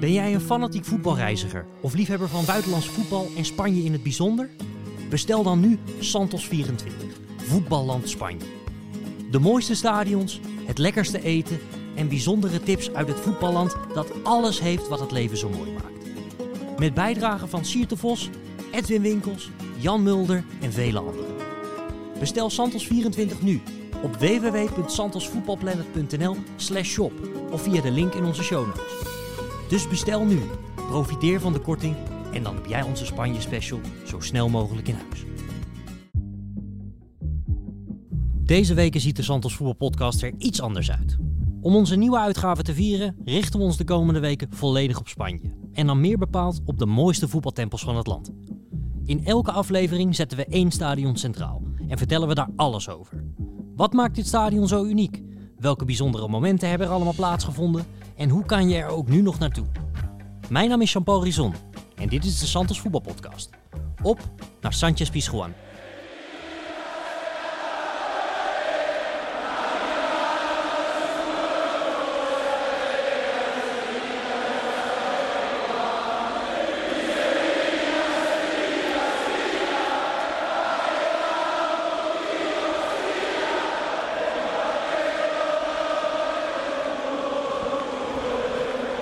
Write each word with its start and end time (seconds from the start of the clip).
Ben 0.00 0.12
jij 0.12 0.34
een 0.34 0.40
fanatiek 0.40 0.84
voetbalreiziger 0.84 1.66
of 1.80 1.94
liefhebber 1.94 2.28
van 2.28 2.44
buitenlands 2.44 2.88
voetbal 2.88 3.28
en 3.36 3.44
Spanje 3.44 3.82
in 3.82 3.92
het 3.92 4.02
bijzonder? 4.02 4.50
Bestel 5.10 5.42
dan 5.42 5.60
nu 5.60 5.78
Santos 5.98 6.46
24, 6.46 7.16
Voetballand 7.36 8.08
Spanje. 8.08 8.46
De 9.30 9.38
mooiste 9.38 9.74
stadions, 9.74 10.40
het 10.64 10.78
lekkerste 10.78 11.22
eten 11.22 11.58
en 11.94 12.08
bijzondere 12.08 12.60
tips 12.60 12.92
uit 12.92 13.08
het 13.08 13.20
voetballand 13.20 13.76
dat 13.94 14.24
alles 14.24 14.60
heeft 14.60 14.88
wat 14.88 15.00
het 15.00 15.10
leven 15.10 15.36
zo 15.36 15.48
mooi 15.48 15.72
maakt. 15.72 16.08
Met 16.78 16.94
bijdragen 16.94 17.48
van 17.48 17.64
Sierte 17.64 17.96
Vos, 17.96 18.30
Edwin 18.72 19.02
Winkels, 19.02 19.50
Jan 19.78 20.02
Mulder 20.02 20.44
en 20.60 20.72
vele 20.72 20.98
anderen. 20.98 21.34
Bestel 22.18 22.50
Santos 22.50 22.86
24 22.86 23.42
nu 23.42 23.60
op 24.02 24.16
www.santosvoetbalplanet.nl 24.16 26.36
slash 26.56 26.88
shop 26.88 27.12
of 27.50 27.62
via 27.62 27.80
de 27.80 27.90
link 27.90 28.14
in 28.14 28.24
onze 28.24 28.42
show 28.42 28.66
notes. 28.66 29.09
Dus 29.70 29.88
bestel 29.88 30.24
nu, 30.24 30.40
profiteer 30.74 31.40
van 31.40 31.52
de 31.52 31.58
korting 31.58 31.96
en 32.32 32.42
dan 32.42 32.54
heb 32.54 32.66
jij 32.66 32.82
onze 32.82 33.06
Spanje 33.06 33.40
special 33.40 33.80
zo 34.06 34.20
snel 34.20 34.48
mogelijk 34.48 34.88
in 34.88 34.94
huis. 34.94 35.24
Deze 38.42 38.74
weken 38.74 39.00
ziet 39.00 39.16
de 39.16 39.22
Santos 39.22 39.54
Voetbalpodcast 39.54 40.22
er 40.22 40.32
iets 40.38 40.60
anders 40.60 40.90
uit. 40.90 41.16
Om 41.60 41.74
onze 41.74 41.96
nieuwe 41.96 42.18
uitgave 42.18 42.62
te 42.62 42.74
vieren 42.74 43.16
richten 43.24 43.58
we 43.58 43.66
ons 43.66 43.76
de 43.76 43.84
komende 43.84 44.20
weken 44.20 44.48
volledig 44.50 44.98
op 44.98 45.08
Spanje. 45.08 45.54
En 45.72 45.86
dan 45.86 46.00
meer 46.00 46.18
bepaald 46.18 46.60
op 46.64 46.78
de 46.78 46.86
mooiste 46.86 47.28
voetbaltempels 47.28 47.82
van 47.82 47.96
het 47.96 48.06
land. 48.06 48.30
In 49.04 49.24
elke 49.24 49.52
aflevering 49.52 50.14
zetten 50.14 50.38
we 50.38 50.44
één 50.44 50.70
stadion 50.70 51.16
centraal 51.16 51.62
en 51.88 51.98
vertellen 51.98 52.28
we 52.28 52.34
daar 52.34 52.50
alles 52.56 52.88
over. 52.88 53.24
Wat 53.76 53.92
maakt 53.92 54.14
dit 54.14 54.26
stadion 54.26 54.68
zo 54.68 54.84
uniek? 54.84 55.22
Welke 55.56 55.84
bijzondere 55.84 56.28
momenten 56.28 56.68
hebben 56.68 56.86
er 56.86 56.92
allemaal 56.92 57.14
plaatsgevonden? 57.14 57.84
En 58.20 58.28
hoe 58.28 58.44
kan 58.44 58.68
je 58.68 58.76
er 58.76 58.86
ook 58.86 59.08
nu 59.08 59.22
nog 59.22 59.38
naartoe? 59.38 59.66
Mijn 60.48 60.68
naam 60.68 60.80
is 60.80 60.92
Jean-Paul 60.92 61.24
Rizon 61.24 61.54
en 61.96 62.08
dit 62.08 62.24
is 62.24 62.38
de 62.38 62.46
Santos 62.46 62.80
Voetbalpodcast. 62.80 63.50
Op 64.02 64.20
naar 64.60 64.72
Sanchez 64.72 65.10
Pizjuan. 65.10 65.52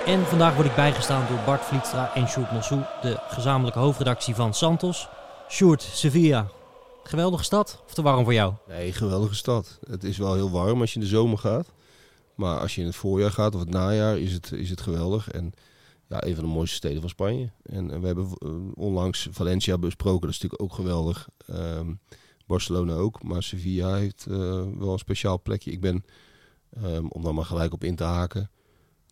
En 0.09 0.25
vandaag 0.25 0.55
word 0.55 0.67
ik 0.67 0.75
bijgestaan 0.75 1.27
door 1.27 1.39
Bart 1.45 1.61
Vlietstra 1.61 2.15
en 2.15 2.27
Sjoerd 2.27 2.51
Mossou, 2.51 2.81
de 3.01 3.19
gezamenlijke 3.27 3.79
hoofdredactie 3.79 4.35
van 4.35 4.53
Santos. 4.53 5.07
Sjoerd, 5.49 5.81
Sevilla, 5.81 6.47
geweldige 7.03 7.43
stad 7.43 7.81
of 7.85 7.93
te 7.93 8.01
warm 8.01 8.23
voor 8.23 8.33
jou? 8.33 8.53
Nee, 8.67 8.93
geweldige 8.93 9.35
stad. 9.35 9.79
Het 9.89 10.03
is 10.03 10.17
wel 10.17 10.33
heel 10.33 10.51
warm 10.51 10.81
als 10.81 10.93
je 10.93 10.99
in 10.99 11.05
de 11.05 11.11
zomer 11.11 11.37
gaat. 11.37 11.71
Maar 12.35 12.59
als 12.59 12.75
je 12.75 12.81
in 12.81 12.87
het 12.87 12.95
voorjaar 12.95 13.31
gaat 13.31 13.53
of 13.55 13.59
het 13.59 13.69
najaar 13.69 14.19
is 14.19 14.33
het, 14.33 14.51
is 14.51 14.69
het 14.69 14.81
geweldig. 14.81 15.31
En 15.31 15.53
ja, 16.07 16.23
een 16.25 16.35
van 16.35 16.43
de 16.43 16.49
mooiste 16.49 16.75
steden 16.75 17.01
van 17.01 17.09
Spanje. 17.09 17.49
En, 17.63 18.01
we 18.01 18.05
hebben 18.05 18.29
uh, 18.39 18.51
onlangs 18.73 19.27
Valencia 19.31 19.77
besproken, 19.77 20.21
dat 20.21 20.29
is 20.29 20.41
natuurlijk 20.41 20.61
ook 20.61 20.77
geweldig. 20.77 21.29
Um, 21.49 21.99
Barcelona 22.45 22.93
ook, 22.93 23.23
maar 23.23 23.43
Sevilla 23.43 23.95
heeft 23.95 24.25
uh, 24.29 24.37
wel 24.77 24.93
een 24.93 24.99
speciaal 24.99 25.41
plekje. 25.41 25.71
Ik 25.71 25.81
ben, 25.81 26.05
um, 26.83 27.07
om 27.11 27.23
dan 27.23 27.35
maar 27.35 27.45
gelijk 27.45 27.73
op 27.73 27.83
in 27.83 27.95
te 27.95 28.03
haken 28.03 28.49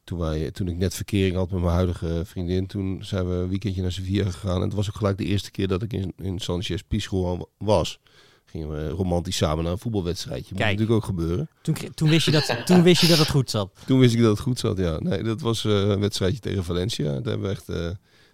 toen, 0.08 0.20
wij, 0.20 0.52
toen 0.52 0.68
ik 0.68 0.78
net 0.78 0.94
verkering 0.94 1.36
had 1.36 1.52
met 1.52 1.62
mijn 1.62 1.74
huidige 1.74 2.22
vriendin, 2.26 2.68
toen 2.68 2.98
zijn 3.04 3.30
we 3.30 3.36
een 3.36 3.50
weekendje 3.50 3.82
naar 3.82 3.92
Sevilla 3.92 4.32
gegaan. 4.32 4.56
En 4.56 4.62
het 4.62 4.74
was 4.74 4.88
ook 4.88 4.96
gelijk 4.96 5.18
de 5.18 5.26
eerste 5.26 5.52
keer 5.52 5.68
dat 5.68 5.84
ik 5.84 5.94
in, 5.94 6.14
in 6.18 6.40
Sanchez 6.40 6.82
Pizjuan 6.88 7.46
was. 7.58 8.00
Gingen 8.46 8.70
we 8.70 8.90
romantisch 8.90 9.38
samen 9.38 9.64
naar 9.64 9.74
een 9.74 9.80
voetbalwedstrijdje. 9.80 10.50
Moet 10.50 10.64
natuurlijk 10.64 10.92
ook 10.92 11.04
gebeuren. 11.04 11.50
Toen, 11.62 11.76
toen, 11.94 12.10
wist 12.10 12.26
je 12.26 12.32
dat, 12.32 12.56
toen 12.66 12.84
wist 12.84 13.02
je 13.02 13.08
dat 13.08 13.18
het 13.18 13.30
goed 13.30 13.50
zat? 13.50 13.70
Toen 13.86 14.00
wist 14.00 14.14
ik 14.14 14.22
dat 14.22 14.30
het 14.30 14.40
goed 14.40 14.60
zat, 14.60 14.78
ja. 14.78 15.00
Nee, 15.00 15.24
dat 15.24 15.42
was 15.42 15.64
uh, 15.64 15.74
een 15.74 16.00
wedstrijdje 16.00 16.40
tegen 16.40 16.64
Valencia. 16.64 17.04
Daar 17.04 17.24
hebben 17.24 17.42
we 17.42 17.50
echt 17.50 17.70
uh, 17.70 17.90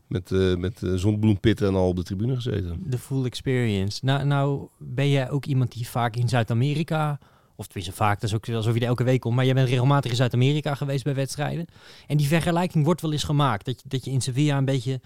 met, 0.07 0.31
uh, 0.31 0.55
met 0.55 0.81
zonnebloempitten 0.95 1.67
en 1.67 1.75
al 1.75 1.87
op 1.87 1.95
de 1.95 2.03
tribune 2.03 2.35
gezeten. 2.35 2.83
De 2.85 2.97
full 2.97 3.25
experience. 3.25 4.05
Nou, 4.05 4.25
nou 4.25 4.67
ben 4.77 5.09
jij 5.09 5.29
ook 5.29 5.45
iemand 5.45 5.71
die 5.71 5.87
vaak 5.87 6.15
in 6.15 6.29
Zuid-Amerika 6.29 7.19
of 7.55 7.65
tenminste 7.65 7.95
vaak, 7.95 8.19
dat 8.19 8.29
is 8.29 8.35
ook 8.35 8.49
alsof 8.49 8.73
je 8.73 8.79
er 8.79 8.87
elke 8.87 9.03
week 9.03 9.19
komt. 9.19 9.35
Maar 9.35 9.45
jij 9.45 9.53
bent 9.53 9.69
regelmatig 9.69 10.11
in 10.11 10.17
Zuid-Amerika 10.17 10.75
geweest 10.75 11.03
bij 11.03 11.15
wedstrijden. 11.15 11.65
En 12.07 12.17
die 12.17 12.27
vergelijking 12.27 12.85
wordt 12.85 13.01
wel 13.01 13.11
eens 13.11 13.23
gemaakt. 13.23 13.65
Dat 13.65 13.81
je, 13.81 13.89
dat 13.89 14.05
je 14.05 14.11
in 14.11 14.21
Sevilla 14.21 14.57
een 14.57 14.65
beetje, 14.65 15.01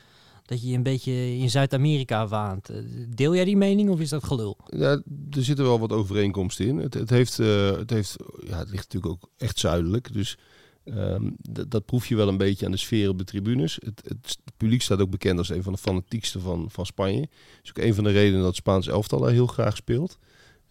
dat 0.46 0.62
je 0.62 0.76
een 0.76 0.84
beetje 0.84 1.38
in 1.38 1.50
Zuid-Amerika 1.50 2.28
waant. 2.28 2.70
Deel 3.10 3.36
jij 3.36 3.46
die 3.46 3.58
mening 3.58 3.90
of 3.90 4.00
is 4.00 4.10
dat 4.10 4.24
gelul? 4.24 4.58
Ja, 4.66 5.02
er 5.32 5.44
zitten 5.44 5.66
wel 5.66 5.80
wat 5.80 5.92
overeenkomsten 5.92 6.66
in. 6.66 6.78
Het, 6.78 6.94
het, 6.94 7.10
heeft, 7.10 7.40
uh, 7.40 7.72
het, 7.78 7.90
heeft, 7.90 8.16
ja, 8.48 8.58
het 8.58 8.70
ligt 8.70 8.94
natuurlijk 8.94 9.14
ook 9.14 9.30
echt 9.38 9.60
zuidelijk. 9.60 10.14
Dus 10.14 10.38
um, 10.86 11.36
dat 11.68 11.86
proef 11.86 12.08
je 12.08 12.16
wel 12.16 12.28
een 12.28 12.38
beetje 12.38 12.66
aan 12.66 12.72
de 12.72 12.78
sfeer 12.78 13.10
op 13.10 13.18
de 13.18 13.24
tribunes. 13.24 13.80
Het, 13.86 14.02
het, 14.08 14.38
publiek 14.58 14.82
staat 14.82 15.00
ook 15.00 15.10
bekend 15.10 15.38
als 15.38 15.50
een 15.50 15.64
van 15.64 15.74
de 15.74 15.80
fanatiekste 15.80 16.40
van, 16.40 16.66
van 16.70 16.86
Spanje. 16.86 17.20
Dat 17.22 17.30
is 17.64 17.70
ook 17.70 17.78
een 17.78 17.94
van 17.94 18.04
de 18.04 18.10
redenen 18.10 18.42
dat 18.42 18.56
Spaans 18.56 18.88
elftal 18.88 19.26
heel 19.26 19.48
graag 19.48 19.76
speelt 19.76 20.18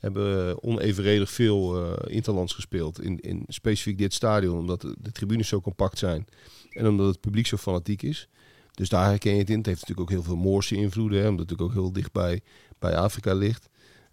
hebben 0.07 0.63
onevenredig 0.63 1.31
veel 1.31 1.83
uh, 1.83 1.93
interlands 2.07 2.53
gespeeld. 2.53 3.03
In, 3.03 3.21
in 3.21 3.45
specifiek 3.49 3.99
dit 3.99 4.15
stadion, 4.15 4.59
omdat 4.59 4.81
de, 4.81 5.13
tribunes 5.13 5.49
zo 5.49 5.61
compact 5.61 5.99
zijn. 5.99 6.27
En 6.71 6.89
omdat 6.89 7.07
het 7.07 7.21
publiek 7.21 7.47
zo 7.47 7.57
fanatiek 7.57 8.03
is. 8.03 8.29
Dus 8.73 8.89
daar 8.89 9.09
herken 9.09 9.33
je 9.33 9.39
het 9.39 9.51
in. 9.51 9.57
Het 9.57 9.67
heeft 9.67 9.81
natuurlijk 9.81 10.11
ook 10.11 10.17
heel 10.17 10.27
veel 10.27 10.43
Moorse 10.43 10.77
invloeden, 10.77 11.21
hè, 11.21 11.29
omdat 11.29 11.51
het 11.51 11.61
ook 11.61 11.73
heel 11.73 11.93
dicht 11.93 12.13
bij, 12.13 12.41
bij 12.79 12.97
Afrika 12.97 13.35
ligt. 13.35 13.69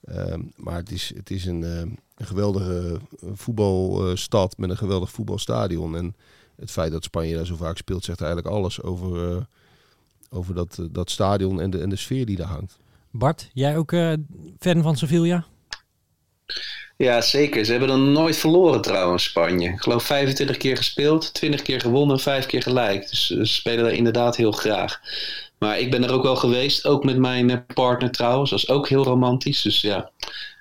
Um, 0.10 0.52
maar 0.56 0.76
het 0.76 0.92
is, 0.92 1.12
het 1.16 1.32
is 1.32 1.46
een, 1.46 1.62
uh, 1.62 1.80
een 1.80 2.26
geweldige 2.26 3.00
voetbalstad 3.34 4.58
met 4.58 4.70
een 4.70 4.78
geweldig 4.78 5.12
voetbalstadion. 5.12 5.98
En 5.98 6.16
het 6.56 6.72
feit 6.72 6.92
dat 6.92 7.04
Spanje 7.04 7.36
daar 7.36 7.46
zo 7.46 7.56
vaak 7.56 7.78
speelt, 7.78 8.04
zegt 8.04 8.22
eigenlijk 8.22 8.56
alles 8.56 8.82
over, 8.82 9.32
uh, 9.32 9.42
over 10.30 10.56
dat, 10.56 10.88
dat 10.92 11.10
stadion 11.10 11.62
en 11.62 11.70
de, 11.70 11.80
en 11.80 11.90
de 11.90 11.96
sfeer 11.96 12.26
die 12.26 12.38
daar 12.38 12.48
hangt. 12.48 12.80
Bart, 13.12 13.50
jij 13.54 13.78
ook 13.78 13.92
fan 14.60 14.82
van 14.82 14.96
Sevilla? 14.96 15.46
Ja, 16.98 17.22
zeker. 17.22 17.66
Ze 17.66 17.72
hebben 17.72 17.90
er 17.90 18.00
nooit 18.00 18.38
verloren 18.38 18.82
trouwens, 18.82 19.24
Spanje. 19.24 19.70
Ik 19.70 19.82
geloof 19.82 20.04
25 20.04 20.58
keer 20.58 20.78
gespeeld, 20.78 21.34
20 21.34 21.62
keer 21.62 21.80
gewonnen, 21.82 22.20
5 22.20 22.46
keer 22.46 22.62
gelijk. 22.62 23.10
Dus 23.10 23.28
ze 23.28 23.46
spelen 23.46 23.84
daar 23.84 23.94
inderdaad 23.94 24.36
heel 24.36 24.52
graag. 24.52 25.00
Maar 25.60 25.80
ik 25.80 25.92
ben 25.92 26.04
er 26.04 26.12
ook 26.12 26.24
wel 26.24 26.36
geweest, 26.36 26.86
ook 26.86 27.04
met 27.04 27.18
mijn 27.18 27.66
partner 27.74 28.12
trouwens. 28.12 28.50
Dat 28.50 28.60
is 28.60 28.70
ook 28.70 28.88
heel 28.90 29.04
romantisch. 29.04 29.62
Dus 29.62 29.82
ja, 29.82 30.10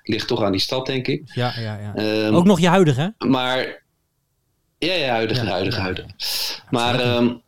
ligt 0.03 0.27
toch 0.27 0.43
aan 0.43 0.51
die 0.51 0.61
stad, 0.61 0.85
denk 0.85 1.07
ik. 1.07 1.21
Ja, 1.33 1.53
ja, 1.59 1.79
ja. 1.79 2.25
Um, 2.25 2.35
ook 2.35 2.45
nog 2.45 2.59
je 2.59 2.67
huidige, 2.67 3.01
hè? 3.17 3.27
Maar, 3.27 3.83
ja, 4.77 4.93
ja, 4.93 5.09
huidige, 5.09 5.45
ja, 5.45 5.51
huidige, 5.51 5.77
ja. 5.77 5.83
huidige. 5.83 6.09
Maar 6.69 7.15
um, 7.15 7.42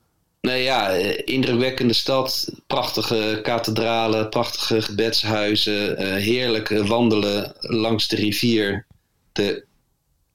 Nee, 0.45 0.63
ja, 0.63 0.89
indrukwekkende 1.25 1.94
stad. 1.94 2.51
Prachtige 2.67 3.39
kathedralen, 3.44 4.29
prachtige 4.29 4.81
gebedshuizen. 4.81 6.01
Uh, 6.01 6.16
heerlijk 6.16 6.69
wandelen 6.69 7.53
langs 7.59 8.07
de 8.07 8.16
rivier. 8.16 8.85
De 9.31 9.63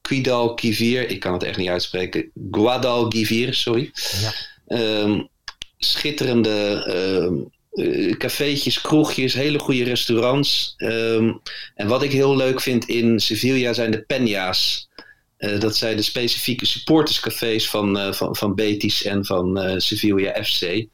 Guadalquivir, 0.02 1.08
ik 1.08 1.20
kan 1.20 1.32
het 1.32 1.42
echt 1.42 1.56
niet 1.58 1.68
uitspreken. 1.68 2.30
Guadalquivir, 2.50 3.54
sorry. 3.54 3.90
Ja. 4.66 5.02
Um, 5.02 5.28
schitterende 5.78 6.86
um, 7.22 7.50
uh, 7.74 8.16
cafeetjes, 8.16 8.80
kroegjes, 8.80 9.34
hele 9.34 9.58
goede 9.58 9.84
restaurants. 9.84 10.74
Um, 10.78 11.40
en 11.74 11.86
wat 11.86 12.02
ik 12.02 12.12
heel 12.12 12.36
leuk 12.36 12.60
vind 12.60 12.88
in 12.88 13.20
Sevilla 13.20 13.72
zijn 13.72 13.90
de 13.90 14.04
peña's. 14.14 14.88
Uh, 15.40 15.60
dat 15.60 15.76
zijn 15.76 15.96
de 15.96 16.02
specifieke 16.02 16.66
supporterscafés 16.66 17.68
van, 17.68 17.98
uh, 17.98 18.12
van, 18.12 18.36
van 18.36 18.54
Betis 18.54 19.02
en 19.02 19.24
van 19.24 19.66
uh, 19.66 19.74
Sevilla 19.76 20.44
FC. 20.44 20.84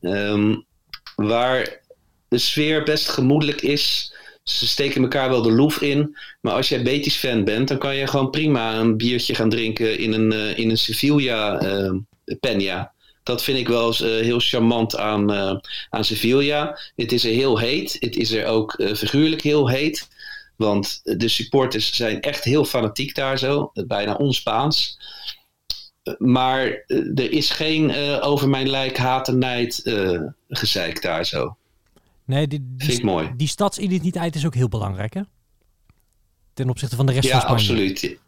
Um, 0.00 0.64
waar 1.16 1.80
de 2.28 2.38
sfeer 2.38 2.82
best 2.82 3.08
gemoedelijk 3.08 3.62
is. 3.62 4.14
Ze 4.42 4.66
steken 4.66 5.02
elkaar 5.02 5.28
wel 5.28 5.42
de 5.42 5.52
loef 5.52 5.80
in. 5.80 6.16
Maar 6.40 6.52
als 6.52 6.68
jij 6.68 6.82
Betis-fan 6.82 7.44
bent, 7.44 7.68
dan 7.68 7.78
kan 7.78 7.96
je 7.96 8.06
gewoon 8.06 8.30
prima 8.30 8.78
een 8.78 8.96
biertje 8.96 9.34
gaan 9.34 9.50
drinken 9.50 9.98
in 9.98 10.12
een, 10.12 10.56
in 10.56 10.70
een 10.70 10.78
Sevilla 10.78 11.62
Peña. 12.46 12.96
Dat 13.22 13.42
vind 13.42 13.58
ik 13.58 13.68
wel 13.68 13.86
eens, 13.86 13.98
heel 13.98 14.40
charmant 14.40 14.96
aan, 14.96 15.32
aan 15.90 16.04
Sevilla. 16.04 16.78
Het 16.96 17.12
is 17.12 17.24
er 17.24 17.32
heel 17.32 17.58
heet. 17.58 17.96
Het 18.00 18.16
is 18.16 18.30
er 18.30 18.46
ook 18.46 18.82
figuurlijk 18.94 19.42
heel 19.42 19.68
heet. 19.68 20.08
Want 20.58 21.00
de 21.02 21.28
supporters 21.28 21.96
zijn 21.96 22.20
echt 22.20 22.44
heel 22.44 22.64
fanatiek 22.64 23.14
daar 23.14 23.38
zo, 23.38 23.70
bijna 23.86 24.14
onspaans. 24.14 24.98
Maar 26.18 26.84
er 27.14 27.32
is 27.32 27.50
geen 27.50 27.90
uh, 27.90 28.18
over 28.20 28.48
mijn 28.48 28.68
lijk 28.68 28.96
haat 28.96 29.28
en 29.28 29.38
nijd 29.38 29.80
uh, 29.84 30.20
gezeik 30.48 31.02
daar 31.02 31.26
zo. 31.26 31.56
Nee, 32.24 32.46
die, 32.46 32.74
die, 32.76 32.86
Vind 32.86 32.98
ik 32.98 33.04
mooi. 33.04 33.32
Die 33.36 33.48
stadsidentiteit 33.48 34.34
is 34.34 34.46
ook 34.46 34.54
heel 34.54 34.68
belangrijk, 34.68 35.14
hè? 35.14 35.22
Ten 36.54 36.68
opzichte 36.68 36.96
van 36.96 37.06
de 37.06 37.12
rest 37.12 37.28
ja, 37.28 37.40
van 37.40 37.40
Spanje. 37.40 37.82
Absoluut. 37.90 38.18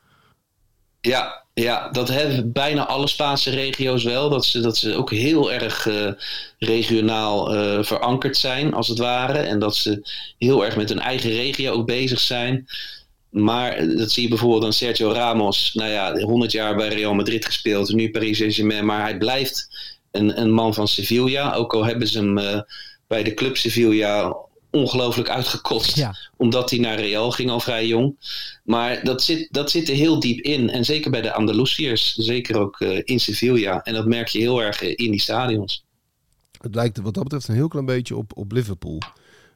Ja, 1.00 1.44
Ja, 1.54 1.88
dat 1.90 2.08
hebben 2.08 2.52
bijna 2.52 2.86
alle 2.86 3.06
Spaanse 3.06 3.50
regio's 3.50 4.04
wel. 4.04 4.30
Dat 4.30 4.44
ze, 4.44 4.60
dat 4.60 4.76
ze 4.76 4.94
ook 4.94 5.10
heel 5.10 5.52
erg 5.52 5.86
uh, 5.86 6.12
regionaal 6.58 7.54
uh, 7.54 7.82
verankerd 7.82 8.36
zijn, 8.36 8.74
als 8.74 8.88
het 8.88 8.98
ware. 8.98 9.38
En 9.38 9.58
dat 9.58 9.76
ze 9.76 10.02
heel 10.38 10.64
erg 10.64 10.76
met 10.76 10.88
hun 10.88 10.98
eigen 11.00 11.30
regio 11.30 11.72
ook 11.72 11.86
bezig 11.86 12.20
zijn. 12.20 12.68
Maar 13.30 13.96
dat 13.96 14.10
zie 14.10 14.22
je 14.22 14.28
bijvoorbeeld 14.28 14.64
aan 14.64 14.72
Sergio 14.72 15.12
Ramos. 15.12 15.74
Nou 15.74 15.90
ja, 15.90 16.18
100 16.18 16.52
jaar 16.52 16.76
bij 16.76 16.88
Real 16.88 17.14
Madrid 17.14 17.44
gespeeld, 17.44 17.92
nu 17.92 18.10
Paris 18.10 18.38
Saint-Germain. 18.38 18.84
Maar 18.84 19.02
hij 19.02 19.18
blijft 19.18 19.68
een, 20.10 20.40
een 20.40 20.52
man 20.52 20.74
van 20.74 20.88
Sevilla. 20.88 21.54
Ook 21.54 21.74
al 21.74 21.84
hebben 21.84 22.08
ze 22.08 22.18
hem 22.18 22.64
bij 23.06 23.22
de 23.22 23.34
club 23.34 23.56
Sevilla 23.56 24.36
ongelooflijk 24.70 25.28
uitgekost. 25.30 26.04
Omdat 26.36 26.70
hij 26.70 26.78
naar 26.78 27.00
Real 27.00 27.30
ging 27.30 27.50
al 27.50 27.60
vrij 27.60 27.86
jong. 27.86 28.16
Maar 28.64 29.04
dat 29.04 29.22
zit, 29.22 29.48
dat 29.50 29.70
zit 29.70 29.88
er 29.88 29.94
heel 29.94 30.20
diep 30.20 30.40
in. 30.40 30.70
En 30.70 30.84
zeker 30.84 31.10
bij 31.10 31.20
de 31.20 31.32
Andalusiërs. 31.32 32.14
Zeker 32.14 32.58
ook 32.58 32.80
uh, 32.80 33.00
in 33.04 33.20
Sevilla. 33.20 33.82
En 33.82 33.94
dat 33.94 34.06
merk 34.06 34.28
je 34.28 34.38
heel 34.38 34.62
erg 34.62 34.82
in 34.82 35.10
die 35.10 35.20
stadions. 35.20 35.84
Het 36.60 36.74
lijkt 36.74 37.00
wat 37.00 37.14
dat 37.14 37.22
betreft 37.22 37.48
een 37.48 37.54
heel 37.54 37.68
klein 37.68 37.86
beetje 37.86 38.16
op, 38.16 38.36
op 38.36 38.52
Liverpool. 38.52 38.98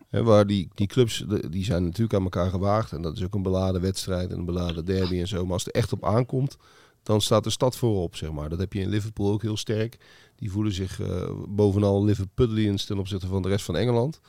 He, 0.09 0.23
waar 0.23 0.47
die, 0.47 0.69
die 0.75 0.87
clubs, 0.87 1.25
die 1.51 1.65
zijn 1.65 1.85
natuurlijk 1.85 2.15
aan 2.15 2.23
elkaar 2.23 2.51
gewaagd. 2.51 2.93
En 2.93 3.03
dat 3.03 3.17
is 3.17 3.23
ook 3.23 3.35
een 3.35 3.43
beladen 3.43 3.81
wedstrijd 3.81 4.31
en 4.31 4.39
een 4.39 4.45
beladen 4.45 4.85
derby 4.85 5.21
en 5.21 5.29
zo. 5.29 5.45
Maar 5.45 5.53
als 5.53 5.65
het 5.65 5.75
echt 5.75 5.93
op 5.93 6.05
aankomt, 6.05 6.57
dan 7.03 7.21
staat 7.21 7.45
de 7.45 7.51
stad 7.51 7.77
voorop, 7.77 8.17
zeg 8.17 8.31
maar. 8.31 8.49
Dat 8.49 8.59
heb 8.59 8.73
je 8.73 8.81
in 8.81 8.89
Liverpool 8.89 9.33
ook 9.33 9.43
heel 9.43 9.57
sterk. 9.57 9.97
Die 10.37 10.51
voelen 10.51 10.73
zich 10.73 11.01
uh, 11.01 11.31
bovenal 11.49 12.05
Liverpudlians 12.05 12.85
ten 12.85 12.99
opzichte 12.99 13.27
van 13.27 13.43
de 13.43 13.49
rest 13.49 13.65
van 13.65 13.77
Engeland. 13.77 14.21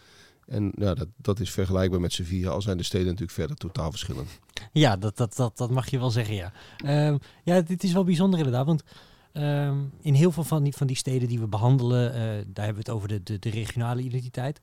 En 0.47 0.71
ja, 0.75 0.93
dat, 0.93 1.07
dat 1.17 1.39
is 1.39 1.51
vergelijkbaar 1.51 1.99
met 1.99 2.13
Sevilla, 2.13 2.49
al 2.49 2.61
zijn 2.61 2.77
de 2.77 2.83
steden 2.83 3.05
natuurlijk 3.05 3.31
verder 3.31 3.55
totaal 3.55 3.89
verschillend. 3.89 4.29
Ja, 4.71 4.97
dat, 4.97 5.17
dat, 5.17 5.35
dat, 5.35 5.57
dat 5.57 5.69
mag 5.69 5.89
je 5.89 5.99
wel 5.99 6.11
zeggen, 6.11 6.35
ja. 6.35 6.51
Uh, 6.85 7.15
ja, 7.43 7.61
dit 7.61 7.83
is 7.83 7.93
wel 7.93 8.03
bijzonder 8.03 8.39
inderdaad, 8.39 8.65
want 8.65 8.83
uh, 9.33 9.71
in 10.01 10.13
heel 10.13 10.31
veel 10.31 10.43
van 10.43 10.63
die, 10.63 10.73
van 10.73 10.87
die 10.87 10.95
steden 10.95 11.27
die 11.27 11.39
we 11.39 11.47
behandelen, 11.47 12.09
uh, 12.09 12.15
daar 12.47 12.65
hebben 12.65 12.83
we 12.83 12.89
het 12.89 12.89
over 12.89 13.07
de, 13.07 13.23
de, 13.23 13.39
de 13.39 13.49
regionale 13.49 14.01
identiteit. 14.01 14.61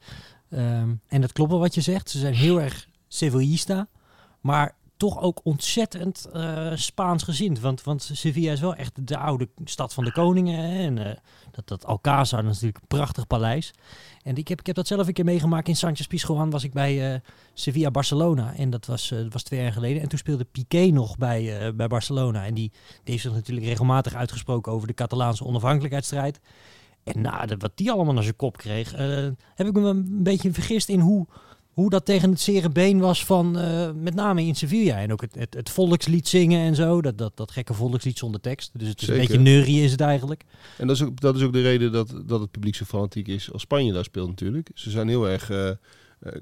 Um, 0.49 1.01
en 1.09 1.21
dat 1.21 1.33
klopt 1.33 1.51
wel 1.51 1.61
wat 1.61 1.75
je 1.75 1.81
zegt, 1.81 2.11
ze 2.11 2.19
zijn 2.19 2.35
heel 2.35 2.61
erg 2.61 2.89
Sevillista, 3.09 3.89
maar 4.41 4.75
toch 5.03 5.21
ook 5.21 5.41
ontzettend 5.43 6.29
uh, 6.35 6.71
Spaans 6.75 7.23
gezind. 7.23 7.61
Want, 7.61 7.83
want 7.83 8.11
Sevilla 8.13 8.53
is 8.53 8.61
wel 8.61 8.75
echt 8.75 9.07
de 9.07 9.17
oude 9.17 9.49
stad 9.65 9.95
van 9.95 10.05
de 10.05 10.13
koningen. 10.13 10.59
Hè? 10.59 10.85
En 10.85 10.97
uh, 10.97 11.07
dat, 11.51 11.69
dat 11.69 11.87
Alcázar, 11.87 12.43
dat 12.43 12.53
is 12.53 12.61
natuurlijk 12.61 12.81
een 12.81 12.99
prachtig 12.99 13.27
paleis. 13.27 13.75
En 14.23 14.37
ik 14.37 14.49
heb, 14.49 14.61
ik 14.61 14.67
heb 14.67 14.77
dat 14.77 14.87
zelf 14.87 15.07
een 15.07 15.13
keer 15.13 15.25
meegemaakt 15.25 15.69
in 15.69 15.77
Sanchez 15.77 16.07
Pizjuan. 16.07 16.51
Was 16.51 16.65
ik 16.65 16.73
bij 16.73 17.13
uh, 17.13 17.19
Sevilla 17.55 17.91
Barcelona. 17.91 18.55
En 18.55 18.71
dat 18.71 18.87
was, 18.87 19.15
was 19.31 19.43
twee 19.43 19.61
jaar 19.61 19.73
geleden. 19.73 20.03
En 20.03 20.09
toen 20.09 20.19
speelde 20.19 20.45
Piqué 20.45 20.87
nog 20.87 21.17
bij, 21.17 21.75
bij 21.75 21.87
Barcelona. 21.87 22.45
En 22.45 22.55
die, 22.55 22.71
die 22.71 23.01
heeft 23.05 23.23
zich 23.23 23.33
natuurlijk 23.33 23.67
regelmatig 23.67 24.15
uitgesproken 24.15 24.73
over 24.73 24.87
de 24.87 24.95
Catalaanse 24.95 25.45
onafhankelijkheidsstrijd. 25.45 26.41
En 27.05 27.21
nou, 27.21 27.57
wat 27.59 27.73
die 27.75 27.91
allemaal 27.91 28.15
naar 28.15 28.23
zijn 28.23 28.37
kop 28.37 28.57
kreeg, 28.57 28.91
heb 29.55 29.67
ik 29.67 29.73
me 29.73 29.89
een 29.89 30.23
beetje 30.23 30.53
vergist 30.53 30.89
in 30.89 31.01
hoe 31.01 31.27
hoe 31.73 31.91
dat 31.91 32.05
tegen 32.05 32.31
het 32.31 32.41
zere 32.41 32.69
been 32.69 32.99
was 32.99 33.25
van 33.25 33.59
uh, 33.59 33.91
met 33.95 34.15
name 34.15 34.43
in 34.43 34.55
Sevilla. 34.55 34.99
En 34.99 35.13
ook 35.13 35.21
het, 35.21 35.35
het, 35.35 35.55
het, 35.55 35.71
volkslied 35.71 36.29
zingen 36.29 36.61
en 36.61 36.75
zo. 36.75 37.03
Dat, 37.03 37.19
dat, 37.19 37.33
dat 37.35 37.51
gekke 37.51 37.75
volkslied 37.75 38.19
zonder 38.19 38.41
tekst. 38.41 38.71
Dus 38.73 38.89
het 38.89 39.01
is 39.01 39.07
Zeker. 39.07 39.23
een 39.23 39.29
beetje 39.29 39.43
neurie 39.43 39.83
is 39.83 39.91
het 39.91 40.01
eigenlijk. 40.01 40.45
En 40.79 40.87
dat 40.87 40.97
is 40.97 41.03
ook, 41.03 41.21
dat 41.21 41.37
is 41.37 41.43
ook 41.43 41.53
de 41.53 41.63
reden 41.63 41.93
dat, 41.93 42.15
dat 42.27 42.41
het 42.41 42.51
publiek 42.51 42.75
zo 42.75 42.85
fanatiek 42.85 43.29
is 43.29 43.53
als 43.53 43.63
Spanje 43.63 43.93
daar 43.93 44.05
speelt 44.05 44.29
natuurlijk. 44.29 44.71
Ze 44.75 44.91
zijn 44.91 45.09
heel 45.09 45.29
erg 45.29 45.51
uh, 45.51 45.71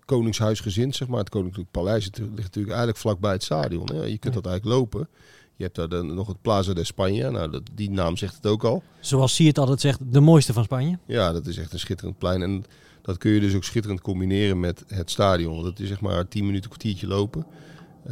koningshuisgezind, 0.05 0.97
zeg 0.97 1.09
maar. 1.09 1.19
Het 1.19 1.29
Koninklijk 1.29 1.71
Paleis 1.71 2.05
het 2.05 2.19
ligt 2.19 2.37
natuurlijk 2.37 2.69
eigenlijk 2.69 2.99
vlakbij 2.99 3.32
het 3.32 3.43
stadion. 3.43 3.88
Hè. 3.93 4.03
Je 4.03 4.19
kunt 4.19 4.35
ja. 4.35 4.41
dat 4.41 4.50
eigenlijk 4.50 4.79
lopen. 4.79 5.09
Je 5.56 5.65
hebt 5.67 5.77
daar 5.77 5.88
dan 5.88 6.15
nog 6.15 6.27
het 6.27 6.43
Plaza 6.43 6.73
de 6.73 6.85
Spanje. 6.85 7.31
Nou, 7.31 7.50
dat, 7.50 7.62
die 7.75 7.91
naam 7.91 8.17
zegt 8.17 8.35
het 8.35 8.47
ook 8.47 8.65
al. 8.65 8.82
Zoals 9.00 9.35
zie 9.35 9.49
het 9.49 9.59
altijd 9.59 9.81
zegt, 9.81 10.12
de 10.12 10.21
mooiste 10.21 10.53
van 10.53 10.65
Spanje. 10.65 10.99
Ja, 11.06 11.32
dat 11.32 11.47
is 11.47 11.59
echt 11.59 11.73
een 11.73 11.79
schitterend 11.79 12.19
plein. 12.19 12.43
En 12.43 12.65
dat 13.02 13.19
kun 13.19 13.31
je 13.31 13.41
dus 13.41 13.55
ook 13.55 13.64
schitterend 13.64 14.00
combineren 14.00 14.61
met 14.61 14.85
het 14.87 15.11
stadion. 15.11 15.52
Want 15.52 15.64
dat 15.64 15.79
is 15.79 15.88
zeg 15.88 16.00
maar 16.00 16.29
10 16.29 16.47
minuten, 16.47 16.70
kwartiertje 16.70 17.06
lopen. 17.06 17.47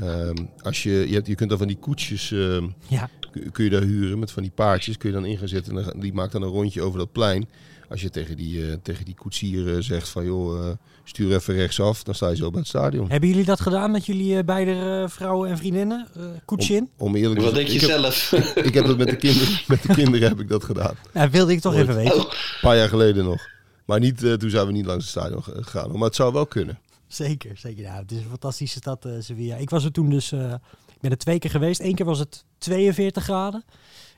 Um, 0.02 0.50
als 0.62 0.82
je, 0.82 1.04
je, 1.08 1.14
hebt, 1.14 1.26
je 1.26 1.34
kunt 1.34 1.48
dan 1.48 1.58
van 1.58 1.66
die 1.66 1.78
koetsjes 1.78 2.30
uh, 2.30 2.62
ja. 2.88 3.10
kun 3.52 3.64
je 3.64 3.70
daar 3.70 3.82
huren 3.82 4.18
met 4.18 4.30
van 4.30 4.42
die 4.42 4.52
paardjes. 4.52 4.96
Kun 4.96 5.08
je 5.08 5.14
dan 5.14 5.24
in 5.24 5.38
gaan 5.38 5.48
zetten 5.48 5.92
en 5.92 6.00
die 6.00 6.12
maakt 6.12 6.32
dan 6.32 6.42
een 6.42 6.48
rondje 6.48 6.82
over 6.82 6.98
dat 6.98 7.12
plein. 7.12 7.48
Als 7.88 8.00
je 8.00 8.10
tegen 8.10 8.36
die, 8.36 8.66
uh, 8.66 8.72
tegen 8.82 9.04
die 9.04 9.14
koetsier 9.14 9.66
uh, 9.66 9.76
zegt 9.80 10.08
van 10.08 10.24
joh, 10.24 10.64
uh, 10.64 10.70
stuur 11.04 11.34
even 11.34 11.54
rechtsaf, 11.54 12.02
dan 12.02 12.14
sta 12.14 12.28
je 12.28 12.36
zo 12.36 12.50
bij 12.50 12.58
het 12.58 12.68
stadion. 12.68 13.10
Hebben 13.10 13.28
jullie 13.28 13.44
dat 13.44 13.60
gedaan 13.60 13.90
met 13.90 14.06
jullie 14.06 14.44
beide 14.44 15.06
vrouwen 15.08 15.50
en 15.50 15.58
vriendinnen? 15.58 16.06
Koetsin? 16.44 16.90
Om, 16.96 17.06
om 17.06 17.14
eerlijk 17.14 17.40
Wat 17.40 17.54
denk 17.54 17.68
je 17.68 17.74
ik 17.74 17.80
zelf? 17.80 18.30
Heb, 18.54 18.64
ik 18.64 18.74
heb 18.74 18.86
dat 18.86 18.98
met 18.98 19.08
de 19.08 19.16
kinderen, 19.16 19.58
met 19.66 19.82
de 19.82 19.94
kinderen 19.94 20.28
heb 20.28 20.40
ik 20.40 20.48
dat 20.48 20.64
gedaan. 20.64 20.94
Ja, 21.14 21.30
wilde 21.30 21.52
ik 21.52 21.60
toch 21.60 21.72
Ooit. 21.74 21.82
even 21.82 21.94
weten. 21.94 22.18
Een 22.18 22.26
paar 22.60 22.76
jaar 22.76 22.88
geleden 22.88 23.24
nog. 23.24 23.46
Maar 23.88 24.00
niet, 24.00 24.22
uh, 24.22 24.32
toen 24.32 24.50
zijn 24.50 24.66
we 24.66 24.72
niet 24.72 24.86
langs 24.86 25.04
het 25.04 25.10
stadion 25.10 25.42
gegaan. 25.42 25.92
Maar 25.92 26.00
het 26.00 26.14
zou 26.14 26.32
wel 26.32 26.46
kunnen. 26.46 26.78
Zeker, 27.06 27.56
zeker. 27.56 27.82
Ja, 27.82 27.96
het 27.96 28.12
is 28.12 28.18
een 28.18 28.28
fantastische 28.28 28.78
stad, 28.78 29.06
uh, 29.06 29.12
Sevilla. 29.18 29.56
Ik 29.56 29.70
was 29.70 29.84
er 29.84 29.92
toen 29.92 30.10
dus, 30.10 30.32
uh, 30.32 30.52
ik 30.86 31.00
ben 31.00 31.10
er 31.10 31.18
twee 31.18 31.38
keer 31.38 31.50
geweest. 31.50 31.80
Eén 31.80 31.94
keer 31.94 32.06
was 32.06 32.18
het 32.18 32.44
42 32.58 33.22
graden. 33.22 33.64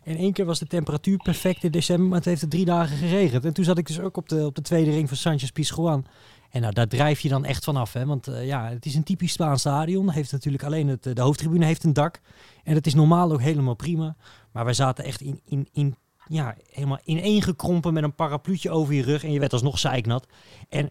En 0.03 0.17
één 0.17 0.33
keer 0.33 0.45
was 0.45 0.59
de 0.59 0.67
temperatuur 0.67 1.17
perfect 1.17 1.65
in 1.65 1.71
december, 1.71 2.07
maar 2.07 2.17
het 2.17 2.27
heeft 2.27 2.43
er 2.43 2.49
drie 2.49 2.65
dagen 2.65 2.97
geregend. 2.97 3.45
En 3.45 3.53
toen 3.53 3.65
zat 3.65 3.79
ik 3.79 3.87
dus 3.87 4.01
ook 4.01 4.17
op 4.17 4.29
de, 4.29 4.47
op 4.47 4.55
de 4.55 4.63
tweede 4.63 4.91
ring 4.91 5.09
van 5.09 5.17
Sanchez 5.17 5.51
Pizjuan. 5.51 6.07
En 6.51 6.61
nou, 6.61 6.73
daar 6.73 6.89
drijf 6.89 7.21
je 7.21 7.29
dan 7.29 7.45
echt 7.45 7.65
vanaf. 7.65 7.93
Hè? 7.93 8.07
Want 8.07 8.29
ja, 8.43 8.69
het 8.69 8.87
is 8.87 8.95
een 8.95 9.03
typisch 9.03 9.33
Spaans 9.33 9.61
stadion. 9.61 10.11
Heeft 10.11 10.33
natuurlijk 10.33 10.65
alleen 10.65 10.89
het, 10.89 11.03
de 11.03 11.21
hoofdtribune 11.21 11.65
heeft 11.65 11.85
een 11.85 11.93
dak. 11.93 12.21
En 12.65 12.75
dat 12.75 12.87
is 12.87 12.95
normaal 12.95 13.33
ook 13.33 13.41
helemaal 13.41 13.75
prima. 13.75 14.17
Maar 14.53 14.65
wij 14.65 14.75
zaten 14.75 15.05
echt 15.05 15.21
in, 15.21 15.41
in, 15.45 15.69
in 15.73 15.97
ja, 16.31 16.57
helemaal 16.71 17.01
ineengekrompen 17.05 17.93
met 17.93 18.03
een 18.03 18.15
parapluutje 18.15 18.71
over 18.71 18.95
je 18.95 19.03
rug 19.03 19.25
en 19.25 19.33
je 19.33 19.39
werd 19.39 19.53
alsnog 19.53 19.79
zeiknat. 19.79 20.27
En 20.69 20.91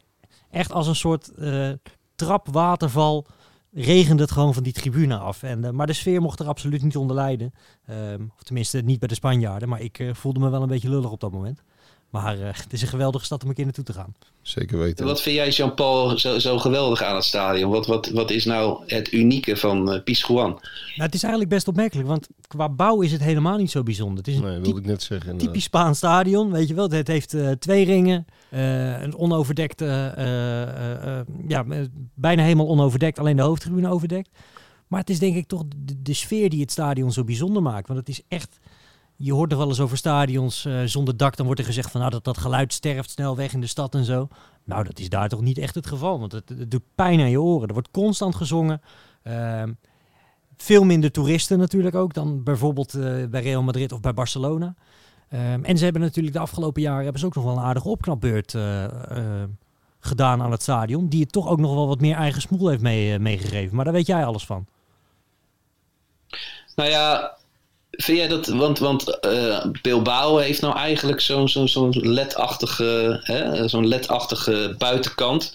echt 0.50 0.72
als 0.72 0.88
een 0.88 0.96
soort 0.96 1.32
uh, 1.38 1.70
trapwaterval 2.16 3.26
regende 3.72 4.22
het 4.22 4.32
gewoon 4.32 4.54
van 4.54 4.64
die 4.64 4.74
tribune 4.74 5.18
af. 5.18 5.44
En, 5.44 5.64
uh, 5.64 5.70
maar 5.70 5.88
de 5.88 5.94
sfeer 5.94 6.22
mocht 6.22 6.40
er 6.40 6.48
absoluut 6.48 6.84
niet 6.84 6.98
onder 6.98 7.16
lijden. 7.16 7.54
Um, 7.90 8.32
of 8.36 8.44
tenminste 8.44 8.82
niet 8.82 9.00
bij 9.00 9.08
de 9.08 9.14
Spanjaarden, 9.14 9.70
maar 9.70 9.82
ik 9.82 10.00
uh, 10.00 10.14
voelde 10.14 10.40
me 10.40 10.50
wel 10.50 10.62
een 10.62 10.68
beetje 10.68 10.90
lullig 10.90 11.12
op 11.12 11.20
dat 11.20 11.32
moment. 11.32 11.64
Maar 12.10 12.38
het 12.38 12.74
is 12.74 12.82
een 12.82 12.88
geweldige 12.88 13.26
stad 13.26 13.44
om 13.44 13.50
een 13.50 13.56
keer 13.56 13.64
naartoe 13.64 13.84
te 13.84 13.94
gaan. 13.94 14.16
Zeker 14.42 14.78
weten. 14.78 15.06
Wat 15.06 15.22
vind 15.22 15.36
jij, 15.36 15.50
Jean-Paul, 15.50 16.18
zo, 16.18 16.40
zo, 16.40 16.60
geweldig 16.60 17.04
aan 17.04 17.16
het 17.16 17.24
stadion? 17.24 17.72
Wat, 17.72 17.88
wat, 17.88 18.10
wat 18.10 18.32
is 18.32 18.46
nou 18.46 18.84
het 18.86 19.12
unieke 19.12 19.58
van 19.58 19.94
uh, 19.94 20.04
Pizjuan? 20.04 20.50
Nou, 20.50 20.62
het 20.96 21.14
is 21.14 21.24
eigenlijk 21.24 21.54
best 21.54 21.68
opmerkelijk, 21.68 22.08
want 22.08 22.28
qua 22.48 22.70
bouw 22.70 23.02
is 23.02 23.12
het 23.12 23.22
helemaal 23.22 23.58
niet 23.58 23.72
zo 23.72 23.84
bijzonder. 23.84 24.18
Het 24.18 24.28
is 24.28 24.36
een 24.36 24.44
nee, 24.44 24.60
wilde 24.60 24.80
ik 24.80 24.86
net 24.86 25.04
zeggen. 25.04 25.38
Typisch 25.38 25.64
Spaans 25.64 25.98
stadion, 25.98 26.52
weet 26.52 26.68
je 26.68 26.74
wel. 26.74 26.90
Het 26.90 27.08
heeft 27.08 27.34
uh, 27.34 27.52
twee 27.52 27.86
ringen, 27.86 28.26
uh, 28.50 29.02
een 29.02 29.18
onoverdekte, 29.18 30.14
ja, 31.48 31.66
bijna 32.14 32.44
helemaal 32.44 32.70
onoverdekt, 32.70 33.20
alleen 33.20 33.36
de 33.36 33.42
hoofdtribune 33.42 33.90
overdekt. 33.90 34.30
Maar 34.88 35.00
het 35.00 35.10
is 35.10 35.20
denk 35.20 35.36
ik 35.36 35.48
toch 35.48 35.64
de, 35.76 36.02
de 36.02 36.14
sfeer 36.14 36.50
die 36.50 36.62
het 36.62 36.72
stadion 36.72 37.12
zo 37.12 37.24
bijzonder 37.24 37.62
maakt. 37.62 37.88
Want 37.88 38.00
het 38.00 38.10
is 38.10 38.22
echt 38.28 38.60
je 39.22 39.34
hoort 39.34 39.52
er 39.52 39.58
wel 39.58 39.68
eens 39.68 39.80
over 39.80 39.98
stadions 39.98 40.66
uh, 40.66 40.82
zonder 40.86 41.18
dak. 41.18 41.36
Dan 41.36 41.46
wordt 41.46 41.62
er 41.62 41.68
gezegd 41.68 41.92
van 41.92 42.00
nou, 42.00 42.12
dat 42.12 42.24
dat 42.24 42.38
geluid 42.38 42.74
sterft 42.74 43.10
snel 43.10 43.36
weg 43.36 43.54
in 43.54 43.62
de 43.62 43.68
stad 43.68 43.96
en 43.96 44.06
zo. 44.06 44.28
Nou, 44.64 44.84
dat 44.84 45.00
is 45.00 45.10
daar 45.10 45.30
toch 45.30 45.42
niet 45.42 45.58
echt 45.58 45.76
het 45.76 45.88
geval. 45.88 46.20
Want 46.20 46.32
het, 46.32 46.50
het 46.50 46.72
doet 46.72 46.84
pijn 46.96 47.20
aan 47.20 47.30
je 47.30 47.42
oren. 47.42 47.68
Er 47.68 47.74
wordt 47.74 47.92
constant 47.92 48.36
gezongen. 48.36 48.82
Uh, 49.24 49.64
veel 50.58 50.84
minder 50.84 51.12
toeristen 51.12 51.58
natuurlijk 51.60 51.96
ook 51.96 52.14
dan 52.14 52.44
bijvoorbeeld 52.44 52.96
uh, 52.96 53.26
bij 53.26 53.42
Real 53.42 53.64
Madrid 53.64 53.92
of 53.92 54.00
bij 54.00 54.14
Barcelona. 54.14 54.76
Um, 55.34 55.64
en 55.64 55.78
ze 55.78 55.84
hebben 55.84 56.02
natuurlijk 56.02 56.36
de 56.36 56.42
afgelopen 56.42 56.82
jaren 56.82 57.04
hebben 57.04 57.20
ze 57.20 57.26
ook 57.26 57.36
nog 57.36 57.44
wel 57.44 57.58
een 57.58 57.64
aardige 57.64 57.90
opknapbeurt 57.90 58.54
uh, 58.54 58.86
gedaan 60.00 60.42
aan 60.42 60.52
het 60.52 60.62
stadion. 60.62 61.10
Die 61.10 61.22
het 61.22 61.32
toch 61.32 61.48
ook 61.48 61.60
nog 61.60 61.74
wel 61.74 61.88
wat 61.88 62.02
meer 62.02 62.16
eigen 62.16 62.42
smoel 62.42 62.68
heeft 62.68 62.82
mee, 62.82 63.20
meegegeven. 63.20 63.76
Maar 63.76 63.86
daar 63.86 63.94
weet 63.94 64.08
jij 64.08 64.26
alles 64.26 64.46
van. 64.46 64.66
Nou 66.76 66.90
ja, 66.90 67.38
Vind 68.02 68.18
jij 68.18 68.28
dat, 68.28 68.48
want, 68.48 68.80
want 68.80 69.18
uh, 69.26 69.66
Bilbao 69.82 70.38
heeft 70.38 70.62
nou 70.62 70.76
eigenlijk 70.76 71.22
zo'n 71.22 71.50
zo'n 71.50 71.68
zo'n 71.68 71.90
ledachtige, 72.02 73.20
hè, 73.24 73.68
zo'n 73.68 73.88
ledachtige 73.88 74.76
buitenkant. 74.78 75.54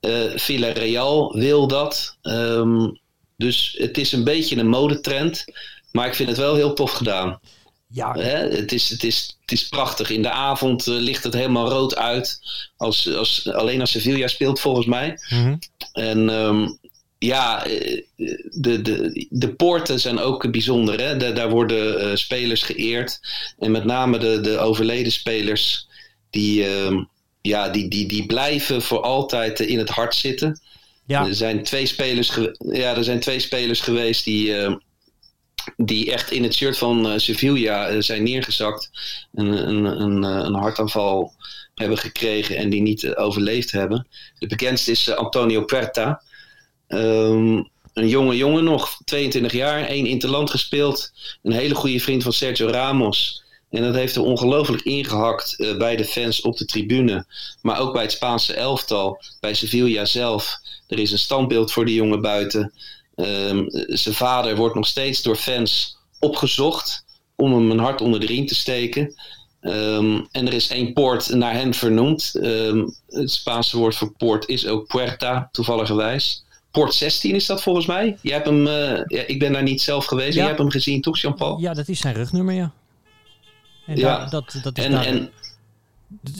Uh, 0.00 0.36
Villarreal 0.36 1.36
wil 1.36 1.66
dat. 1.66 2.16
Um, 2.22 3.00
dus 3.36 3.74
het 3.78 3.98
is 3.98 4.12
een 4.12 4.24
beetje 4.24 4.56
een 4.56 4.68
modetrend. 4.68 5.44
Maar 5.92 6.06
ik 6.06 6.14
vind 6.14 6.28
het 6.28 6.38
wel 6.38 6.54
heel 6.54 6.74
tof 6.74 6.92
gedaan. 6.92 7.40
Ja. 7.86 8.12
Hè, 8.12 8.48
het, 8.48 8.72
is, 8.72 8.88
het, 8.88 9.02
is, 9.02 9.36
het 9.40 9.52
is 9.52 9.68
prachtig. 9.68 10.10
In 10.10 10.22
de 10.22 10.30
avond 10.30 10.86
uh, 10.86 10.94
ligt 10.98 11.24
het 11.24 11.34
helemaal 11.34 11.68
rood 11.68 11.96
uit. 11.96 12.40
Als, 12.76 13.14
als, 13.14 13.52
alleen 13.52 13.80
als 13.80 13.90
Sevilla 13.90 14.26
speelt, 14.26 14.60
volgens 14.60 14.86
mij. 14.86 15.18
Mm 15.28 15.42
-hmm. 15.42 15.58
En 15.92 16.28
um, 16.28 16.78
ja, 17.22 17.64
de, 18.50 18.82
de, 18.82 19.26
de 19.30 19.54
poorten 19.54 20.00
zijn 20.00 20.18
ook 20.18 20.50
bijzonder. 20.50 21.00
Hè? 21.00 21.16
De, 21.16 21.32
daar 21.32 21.50
worden 21.50 22.04
uh, 22.04 22.16
spelers 22.16 22.62
geëerd. 22.62 23.20
En 23.58 23.70
met 23.70 23.84
name 23.84 24.18
de, 24.18 24.40
de 24.40 24.58
overleden 24.58 25.12
spelers, 25.12 25.88
die, 26.30 26.68
uh, 26.68 27.02
ja, 27.40 27.68
die, 27.68 27.88
die, 27.88 28.06
die 28.06 28.26
blijven 28.26 28.82
voor 28.82 29.00
altijd 29.00 29.60
in 29.60 29.78
het 29.78 29.88
hart 29.88 30.14
zitten. 30.14 30.60
Ja. 31.06 31.26
Er, 31.26 31.34
zijn 31.34 31.62
twee 31.62 31.86
spelers 31.86 32.38
ja, 32.58 32.96
er 32.96 33.04
zijn 33.04 33.20
twee 33.20 33.38
spelers 33.38 33.80
geweest 33.80 34.24
die, 34.24 34.48
uh, 34.48 34.76
die 35.76 36.12
echt 36.12 36.30
in 36.30 36.42
het 36.42 36.54
shirt 36.54 36.78
van 36.78 37.20
Sevilla 37.20 38.00
zijn 38.00 38.22
neergezakt. 38.22 38.90
Een, 39.34 39.68
een, 39.68 39.84
een, 39.84 40.22
een 40.22 40.54
hartaanval 40.54 41.32
hebben 41.74 41.98
gekregen 41.98 42.56
en 42.56 42.70
die 42.70 42.82
niet 42.82 43.14
overleefd 43.14 43.70
hebben. 43.70 44.06
De 44.38 44.46
bekendste 44.46 44.90
is 44.90 45.10
Antonio 45.10 45.64
Puerta. 45.64 46.22
Um, 46.94 47.70
een 47.94 48.08
jonge 48.08 48.36
jongen 48.36 48.64
nog, 48.64 48.98
22 49.04 49.52
jaar, 49.52 49.84
één 49.86 50.06
interland 50.06 50.50
gespeeld. 50.50 51.12
Een 51.42 51.52
hele 51.52 51.74
goede 51.74 52.00
vriend 52.00 52.22
van 52.22 52.32
Sergio 52.32 52.66
Ramos. 52.66 53.42
En 53.70 53.82
dat 53.82 53.94
heeft 53.94 54.16
er 54.16 54.22
ongelooflijk 54.22 54.82
ingehakt 54.82 55.54
uh, 55.58 55.76
bij 55.76 55.96
de 55.96 56.04
fans 56.04 56.40
op 56.40 56.56
de 56.56 56.64
tribune. 56.64 57.26
Maar 57.62 57.80
ook 57.80 57.92
bij 57.92 58.02
het 58.02 58.12
Spaanse 58.12 58.54
elftal, 58.54 59.22
bij 59.40 59.54
Sevilla 59.54 60.04
zelf. 60.04 60.56
Er 60.86 60.98
is 60.98 61.12
een 61.12 61.18
standbeeld 61.18 61.72
voor 61.72 61.84
die 61.84 61.94
jongen 61.94 62.20
buiten. 62.20 62.72
Um, 63.16 63.66
zijn 63.86 64.14
vader 64.14 64.56
wordt 64.56 64.74
nog 64.74 64.86
steeds 64.86 65.22
door 65.22 65.36
fans 65.36 65.96
opgezocht 66.18 67.04
om 67.36 67.52
hem 67.52 67.70
een 67.70 67.78
hart 67.78 68.00
onder 68.00 68.20
de 68.20 68.26
riem 68.26 68.46
te 68.46 68.54
steken. 68.54 69.14
Um, 69.60 70.28
en 70.30 70.46
er 70.46 70.52
is 70.52 70.68
één 70.68 70.92
poort 70.92 71.28
naar 71.28 71.52
hem 71.52 71.74
vernoemd. 71.74 72.32
Het 73.08 73.30
Spaanse 73.30 73.76
woord 73.76 73.96
voor 73.96 74.12
poort 74.16 74.48
is 74.48 74.66
ook 74.66 74.86
puerta, 74.86 75.48
toevalligerwijs. 75.52 76.44
Port 76.72 76.94
16 76.94 77.34
is 77.34 77.46
dat 77.46 77.62
volgens 77.62 77.86
mij. 77.86 78.16
Jij 78.20 78.34
hebt 78.34 78.46
hem, 78.46 78.66
uh, 78.66 79.00
ja, 79.06 79.22
ik 79.26 79.38
ben 79.38 79.52
daar 79.52 79.62
niet 79.62 79.80
zelf 79.80 80.04
geweest. 80.04 80.34
Ja. 80.34 80.38
Jij 80.38 80.46
hebt 80.46 80.58
hem 80.58 80.70
gezien, 80.70 81.00
toch, 81.00 81.18
Jean-Paul? 81.18 81.60
Ja, 81.60 81.74
dat 81.74 81.88
is 81.88 82.00
zijn 82.00 82.14
rugnummer, 82.14 82.54
ja. 82.54 82.72
En 83.86 83.96
ja. 83.96 84.18
Daar, 84.18 84.30
dat, 84.30 84.58
dat 84.62 84.78
is 84.78 84.84
en, 84.84 84.90
daar, 84.90 85.04
en, 85.04 85.30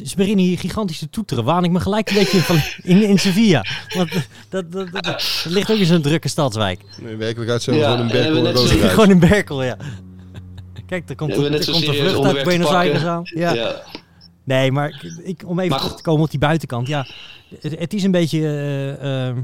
ze 0.05 0.17
beginnen 0.17 0.45
hier 0.45 0.59
gigantisch 0.59 0.99
te 0.99 1.11
toeteren. 1.11 1.45
Waan 1.45 1.65
ik 1.65 1.71
me 1.71 1.81
gelijk 1.81 2.09
een 2.09 2.15
beetje 2.15 2.41
van, 2.41 2.57
in, 2.83 3.03
in 3.03 3.19
Sevilla. 3.19 3.65
Want 3.95 4.13
dat, 4.49 4.73
dat, 4.73 4.93
dat, 4.93 5.05
dat 5.05 5.45
ligt 5.49 5.71
ook 5.71 5.79
in 5.79 5.87
zo'n 5.87 6.03
drukke 6.03 6.29
stadswijk. 6.29 6.81
Nee, 7.01 7.17
werkelijkheid 7.17 7.63
zijn 7.63 7.79
we 7.79 7.85
gewoon 7.85 8.01
in 8.01 8.09
Berkel. 8.09 8.89
Gewoon 8.89 9.11
in 9.11 9.19
Berkel, 9.19 9.63
ja. 9.63 9.77
Kijk, 10.87 11.09
er 11.09 11.17
komt, 11.17 11.33
er, 11.33 11.55
er 11.55 11.71
komt 11.71 11.87
een 11.87 11.95
vlucht 11.95 12.25
uit 12.25 12.45
Buenos 12.45 12.69
Aires 12.69 13.05
aan. 13.05 13.23
Ja. 13.25 13.53
ja. 13.53 13.83
Nee, 14.45 14.73
maar 14.73 15.05
ik, 15.23 15.43
om 15.47 15.59
even 15.59 15.71
maar, 15.71 15.79
terug 15.79 15.97
te 15.97 16.03
komen 16.03 16.23
op 16.23 16.31
die 16.31 16.39
buitenkant. 16.39 16.87
Ja, 16.87 17.07
het, 17.61 17.79
het 17.79 17.95
is 17.95 18.03
een 18.03 18.11
beetje... 18.11 18.39
Uh, 18.39 19.29
uh, 19.29 19.37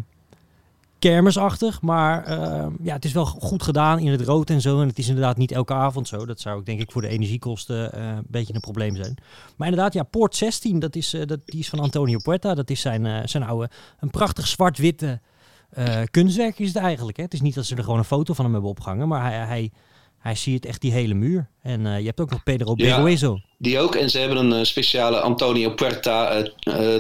kermisachtig. 0.99 1.81
Maar 1.81 2.29
uh, 2.29 2.67
ja, 2.83 2.95
het 2.95 3.05
is 3.05 3.13
wel 3.13 3.25
goed 3.25 3.63
gedaan 3.63 3.99
in 3.99 4.11
het 4.11 4.21
rood 4.21 4.51
en 4.51 4.61
zo. 4.61 4.81
En 4.81 4.89
het 4.89 4.99
is 4.99 5.09
inderdaad 5.09 5.37
niet 5.37 5.53
elke 5.53 5.75
avond 5.75 6.09
zo. 6.09 6.27
Dat 6.27 6.41
zou 6.41 6.59
ik 6.59 6.67
denk 6.67 6.81
ik 6.81 6.93
voor 6.93 7.03
de 7.03 7.09
energiekosten 7.09 7.91
uh, 7.95 8.07
een 8.07 8.25
beetje 8.29 8.55
een 8.55 8.61
probleem 8.61 8.97
zijn. 8.97 9.15
Maar 9.57 9.69
inderdaad, 9.69 9.93
ja, 9.93 10.03
Poort 10.03 10.37
16, 10.37 10.79
dat 10.79 10.97
is, 10.97 11.15
uh, 11.15 11.27
dat, 11.27 11.41
die 11.45 11.61
is 11.61 11.69
van 11.69 11.79
Antonio 11.79 12.19
Puerta. 12.19 12.55
Dat 12.55 12.71
is 12.71 12.81
zijn, 12.81 13.29
zijn 13.29 13.43
oude, 13.43 13.71
een 14.01 14.11
prachtig 14.11 14.47
zwart-witte 14.47 15.21
kunstwerk 16.11 16.59
is 16.59 16.69
het 16.69 16.83
eigenlijk. 16.83 17.17
Hè. 17.17 17.23
Het 17.23 17.35
is 17.35 17.41
niet 17.41 17.55
dat 17.55 17.65
ze 17.65 17.77
er 17.77 17.83
gewoon 17.83 17.99
een 17.99 18.05
foto 18.05 18.35
van 18.35 18.45
hem 18.45 18.53
hebben 18.53 18.71
opgehangen. 18.71 19.09
Maar 19.09 19.23
hij, 19.23 19.47
hij, 19.47 19.71
hij 20.19 20.35
ziet 20.35 20.67
echt 20.67 20.81
die 20.81 20.93
hele 20.93 21.15
muur. 21.15 21.49
En 21.63 21.81
je 21.81 22.07
hebt 22.07 22.21
ook 22.21 22.31
nog 22.31 22.43
Pedro 22.43 22.75
Beruezo. 22.75 23.41
die 23.59 23.79
ook. 23.79 23.95
En 23.95 24.11
ze 24.11 24.19
hebben 24.19 24.51
een 24.51 24.67
speciale 24.67 25.21
Antonio 25.21 25.71
Puerta 25.71 26.43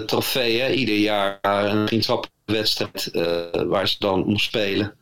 trofee. 0.07 0.61
Hè, 0.61 0.71
ieder 0.71 0.97
jaar 0.97 1.38
een 1.43 1.87
vriendschap 1.87 2.28
wedstrijd 2.52 3.11
uh, 3.12 3.62
waar 3.62 3.88
ze 3.88 3.97
dan 3.99 4.26
moest 4.26 4.45
spelen. 4.45 4.95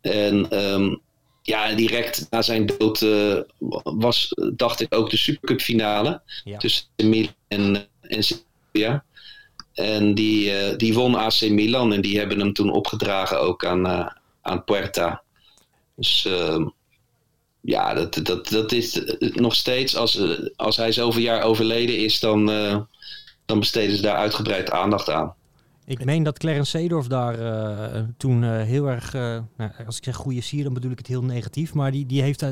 En 0.00 0.64
um, 0.64 1.00
ja, 1.42 1.72
direct 1.74 2.26
na 2.30 2.42
zijn 2.42 2.66
dood 2.66 3.00
uh, 3.00 3.40
was, 3.82 4.34
dacht 4.52 4.80
ik, 4.80 4.94
ook 4.94 5.10
de 5.10 5.16
Supercup 5.16 5.60
finale 5.60 6.22
ja. 6.44 6.58
tussen 6.58 6.86
Milan 6.96 7.34
en, 7.48 7.86
en 8.00 8.24
Sevilla. 8.24 9.04
En 9.74 10.14
die, 10.14 10.70
uh, 10.70 10.76
die 10.76 10.94
won 10.94 11.14
AC 11.14 11.40
Milan 11.40 11.92
en 11.92 12.00
die 12.00 12.18
hebben 12.18 12.38
hem 12.38 12.52
toen 12.52 12.70
opgedragen 12.70 13.40
ook 13.40 13.64
aan, 13.64 14.12
aan 14.42 14.64
Puerta. 14.64 15.22
Dus 15.96 16.24
uh, 16.28 16.66
ja, 17.60 17.94
dat, 17.94 18.14
dat, 18.22 18.48
dat 18.48 18.72
is 18.72 19.00
nog 19.18 19.54
steeds, 19.54 19.96
als, 19.96 20.20
als 20.56 20.76
hij 20.76 20.92
zoveel 20.92 21.22
jaar 21.22 21.42
overleden 21.42 21.98
is, 21.98 22.20
dan, 22.20 22.46
dan 23.46 23.58
besteden 23.58 23.96
ze 23.96 24.02
daar 24.02 24.16
uitgebreid 24.16 24.70
aandacht 24.70 25.10
aan. 25.10 25.34
Ik 25.86 26.04
meen 26.04 26.22
dat 26.22 26.38
Clarence 26.38 26.70
Seedorf 26.70 27.06
daar 27.06 27.40
uh, 27.40 28.02
toen 28.16 28.42
uh, 28.42 28.62
heel 28.62 28.88
erg, 28.88 29.14
uh, 29.14 29.38
nou, 29.56 29.70
als 29.86 29.96
ik 29.96 30.04
zeg 30.04 30.16
goede 30.16 30.40
sier, 30.40 30.64
dan 30.64 30.74
bedoel 30.74 30.90
ik 30.90 30.98
het 30.98 31.06
heel 31.06 31.24
negatief. 31.24 31.74
Maar 31.74 31.90
die, 31.90 32.06
die 32.06 32.22
heeft, 32.22 32.44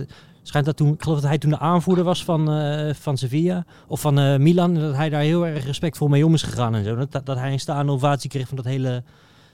schijnt 0.42 0.66
dat 0.66 0.76
toen, 0.76 0.92
ik 0.92 1.02
geloof 1.02 1.20
dat 1.20 1.28
hij 1.28 1.38
toen 1.38 1.50
de 1.50 1.58
aanvoerder 1.58 2.04
was 2.04 2.24
van, 2.24 2.46
van 2.94 3.16
Sevilla 3.16 3.64
of 3.86 4.00
van 4.00 4.42
Milan. 4.42 4.74
Dat 4.74 4.94
hij 4.94 5.08
daar 5.08 5.20
heel 5.20 5.46
erg 5.46 5.64
respectvol 5.64 6.08
mee 6.08 6.26
om 6.26 6.34
is 6.34 6.42
gegaan 6.42 6.74
en 6.74 6.84
zo. 6.84 6.96
Dat, 6.96 7.26
dat 7.26 7.36
hij 7.36 7.52
een 7.52 7.60
staande 7.60 7.92
ovatie 7.92 8.30
kreeg 8.30 8.48
van 8.48 8.56
dat 8.56 8.66
hele, 8.66 9.02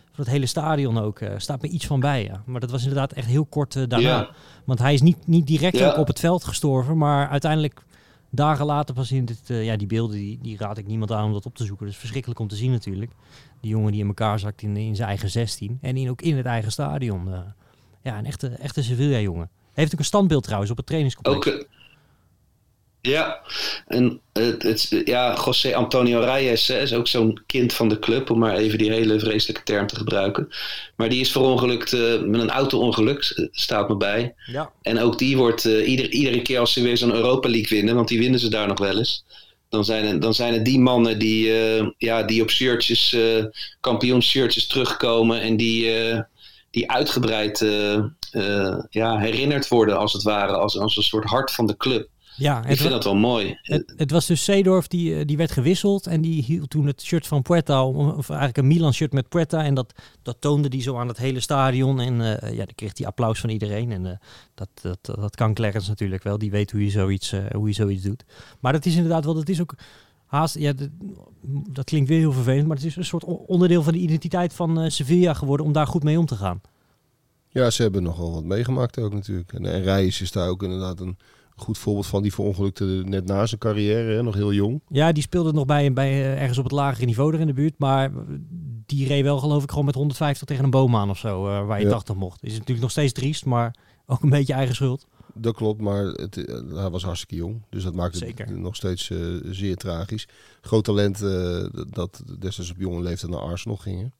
van 0.05 0.25
dat 0.25 0.27
hele 0.27 0.47
stadion 0.47 0.99
ook. 0.99 1.21
staat 1.37 1.63
me 1.63 1.69
iets 1.69 1.87
van 1.87 2.01
bij, 2.01 2.25
ja. 2.25 2.43
Maar 2.47 2.61
dat 2.61 2.71
was 2.71 2.83
inderdaad 2.83 3.13
echt 3.13 3.27
heel 3.27 3.47
kort 3.47 3.91
daarna. 3.91 3.99
Ja. 3.99 4.29
Want 4.65 4.79
hij 4.79 4.95
is 4.95 5.03
niet, 5.03 5.27
niet 5.27 5.47
direct 5.47 5.79
ja. 5.79 5.91
ook 5.91 5.99
op 5.99 6.07
het 6.07 6.21
veld 6.21 6.45
gestorven, 6.45 6.97
maar 6.99 7.29
uiteindelijk 7.29 7.83
dagen 8.31 8.67
later 8.67 8.95
pas 8.95 9.13
in 9.13 9.25
dit, 9.25 9.41
ja, 9.45 9.77
die 9.77 9.87
beelden, 9.87 10.17
die, 10.17 10.39
die 10.43 10.57
raad 10.59 10.79
ik 10.79 10.87
niemand 10.87 11.13
aan 11.13 11.25
om 11.25 11.33
dat 11.33 11.47
op 11.47 11.55
te 11.55 11.65
zoeken. 11.65 11.85
Dat 11.85 11.95
is 11.95 12.01
verschrikkelijk 12.01 12.41
om 12.41 12.49
te 12.49 12.57
zien 12.57 12.71
natuurlijk. 12.71 13.13
Die 13.61 13.71
jongen 13.71 13.93
die 13.93 14.01
in 14.01 14.07
elkaar 14.07 14.39
zakt 14.39 14.63
in, 14.63 14.77
in 14.77 14.97
zijn 14.97 15.09
eigen 15.09 15.31
16. 15.31 15.79
En 15.81 15.97
in, 15.97 16.11
ook 16.11 16.23
in 16.23 16.37
het 16.37 16.47
eigen 16.47 16.73
stadion. 16.73 17.29
Uh, 17.29 17.39
ja, 18.03 18.19
een 18.19 18.27
echte, 18.27 18.49
echte 18.49 18.83
Sevilla-jongen. 18.83 19.51
Heeft 19.73 19.93
ook 19.93 19.99
een 19.99 20.05
standbeeld 20.05 20.43
trouwens 20.43 20.71
op 20.71 20.77
het 20.77 20.87
trainingscomplex. 20.87 21.49
Ook, 21.49 21.67
ja, 23.01 23.41
en 23.87 24.21
het, 24.33 24.63
het, 24.63 25.03
ja, 25.05 25.39
José 25.45 25.75
Antonio 25.75 26.21
Reyes 26.21 26.71
is 26.71 26.93
ook 26.93 27.09
zo'n 27.09 27.43
kind 27.47 27.73
van 27.73 27.89
de 27.89 27.99
club, 27.99 28.31
om 28.31 28.39
maar 28.39 28.57
even 28.57 28.79
die 28.79 28.91
hele 28.91 29.19
vreselijke 29.19 29.63
term 29.63 29.87
te 29.87 29.97
gebruiken. 29.97 30.49
Maar 30.97 31.09
die 31.09 31.21
is 31.21 31.33
verongelukt 31.33 31.93
uh, 31.93 32.21
met 32.21 32.41
een 32.41 32.51
auto-ongeluk, 32.51 33.49
staat 33.53 33.89
me 33.89 33.97
bij. 33.97 34.35
Ja. 34.47 34.73
En 34.83 35.01
ook 35.01 35.19
die 35.19 35.37
wordt 35.37 35.65
uh, 35.65 35.89
ieder, 35.89 36.11
iedere 36.11 36.43
keer 36.43 36.59
als 36.59 36.73
ze 36.73 36.83
weer 36.83 36.97
zo'n 36.97 37.15
Europa 37.15 37.49
League 37.49 37.79
winnen, 37.79 37.95
want 37.95 38.09
die 38.09 38.19
winnen 38.19 38.41
ze 38.41 38.49
daar 38.49 38.67
nog 38.67 38.79
wel 38.79 38.99
eens 38.99 39.25
dan 39.69 39.85
zijn 39.85 40.07
het, 40.07 40.23
dan 40.23 40.35
zijn 40.35 40.53
het 40.53 40.65
die 40.65 40.79
mannen 40.79 41.19
die, 41.19 41.47
uh, 41.47 41.89
ja, 41.99 42.23
die 42.23 42.43
op 42.43 42.51
shirtjes, 42.51 43.17
kampioenshirtjes 43.81 44.67
terugkomen 44.67 45.41
en 45.41 45.57
die, 45.57 45.93
die 46.71 46.91
uitgebreid 46.91 47.59
ja, 48.91 49.19
herinnerd 49.19 49.69
worden 49.69 49.99
als 49.99 50.13
het 50.13 50.23
ware, 50.23 50.53
als, 50.53 50.79
als 50.79 50.97
een 50.97 51.03
soort 51.03 51.25
hart 51.25 51.51
van 51.51 51.67
de 51.67 51.77
club. 51.77 52.09
Ja, 52.39 52.65
ik 52.65 52.77
vind 52.77 52.91
dat 52.91 53.05
wel 53.05 53.17
mooi. 53.17 53.59
Het, 53.63 53.93
het, 53.97 54.11
was 54.11 54.27
dus 54.27 54.45
Seedorf 54.45 54.87
die, 54.87 55.25
die 55.25 55.37
werd 55.37 55.51
gewisseld 55.51 56.07
en 56.07 56.21
die 56.21 56.43
hield 56.43 56.71
toen 56.71 56.87
het 56.87 57.03
shirt 57.03 57.27
van 57.27 57.43
Puerta, 57.43 57.85
of 57.87 58.29
eigenlijk 58.29 58.59
een 58.59 58.67
Milan 58.67 58.93
shirt 58.93 59.13
met 59.13 59.29
Puerta. 59.29 59.65
En 59.65 59.75
dat, 59.75 59.93
dat 60.23 60.37
toonde 60.41 60.69
die 60.69 60.83
zo 60.83 60.97
aan 60.97 61.09
het 61.09 61.17
hele 61.17 61.41
stadion 61.41 62.01
en 62.01 62.15
uh, 62.15 62.57
ja, 62.57 62.65
dan 62.65 62.75
kreeg 62.75 62.99
hij 62.99 63.07
applaus 63.07 63.41
van 63.41 63.51
iedereen. 63.51 63.93
En 63.93 64.05
uh, 64.05 64.13
dat, 64.55 64.69
dat, 64.83 65.17
dat 65.21 65.37
kan 65.37 65.55
Clarence 65.55 65.89
natuurlijk 65.89 66.23
wel, 66.23 66.39
die 66.39 66.51
weet 66.51 66.71
hoe 66.71 66.85
je 66.85 66.91
zoiets, 66.91 67.33
uh, 67.33 67.41
hoe 67.51 67.69
je 67.69 67.75
zoiets 67.75 68.03
doet. 68.03 68.25
Maar 68.61 68.73
dat 68.73 68.87
is 68.87 68.95
inderdaad 68.95 69.25
wel, 69.25 69.35
dat 69.35 69.49
is 69.49 69.61
ook 69.61 69.75
haast, 70.27 70.59
ja, 70.59 70.73
dat, 70.73 70.89
dat 71.71 71.85
klinkt 71.85 72.09
weer 72.09 72.19
heel 72.19 72.33
vervelend, 72.33 72.67
maar 72.67 72.77
het 72.77 72.87
is 72.87 72.97
een 72.97 73.05
soort 73.05 73.25
onderdeel 73.25 73.83
van 73.83 73.93
de 73.93 73.99
identiteit 73.99 74.53
van 74.53 74.91
Sevilla 74.91 75.35
geworden 75.35 75.67
om 75.67 75.73
daar 75.73 75.87
goed 75.87 76.03
mee 76.03 76.19
om 76.19 76.27
te 76.27 76.37
gaan. 76.37 76.61
Ja, 77.49 77.71
ze 77.71 77.83
hebben 77.83 78.03
nogal 78.03 78.33
wat 78.33 78.45
meegemaakt 78.45 78.99
ook 78.99 79.13
natuurlijk. 79.13 79.53
En, 79.53 79.67
en 79.67 79.83
Reis 79.83 80.21
is 80.21 80.33
daar 80.33 80.49
ook 80.49 80.63
inderdaad 80.63 81.01
een 81.01 81.19
goed 81.61 81.79
voorbeeld 81.79 82.07
van 82.07 82.23
die 82.23 82.35
verongelukte 82.35 82.85
net 82.85 83.25
na 83.25 83.47
zijn 83.47 83.61
carrière, 83.61 84.13
hè, 84.13 84.23
nog 84.23 84.35
heel 84.35 84.53
jong. 84.53 84.81
Ja, 84.89 85.13
die 85.13 85.23
speelde 85.23 85.53
nog 85.53 85.67
bij, 85.67 85.93
bij 85.93 86.11
eh, 86.11 86.41
ergens 86.41 86.59
op 86.59 86.65
het 86.65 86.73
lagere 86.73 87.07
niveau 87.07 87.35
er 87.35 87.41
in 87.41 87.47
de 87.47 87.53
buurt. 87.53 87.79
Maar 87.79 88.13
die 88.87 89.07
reed 89.07 89.23
wel 89.23 89.39
geloof 89.39 89.63
ik 89.63 89.71
gewoon 89.71 89.85
met 89.85 89.95
150 89.95 90.47
tegen 90.47 90.65
een 90.65 90.71
boom 90.71 90.97
aan 90.97 91.11
of 91.11 91.19
zo, 91.19 91.47
uh, 91.47 91.67
waar 91.67 91.79
je 91.79 91.85
ja. 91.85 91.91
80 91.91 92.15
mocht. 92.15 92.45
Is 92.45 92.53
natuurlijk 92.53 92.81
nog 92.81 92.91
steeds 92.91 93.13
triest, 93.13 93.45
maar 93.45 93.75
ook 94.07 94.23
een 94.23 94.31
beetje 94.31 94.53
eigen 94.53 94.75
schuld. 94.75 95.07
Dat 95.35 95.55
klopt, 95.55 95.81
maar 95.81 96.05
het, 96.05 96.37
uh, 96.37 96.61
hij 96.75 96.91
was 96.91 97.05
hartstikke 97.05 97.35
jong. 97.35 97.63
Dus 97.71 97.85
dat 97.85 97.95
maakt 97.95 98.17
Zeker. 98.17 98.47
het 98.47 98.59
nog 98.59 98.77
steeds 98.77 99.11
uh, 99.11 99.41
zeer 99.51 99.77
tragisch. 99.77 100.29
Groot 100.61 100.85
talent 100.85 101.19
dat 101.91 102.23
destijds 102.39 102.71
op 102.71 102.77
jonge 102.79 103.03
leeftijd 103.03 103.33
naar 103.33 103.41
Arsenal 103.41 103.77
ging. 103.77 104.13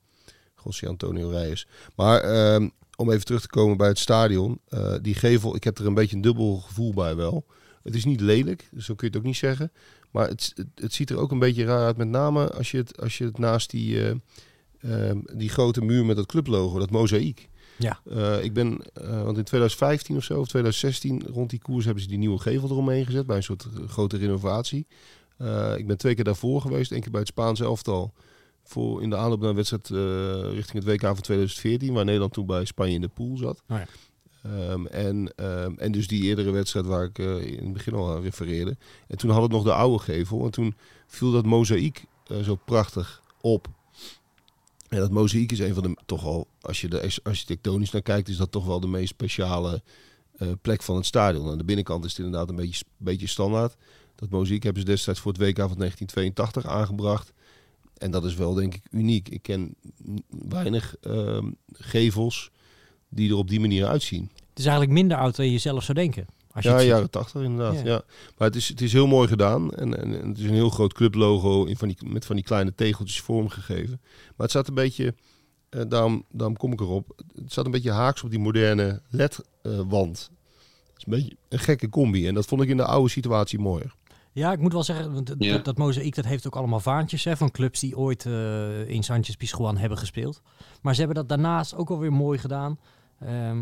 José 0.65 0.89
Antonio 0.89 1.29
Reyes. 1.29 1.67
Maar 1.97 2.21
ehm, 2.21 2.69
om 2.99 3.11
even 3.11 3.25
terug 3.25 3.41
te 3.41 3.49
komen 3.49 3.77
bij 3.77 3.89
het 3.89 3.99
stadion. 3.99 4.61
Uh, 4.69 4.95
die 5.03 5.15
gevel, 5.15 5.55
ik 5.55 5.65
heb 5.65 5.79
er 5.79 5.87
een 5.87 5.95
beetje 5.95 6.17
een 6.17 6.23
dubbel 6.23 6.57
gevoel 6.57 6.95
bij 6.95 7.17
wel. 7.17 7.47
Het 7.83 7.95
is 7.95 8.05
niet 8.05 8.21
lelijk, 8.21 8.71
zo 8.79 8.95
kun 8.95 9.07
je 9.07 9.13
het 9.13 9.17
ook 9.17 9.27
niet 9.29 9.37
zeggen. 9.37 9.73
Maar 10.11 10.29
het, 10.29 10.53
het, 10.55 10.67
het 10.75 10.95
ziet 10.95 11.11
er 11.11 11.19
ook 11.19 11.31
een 11.31 11.39
beetje 11.39 11.65
raar 11.65 11.87
uit. 11.87 11.97
Met 11.97 12.09
name 12.09 12.51
als 12.51 12.71
je 12.71 12.77
het, 12.77 13.01
als 13.01 13.19
je 13.19 13.25
het 13.25 13.39
naast 13.39 13.71
die, 13.71 13.95
uh, 13.95 14.11
uh, 14.81 15.11
die 15.35 15.49
grote 15.49 15.81
muur 15.81 16.05
met 16.05 16.17
dat 16.17 16.27
clublogo, 16.27 16.79
dat 16.79 16.91
mozaïek. 16.91 17.49
Ja. 17.77 18.01
Uh, 18.05 18.45
ik 18.45 18.53
ben, 18.53 18.69
want 19.03 19.39
in 19.39 19.45
2015 19.45 20.17
of 20.17 20.25
zo, 20.25 20.41
of 20.41 20.49
2016, 20.49 21.23
rond 21.27 21.51
die 21.51 21.59
koers 21.59 21.85
hebben 21.85 22.03
ze 22.03 22.09
die 22.09 22.19
nieuwe 22.19 22.39
gevel 22.39 22.71
eromheen 22.71 23.07
gezet. 23.07 23.27
Bij 23.27 23.37
een 23.37 23.43
soort 23.43 23.67
grote 23.87 24.17
renovatie. 24.17 24.87
ik 25.77 25.87
ben 25.87 25.99
twee 25.99 26.15
keer 26.15 26.25
daarvoor 26.25 26.61
geweest. 26.61 26.93
één 26.93 27.01
keer 27.01 27.11
bij 27.11 27.21
het 27.21 27.29
Spaanse 27.29 27.65
elftal 27.65 28.13
voor 28.69 29.03
in 29.03 29.11
de 29.11 29.17
aanloop 29.17 29.41
naar 29.41 29.49
een 29.49 29.55
wedstrijd 29.55 29.89
uh, 29.89 30.53
richting 30.53 30.85
het 30.85 30.93
WK 30.93 31.01
van 31.01 31.21
2014, 31.21 31.95
waar 31.95 32.05
Nederland 32.05 32.33
toen 32.33 32.47
bij 32.47 32.65
Spanje 32.65 32.95
in 32.95 33.01
de 33.01 33.09
pool 33.09 33.37
zat. 33.37 33.63
Oh 33.69 33.77
ja. 33.77 34.71
um, 34.71 34.87
en, 34.87 35.33
um, 35.37 35.79
en 35.79 35.93
dus 35.93 36.07
die 36.07 36.23
eerdere 36.23 36.51
wedstrijd 36.51 36.87
waar 36.87 37.05
ik 37.05 37.19
uh, 37.19 37.47
in 37.47 37.65
het 37.65 37.73
begin 37.73 37.95
al 37.95 38.11
aan 38.11 38.23
refereerde. 38.23 38.77
En 39.07 39.17
toen 39.17 39.31
had 39.31 39.43
het 39.43 39.51
nog 39.51 39.65
de 39.65 39.73
oude 39.73 39.99
gevel. 39.99 40.45
En 40.45 40.51
toen 40.51 40.75
viel 41.07 41.33
dat 41.33 41.45
mozaïek 41.45 42.05
uh, 42.27 42.39
zo 42.39 42.55
prachtig 42.55 43.23
op. 43.41 43.69
En 44.89 44.99
dat 44.99 45.11
mozaïek 45.11 45.53
is 45.53 45.59
een 45.59 45.75
van 45.75 45.83
de, 45.83 45.97
toch 46.07 46.25
al, 46.25 46.47
als 46.61 46.81
je 46.81 46.89
er 46.89 47.19
architectonisch 47.23 47.91
naar 47.91 48.03
kijkt, 48.03 48.29
is 48.29 48.37
dat 48.37 48.53
toch 48.53 48.67
wel 48.67 48.81
de 48.81 48.87
meest 48.87 49.09
speciale 49.09 49.83
plek 50.63 50.83
van 50.83 50.97
het 50.97 51.07
stadion. 51.07 51.51
Aan 51.51 51.59
de 51.59 51.65
binnenkant 51.65 52.05
is 52.05 52.11
het 52.11 52.25
inderdaad 52.25 52.49
een 52.49 52.57
beetje, 52.57 52.85
beetje 52.97 53.27
standaard. 53.27 53.77
Dat 54.15 54.31
mozaïek 54.31 54.63
hebben 54.63 54.83
ze 54.83 54.89
destijds 54.89 55.21
voor 55.21 55.33
het 55.33 55.41
WK 55.41 55.57
van 55.57 55.79
1982 55.79 56.67
aangebracht. 56.67 57.33
En 57.99 58.11
dat 58.11 58.25
is 58.25 58.35
wel 58.35 58.55
denk 58.55 58.75
ik 58.75 58.83
uniek. 58.91 59.29
Ik 59.29 59.43
ken 59.43 59.75
weinig 60.49 60.97
ehm, 61.01 61.51
gevels 61.73 62.51
die 63.09 63.31
er 63.31 63.37
op 63.37 63.49
die 63.49 63.61
manier 63.61 63.87
uitzien. 63.87 64.31
Het 64.35 64.59
is 64.59 64.65
eigenlijk 64.65 64.93
minder 64.93 65.17
oud 65.17 65.37
dan 65.37 65.51
je 65.51 65.59
zelf 65.59 65.85
zou 65.85 65.99
denken. 65.99 66.27
Als 66.53 66.65
je 66.65 66.71
ja, 66.71 66.83
jaren 66.83 67.11
80 67.11 67.43
inderdaad. 67.43 67.85
Ja. 67.85 68.03
Maar 68.37 68.49
het 68.49 68.57
is, 68.57 68.69
het 68.69 68.81
is 68.81 68.93
heel 68.93 69.07
mooi 69.07 69.29
gedaan. 69.29 69.71
En, 69.71 69.99
en, 69.99 70.21
en 70.21 70.29
het 70.29 70.39
is 70.39 70.45
een 70.45 70.55
heel 70.55 70.71
groot 70.71 70.93
clublogo 70.93 71.65
in 71.65 71.77
van 71.77 71.89
die, 71.89 71.97
met 72.05 72.25
van 72.25 72.37
die 72.37 72.45
kleine 72.45 72.75
tegeltjes 72.75 73.21
vormgegeven. 73.21 74.01
Maar 74.03 74.35
het 74.37 74.51
staat 74.51 74.69
een 74.69 74.75
beetje, 74.75 75.15
uh, 75.71 75.83
daarom, 75.89 76.25
daarom 76.31 76.57
kom 76.57 76.73
ik 76.73 76.81
erop, 76.81 77.23
het 77.35 77.53
staat 77.53 77.65
een 77.65 77.71
beetje 77.71 77.91
haaks 77.91 78.23
op 78.23 78.31
die 78.31 78.39
moderne 78.39 79.03
LED-wand. 79.11 80.31
het 80.87 80.97
is 80.97 81.05
een 81.05 81.13
beetje 81.13 81.37
een 81.49 81.59
gekke 81.59 81.89
combi. 81.89 82.27
En 82.27 82.35
dat 82.35 82.47
vond 82.47 82.63
ik 82.63 82.69
in 82.69 82.77
de 82.77 82.85
oude 82.85 83.11
situatie 83.11 83.59
mooier. 83.59 83.95
Ja, 84.39 84.53
ik 84.53 84.59
moet 84.59 84.73
wel 84.73 84.83
zeggen, 84.83 85.25
dat, 85.25 85.37
ja. 85.39 85.59
dat, 85.59 85.79
mozaïek 85.79 86.15
dat 86.15 86.25
heeft 86.25 86.47
ook 86.47 86.57
allemaal 86.57 86.81
vaantjes 86.81 87.25
hè, 87.25 87.37
van 87.37 87.51
clubs 87.51 87.81
die 87.81 87.97
ooit 87.97 88.25
uh, 88.25 88.89
in 88.89 89.03
Sanchez 89.03 89.35
Pizjuan 89.35 89.77
hebben 89.77 89.99
gespeeld. 89.99 90.43
Maar 90.83 90.95
ze 90.95 90.99
hebben 90.99 91.17
dat 91.17 91.29
daarnaast 91.29 91.75
ook 91.75 91.91
alweer 91.91 92.13
mooi 92.13 92.39
gedaan. 92.39 92.79
Um, 93.23 93.59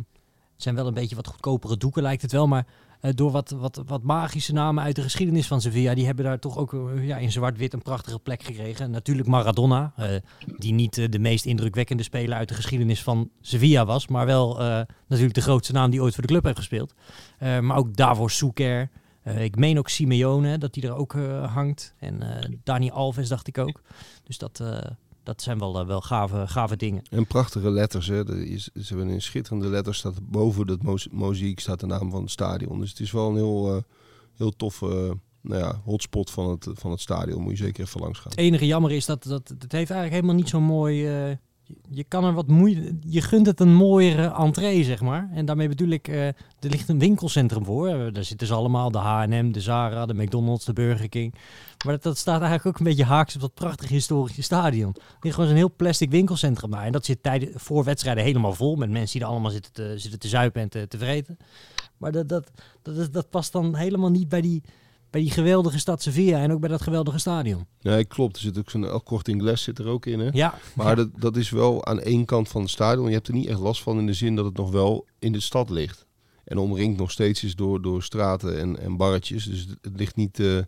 het 0.52 0.64
zijn 0.64 0.74
wel 0.74 0.86
een 0.86 0.94
beetje 0.94 1.16
wat 1.16 1.26
goedkopere 1.26 1.76
doeken 1.76 2.02
lijkt 2.02 2.22
het 2.22 2.32
wel, 2.32 2.46
maar 2.46 2.66
uh, 3.02 3.10
door 3.14 3.30
wat, 3.30 3.50
wat, 3.50 3.82
wat 3.86 4.02
magische 4.02 4.52
namen 4.52 4.84
uit 4.84 4.96
de 4.96 5.02
geschiedenis 5.02 5.46
van 5.46 5.60
Sevilla, 5.60 5.94
die 5.94 6.06
hebben 6.06 6.24
daar 6.24 6.38
toch 6.38 6.58
ook 6.58 6.72
uh, 6.72 7.06
ja, 7.06 7.16
in 7.16 7.32
zwart-wit 7.32 7.72
een 7.72 7.82
prachtige 7.82 8.18
plek 8.18 8.42
gekregen. 8.42 8.90
Natuurlijk 8.90 9.28
Maradona, 9.28 9.92
die 10.56 10.72
niet 10.72 11.12
de 11.12 11.18
meest 11.18 11.44
indrukwekkende 11.44 12.02
speler 12.02 12.38
uit 12.38 12.48
de 12.48 12.54
geschiedenis 12.54 13.02
van 13.02 13.30
Sevilla 13.40 13.84
was, 13.84 14.08
maar 14.08 14.26
wel 14.26 14.58
natuurlijk 15.06 15.34
de 15.34 15.40
grootste 15.40 15.72
naam 15.72 15.90
die 15.90 16.02
ooit 16.02 16.14
voor 16.14 16.22
de 16.22 16.32
club 16.32 16.44
heeft 16.44 16.58
gespeeld. 16.58 16.94
maar 17.38 17.76
ook 17.76 17.96
Davos 17.96 18.36
Souker. 18.36 18.90
Uh, 19.26 19.44
ik 19.44 19.56
meen 19.56 19.78
ook 19.78 19.88
Simeone, 19.88 20.58
dat 20.58 20.74
die 20.74 20.82
er 20.82 20.94
ook 20.94 21.14
uh, 21.14 21.54
hangt. 21.54 21.94
En 21.98 22.22
uh, 22.22 22.56
Dani 22.64 22.90
Alves 22.90 23.28
dacht 23.28 23.46
ik 23.46 23.58
ook. 23.58 23.80
Dus 24.24 24.38
dat, 24.38 24.62
dat 25.22 25.42
zijn 25.42 25.58
wel, 25.58 25.86
wel 25.86 26.00
gave, 26.00 26.46
gave 26.46 26.76
dingen. 26.76 27.02
En 27.10 27.26
prachtige 27.26 27.70
letters. 27.70 28.06
Hè. 28.06 28.36
Is, 28.44 28.64
ze 28.64 28.94
hebben 28.94 29.08
een 29.08 29.22
schitterende 29.22 29.68
letters. 29.68 29.98
Staat 29.98 30.30
boven 30.30 30.66
dat 30.66 31.10
mozaïek 31.10 31.60
staat 31.60 31.80
de 31.80 31.86
naam 31.86 32.10
van 32.10 32.22
het 32.22 32.30
stadion. 32.30 32.80
Dus 32.80 32.90
het 32.90 33.00
is 33.00 33.12
wel 33.12 33.28
een 33.28 33.36
heel, 33.36 33.82
heel 34.36 34.56
toffe 34.56 35.18
nou 35.40 35.60
ja, 35.60 35.80
hotspot 35.84 36.30
van 36.30 36.50
het, 36.50 36.68
van 36.72 36.90
het 36.90 37.00
stadion. 37.00 37.42
Moet 37.42 37.58
je 37.58 37.64
zeker 37.64 37.84
even 37.84 38.00
langs 38.00 38.18
gaan. 38.18 38.30
Het 38.30 38.40
enige 38.40 38.66
jammer 38.66 38.92
is 38.92 39.06
dat, 39.06 39.22
dat 39.22 39.48
het 39.48 39.72
heeft 39.72 39.90
eigenlijk 39.90 40.12
helemaal 40.12 40.34
niet 40.34 40.48
zo'n 40.48 40.62
mooi 40.62 41.08
je 41.88 42.04
kan 42.04 42.24
er 42.24 42.32
wat 42.32 42.46
moeite. 42.46 42.96
Je 43.00 43.20
gunt 43.20 43.46
het 43.46 43.60
een 43.60 43.74
mooiere 43.74 44.34
entree, 44.34 44.84
zeg 44.84 45.00
maar. 45.00 45.30
En 45.32 45.44
daarmee 45.44 45.68
bedoel 45.68 45.88
ik, 45.88 46.08
uh, 46.08 46.26
er 46.26 46.34
ligt 46.58 46.88
een 46.88 46.98
winkelcentrum 46.98 47.64
voor. 47.64 47.88
Uh, 47.88 48.12
daar 48.12 48.24
zitten 48.24 48.46
ze 48.46 48.54
allemaal: 48.54 48.90
de 48.90 48.98
HM, 48.98 49.52
de 49.52 49.60
Zara, 49.60 50.06
de 50.06 50.14
McDonald's, 50.14 50.64
de 50.64 50.72
Burger 50.72 51.08
King. 51.08 51.34
Maar 51.84 51.98
dat, 52.00 52.18
staat 52.18 52.40
eigenlijk 52.40 52.66
ook 52.66 52.78
een 52.78 52.84
beetje 52.84 53.04
haaks 53.04 53.34
op 53.34 53.40
dat 53.40 53.54
prachtige 53.54 53.92
historische 53.92 54.42
stadion. 54.42 54.94
Er 54.96 55.16
ligt 55.20 55.34
gewoon 55.34 55.50
een 55.50 55.56
heel 55.56 55.74
plastic 55.76 56.10
winkelcentrum 56.10 56.70
daar. 56.70 56.84
En 56.84 56.92
dat 56.92 57.04
zit 57.04 57.22
tijden, 57.22 57.48
voor 57.54 57.84
wedstrijden 57.84 58.24
helemaal 58.24 58.52
vol 58.52 58.76
met 58.76 58.90
mensen 58.90 59.18
die 59.18 59.26
er 59.26 59.32
allemaal 59.32 59.50
zitten 59.50 59.72
te, 59.72 59.94
zitten 59.96 60.20
te 60.20 60.28
zuipen 60.28 60.62
en 60.62 60.68
te, 60.68 60.88
te 60.88 60.98
vreten. 60.98 61.36
Maar 61.96 62.12
dat, 62.12 62.28
dat, 62.28 62.50
dat 63.12 63.30
past 63.30 63.52
dan 63.52 63.74
helemaal 63.74 64.10
niet 64.10 64.28
bij 64.28 64.40
die 64.40 64.62
bij 65.10 65.20
die 65.20 65.30
geweldige 65.30 65.78
stad 65.78 66.02
Sevilla 66.02 66.38
en 66.42 66.52
ook 66.52 66.60
bij 66.60 66.68
dat 66.68 66.82
geweldige 66.82 67.18
stadion. 67.18 67.66
Nee, 67.80 68.04
klopt. 68.04 68.36
Er 68.36 68.42
zit 68.42 68.58
ook 68.58 68.70
zo'n 68.70 68.84
El 68.84 69.02
Corte 69.02 69.30
Inglés 69.30 69.62
zit 69.62 69.78
er 69.78 69.86
ook 69.86 70.06
in. 70.06 70.20
Hè? 70.20 70.28
Ja. 70.32 70.58
Maar 70.74 70.96
dat, 70.96 71.08
dat 71.16 71.36
is 71.36 71.50
wel 71.50 71.84
aan 71.86 72.00
één 72.00 72.24
kant 72.24 72.48
van 72.48 72.60
het 72.60 72.70
stadion. 72.70 73.06
Je 73.06 73.14
hebt 73.14 73.28
er 73.28 73.34
niet 73.34 73.46
echt 73.46 73.58
last 73.58 73.82
van 73.82 73.98
in 73.98 74.06
de 74.06 74.12
zin 74.12 74.36
dat 74.36 74.44
het 74.44 74.56
nog 74.56 74.70
wel 74.70 75.06
in 75.18 75.32
de 75.32 75.40
stad 75.40 75.70
ligt. 75.70 76.06
En 76.44 76.58
omringd 76.58 76.98
nog 76.98 77.10
steeds 77.10 77.44
is 77.44 77.54
door, 77.54 77.82
door 77.82 78.02
straten 78.02 78.58
en, 78.58 78.78
en 78.80 78.96
barretjes. 78.96 79.44
Dus 79.44 79.66
het, 79.80 79.96
ligt 79.96 80.16
niet 80.16 80.38
uh, 80.38 80.58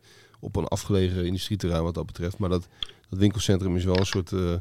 op 0.41 0.57
een 0.57 0.67
afgelegen 0.67 1.27
industrieterrein 1.27 1.83
wat 1.83 1.95
dat 1.95 2.07
betreft. 2.07 2.39
Maar 2.39 2.49
dat, 2.49 2.69
dat 3.09 3.19
winkelcentrum 3.19 3.77
is 3.77 3.85
wel 3.85 3.99
een 3.99 4.07
soort 4.07 4.31
uh, 4.31 4.55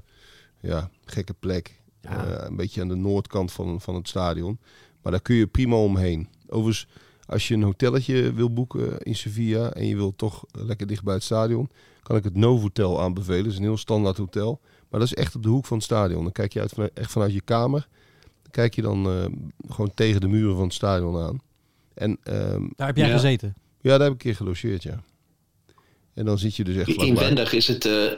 ja, 0.61 0.89
gekke 1.05 1.33
plek. 1.33 1.81
Ja. 2.01 2.25
Uh, 2.25 2.45
een 2.47 2.55
beetje 2.55 2.81
aan 2.81 2.87
de 2.87 2.95
noordkant 2.95 3.51
van, 3.51 3.81
van 3.81 3.95
het 3.95 4.07
stadion. 4.07 4.59
Maar 5.01 5.11
daar 5.11 5.21
kun 5.21 5.35
je 5.35 5.47
prima 5.47 5.75
omheen. 5.75 6.29
Overigens 6.47 6.87
als 7.27 7.47
je 7.47 7.53
een 7.53 7.63
hotelletje 7.63 8.33
wil 8.33 8.53
boeken 8.53 8.97
in 8.97 9.15
Sevilla 9.15 9.71
en 9.73 9.87
je 9.87 9.95
wilt 9.95 10.17
toch 10.17 10.45
lekker 10.51 10.87
dicht 10.87 11.03
bij 11.03 11.13
het 11.13 11.23
stadion, 11.23 11.69
kan 12.03 12.15
ik 12.15 12.23
het 12.23 12.35
Novotel 12.35 13.01
aanbevelen. 13.01 13.43
Het 13.43 13.51
is 13.51 13.57
een 13.57 13.63
heel 13.63 13.77
standaard 13.77 14.17
hotel. 14.17 14.59
Maar 14.89 14.99
dat 14.99 15.09
is 15.09 15.15
echt 15.15 15.35
op 15.35 15.43
de 15.43 15.49
hoek 15.49 15.65
van 15.65 15.77
het 15.77 15.85
stadion. 15.85 16.23
Dan 16.23 16.31
kijk 16.31 16.53
je 16.53 16.59
uit, 16.59 16.73
echt 16.93 17.11
vanuit 17.11 17.33
je 17.33 17.41
kamer. 17.41 17.87
Dan 18.41 18.51
kijk 18.51 18.75
je 18.75 18.81
dan 18.81 19.17
uh, 19.17 19.25
gewoon 19.67 19.91
tegen 19.93 20.21
de 20.21 20.27
muren 20.27 20.55
van 20.55 20.63
het 20.63 20.73
stadion 20.73 21.17
aan. 21.17 21.41
En, 21.93 22.09
um, 22.09 22.73
daar 22.75 22.87
heb 22.87 22.97
jij 22.97 23.11
gezeten? 23.11 23.55
Ja, 23.81 23.89
daar 23.89 23.99
heb 23.99 24.07
ik 24.07 24.13
een 24.13 24.17
keer 24.17 24.35
gelogeerd, 24.35 24.83
ja. 24.83 25.03
En 26.13 26.25
dan 26.25 26.37
zit 26.37 26.55
je 26.55 26.63
dus 26.63 26.75
echt 26.75 26.87
Inwendig 26.87 27.53
is 27.53 27.67
het, 27.67 27.85
uh, 27.85 28.11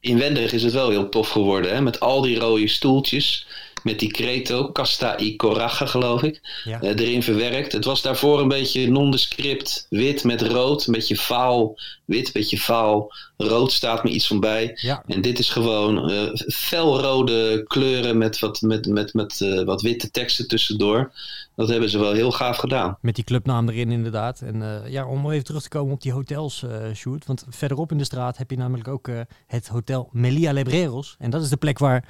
inwendig 0.00 0.52
is 0.52 0.62
het 0.62 0.72
wel 0.72 0.90
heel 0.90 1.08
tof 1.08 1.28
geworden, 1.28 1.74
hè? 1.74 1.80
Met 1.80 2.00
al 2.00 2.20
die 2.20 2.38
rode 2.38 2.68
stoeltjes 2.68 3.46
met 3.84 3.98
die 3.98 4.10
creto, 4.10 4.72
Casta 4.72 5.18
y 5.18 5.36
Coraga 5.36 5.86
geloof 5.86 6.22
ik, 6.22 6.40
ja. 6.64 6.82
uh, 6.82 6.88
erin 6.88 7.22
verwerkt. 7.22 7.72
Het 7.72 7.84
was 7.84 8.02
daarvoor 8.02 8.40
een 8.40 8.48
beetje 8.48 8.90
nondescript, 8.90 9.86
wit 9.90 10.24
met 10.24 10.42
rood, 10.42 10.86
een 10.86 10.92
beetje 10.92 11.16
faal, 11.16 11.78
wit, 12.04 12.26
een 12.26 12.32
beetje 12.32 12.58
faal, 12.58 13.12
rood 13.36 13.72
staat 13.72 14.04
me 14.04 14.10
iets 14.10 14.26
van 14.26 14.40
bij. 14.40 14.70
Ja. 14.74 15.02
En 15.06 15.20
dit 15.20 15.38
is 15.38 15.50
gewoon 15.50 16.10
uh, 16.10 16.30
felrode 16.48 17.64
kleuren 17.66 18.18
met 18.18 18.38
wat, 18.38 18.60
met, 18.60 18.86
met, 18.86 19.14
met, 19.14 19.40
uh, 19.40 19.64
wat 19.64 19.82
witte 19.82 20.10
teksten 20.10 20.48
tussendoor. 20.48 21.12
Dat 21.56 21.68
hebben 21.68 21.90
ze 21.90 21.98
wel 21.98 22.12
heel 22.12 22.32
gaaf 22.32 22.56
gedaan. 22.56 22.98
Met 23.00 23.14
die 23.14 23.24
clubnaam 23.24 23.68
erin 23.68 23.90
inderdaad. 23.90 24.40
En 24.40 24.82
ja, 24.88 25.06
om 25.06 25.30
even 25.30 25.44
terug 25.44 25.62
te 25.62 25.68
komen 25.68 25.94
op 25.94 26.02
die 26.02 26.12
hotels, 26.12 26.64
Shoot. 26.94 27.26
Want 27.26 27.44
verderop 27.48 27.90
in 27.90 27.98
de 27.98 28.04
straat 28.04 28.36
heb 28.36 28.50
je 28.50 28.56
namelijk 28.56 28.88
ook 28.88 29.10
het 29.46 29.68
hotel 29.68 30.08
Melia 30.12 30.52
Lebreros. 30.52 31.16
En 31.18 31.30
dat 31.30 31.42
is 31.42 31.48
de 31.48 31.56
plek 31.56 31.78
waar 31.78 32.04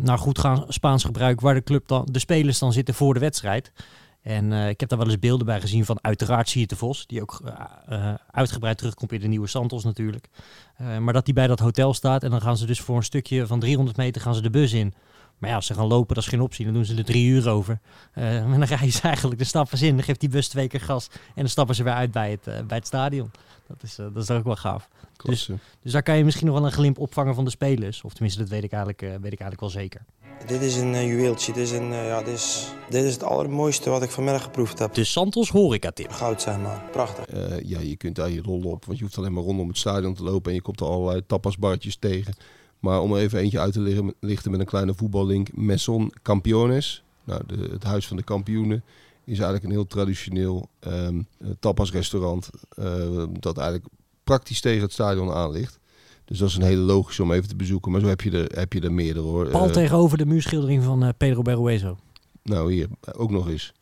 naar 0.00 0.18
goed 0.18 0.38
gaan 0.38 0.64
Spaans 0.68 1.04
gebruik, 1.04 1.40
waar 1.40 1.54
de, 1.54 1.62
club 1.62 1.88
dan, 1.88 2.08
de 2.10 2.18
spelers 2.18 2.58
dan 2.58 2.72
zitten 2.72 2.94
voor 2.94 3.14
de 3.14 3.20
wedstrijd. 3.20 3.72
En 4.22 4.50
uh, 4.50 4.68
ik 4.68 4.80
heb 4.80 4.88
daar 4.88 4.98
wel 4.98 5.08
eens 5.08 5.18
beelden 5.18 5.46
bij 5.46 5.60
gezien 5.60 5.84
van 5.84 5.98
uiteraard 6.00 6.48
Siert 6.48 6.68
de 6.68 6.76
Vos, 6.76 7.06
die 7.06 7.22
ook 7.22 7.40
uh, 7.88 8.14
uitgebreid 8.30 8.78
terugkomt 8.78 9.12
in 9.12 9.20
de 9.20 9.26
nieuwe 9.26 9.46
Santos 9.46 9.84
natuurlijk. 9.84 10.28
maar 11.00 11.12
dat 11.12 11.24
die 11.24 11.34
bij 11.34 11.46
dat 11.46 11.58
hotel 11.58 11.94
staat 11.94 12.22
en 12.22 12.30
dan 12.30 12.40
gaan 12.40 12.56
ze 12.56 12.66
dus 12.66 12.80
voor 12.80 12.96
een 12.96 13.02
stukje 13.02 13.46
van 13.46 13.60
300 13.60 13.96
meter 13.96 14.20
gaan 14.20 14.34
ze 14.34 14.42
de 14.42 14.50
bus 14.50 14.72
in. 14.72 14.94
Maar 15.40 15.50
ja, 15.50 15.56
als 15.56 15.66
ze 15.66 15.74
gaan 15.74 15.86
lopen, 15.86 16.14
dat 16.14 16.24
is 16.24 16.30
geen 16.30 16.40
optie. 16.40 16.64
Dan 16.64 16.74
doen 16.74 16.84
ze 16.84 16.96
er 16.96 17.04
drie 17.04 17.26
uur 17.26 17.48
over. 17.48 17.78
Uh, 18.14 18.36
en 18.42 18.50
dan 18.50 18.62
rijden 18.62 18.92
ze 18.92 19.02
eigenlijk 19.02 19.38
de 19.38 19.46
stappen 19.46 19.80
in. 19.80 19.94
Dan 19.94 20.04
geeft 20.04 20.20
die 20.20 20.28
bus 20.28 20.48
twee 20.48 20.68
keer 20.68 20.80
gas. 20.80 21.08
En 21.12 21.20
dan 21.34 21.48
stappen 21.48 21.74
ze 21.74 21.82
weer 21.82 21.92
uit 21.92 22.12
bij 22.12 22.30
het, 22.30 22.66
bij 22.66 22.76
het 22.76 22.86
stadion. 22.86 23.30
Dat 23.66 23.82
is, 23.82 23.94
dat 23.96 24.16
is 24.16 24.30
ook 24.30 24.44
wel 24.44 24.56
gaaf. 24.56 24.88
Dus, 25.22 25.50
dus 25.82 25.92
daar 25.92 26.02
kan 26.02 26.16
je 26.16 26.24
misschien 26.24 26.46
nog 26.46 26.56
wel 26.56 26.64
een 26.64 26.72
glimp 26.72 26.98
opvangen 26.98 27.34
van 27.34 27.44
de 27.44 27.50
spelers. 27.50 28.02
Of 28.02 28.12
tenminste, 28.12 28.40
dat 28.40 28.48
weet 28.48 28.64
ik 28.64 28.72
eigenlijk, 28.72 29.02
uh, 29.02 29.08
weet 29.08 29.32
ik 29.32 29.40
eigenlijk 29.40 29.60
wel 29.60 29.70
zeker. 29.70 30.04
Dit 30.46 30.60
is 30.60 30.76
een 30.76 30.92
uh, 30.92 31.06
juweeltje. 31.06 31.52
Dit 31.52 31.62
is, 31.62 31.70
een, 31.70 31.90
uh, 31.90 32.06
ja, 32.06 32.22
dit, 32.22 32.34
is, 32.34 32.72
dit 32.88 33.04
is 33.04 33.12
het 33.12 33.22
allermooiste 33.22 33.90
wat 33.90 34.02
ik 34.02 34.10
vanmiddag 34.10 34.42
geproefd 34.42 34.78
heb. 34.78 34.94
De 34.94 35.04
Santos 35.04 35.50
horeca 35.50 35.90
tip. 35.90 36.10
Goud 36.10 36.42
zijn 36.42 36.62
man. 36.62 36.90
Prachtig. 36.90 37.24
ja, 37.64 37.80
je 37.80 37.96
kunt 37.96 38.16
daar 38.16 38.30
je 38.30 38.42
rol 38.42 38.62
op. 38.62 38.84
Want 38.84 38.98
je 38.98 39.04
hoeft 39.04 39.18
alleen 39.18 39.32
maar 39.32 39.42
rondom 39.42 39.68
het 39.68 39.78
stadion 39.78 40.14
te 40.14 40.22
lopen. 40.22 40.50
En 40.50 40.56
je 40.56 40.62
komt 40.62 40.80
er 40.80 40.86
allerlei 40.86 41.26
tapasbartjes 41.26 41.96
tegen. 41.96 42.34
Maar 42.80 43.00
om 43.00 43.12
er 43.12 43.20
even 43.20 43.38
eentje 43.38 43.60
uit 43.60 43.72
te 43.72 44.12
lichten 44.20 44.50
met 44.50 44.60
een 44.60 44.66
kleine 44.66 44.94
voetballink. 44.94 45.56
Messon 45.56 46.12
Campiones. 46.22 47.02
Nou, 47.24 47.42
de, 47.46 47.68
het 47.70 47.82
huis 47.82 48.06
van 48.06 48.16
de 48.16 48.22
kampioenen 48.22 48.84
is 49.24 49.38
eigenlijk 49.38 49.64
een 49.64 49.70
heel 49.70 49.86
traditioneel 49.86 50.68
um, 50.80 51.26
tapasrestaurant. 51.58 52.50
Uh, 52.78 53.24
dat 53.32 53.58
eigenlijk 53.58 53.88
praktisch 54.24 54.60
tegen 54.60 54.82
het 54.82 54.92
stadion 54.92 55.32
aan 55.32 55.50
ligt. 55.50 55.78
Dus 56.24 56.38
dat 56.38 56.48
is 56.48 56.56
een 56.56 56.62
hele 56.62 56.80
logische 56.80 57.22
om 57.22 57.32
even 57.32 57.48
te 57.48 57.56
bezoeken. 57.56 57.92
Maar 57.92 58.00
zo 58.00 58.06
heb 58.06 58.20
je 58.20 58.30
er, 58.30 58.58
heb 58.58 58.72
je 58.72 58.80
er 58.80 58.92
meerdere 58.92 59.26
hoor. 59.26 59.48
Pal 59.48 59.66
uh, 59.66 59.72
tegenover 59.72 60.18
de 60.18 60.26
muurschildering 60.26 60.82
van 60.82 61.04
uh, 61.04 61.08
Pedro 61.16 61.42
Berruezo. 61.42 61.98
Nou 62.42 62.72
hier, 62.72 62.88
ook 63.12 63.30
nog 63.30 63.48
eens. 63.48 63.72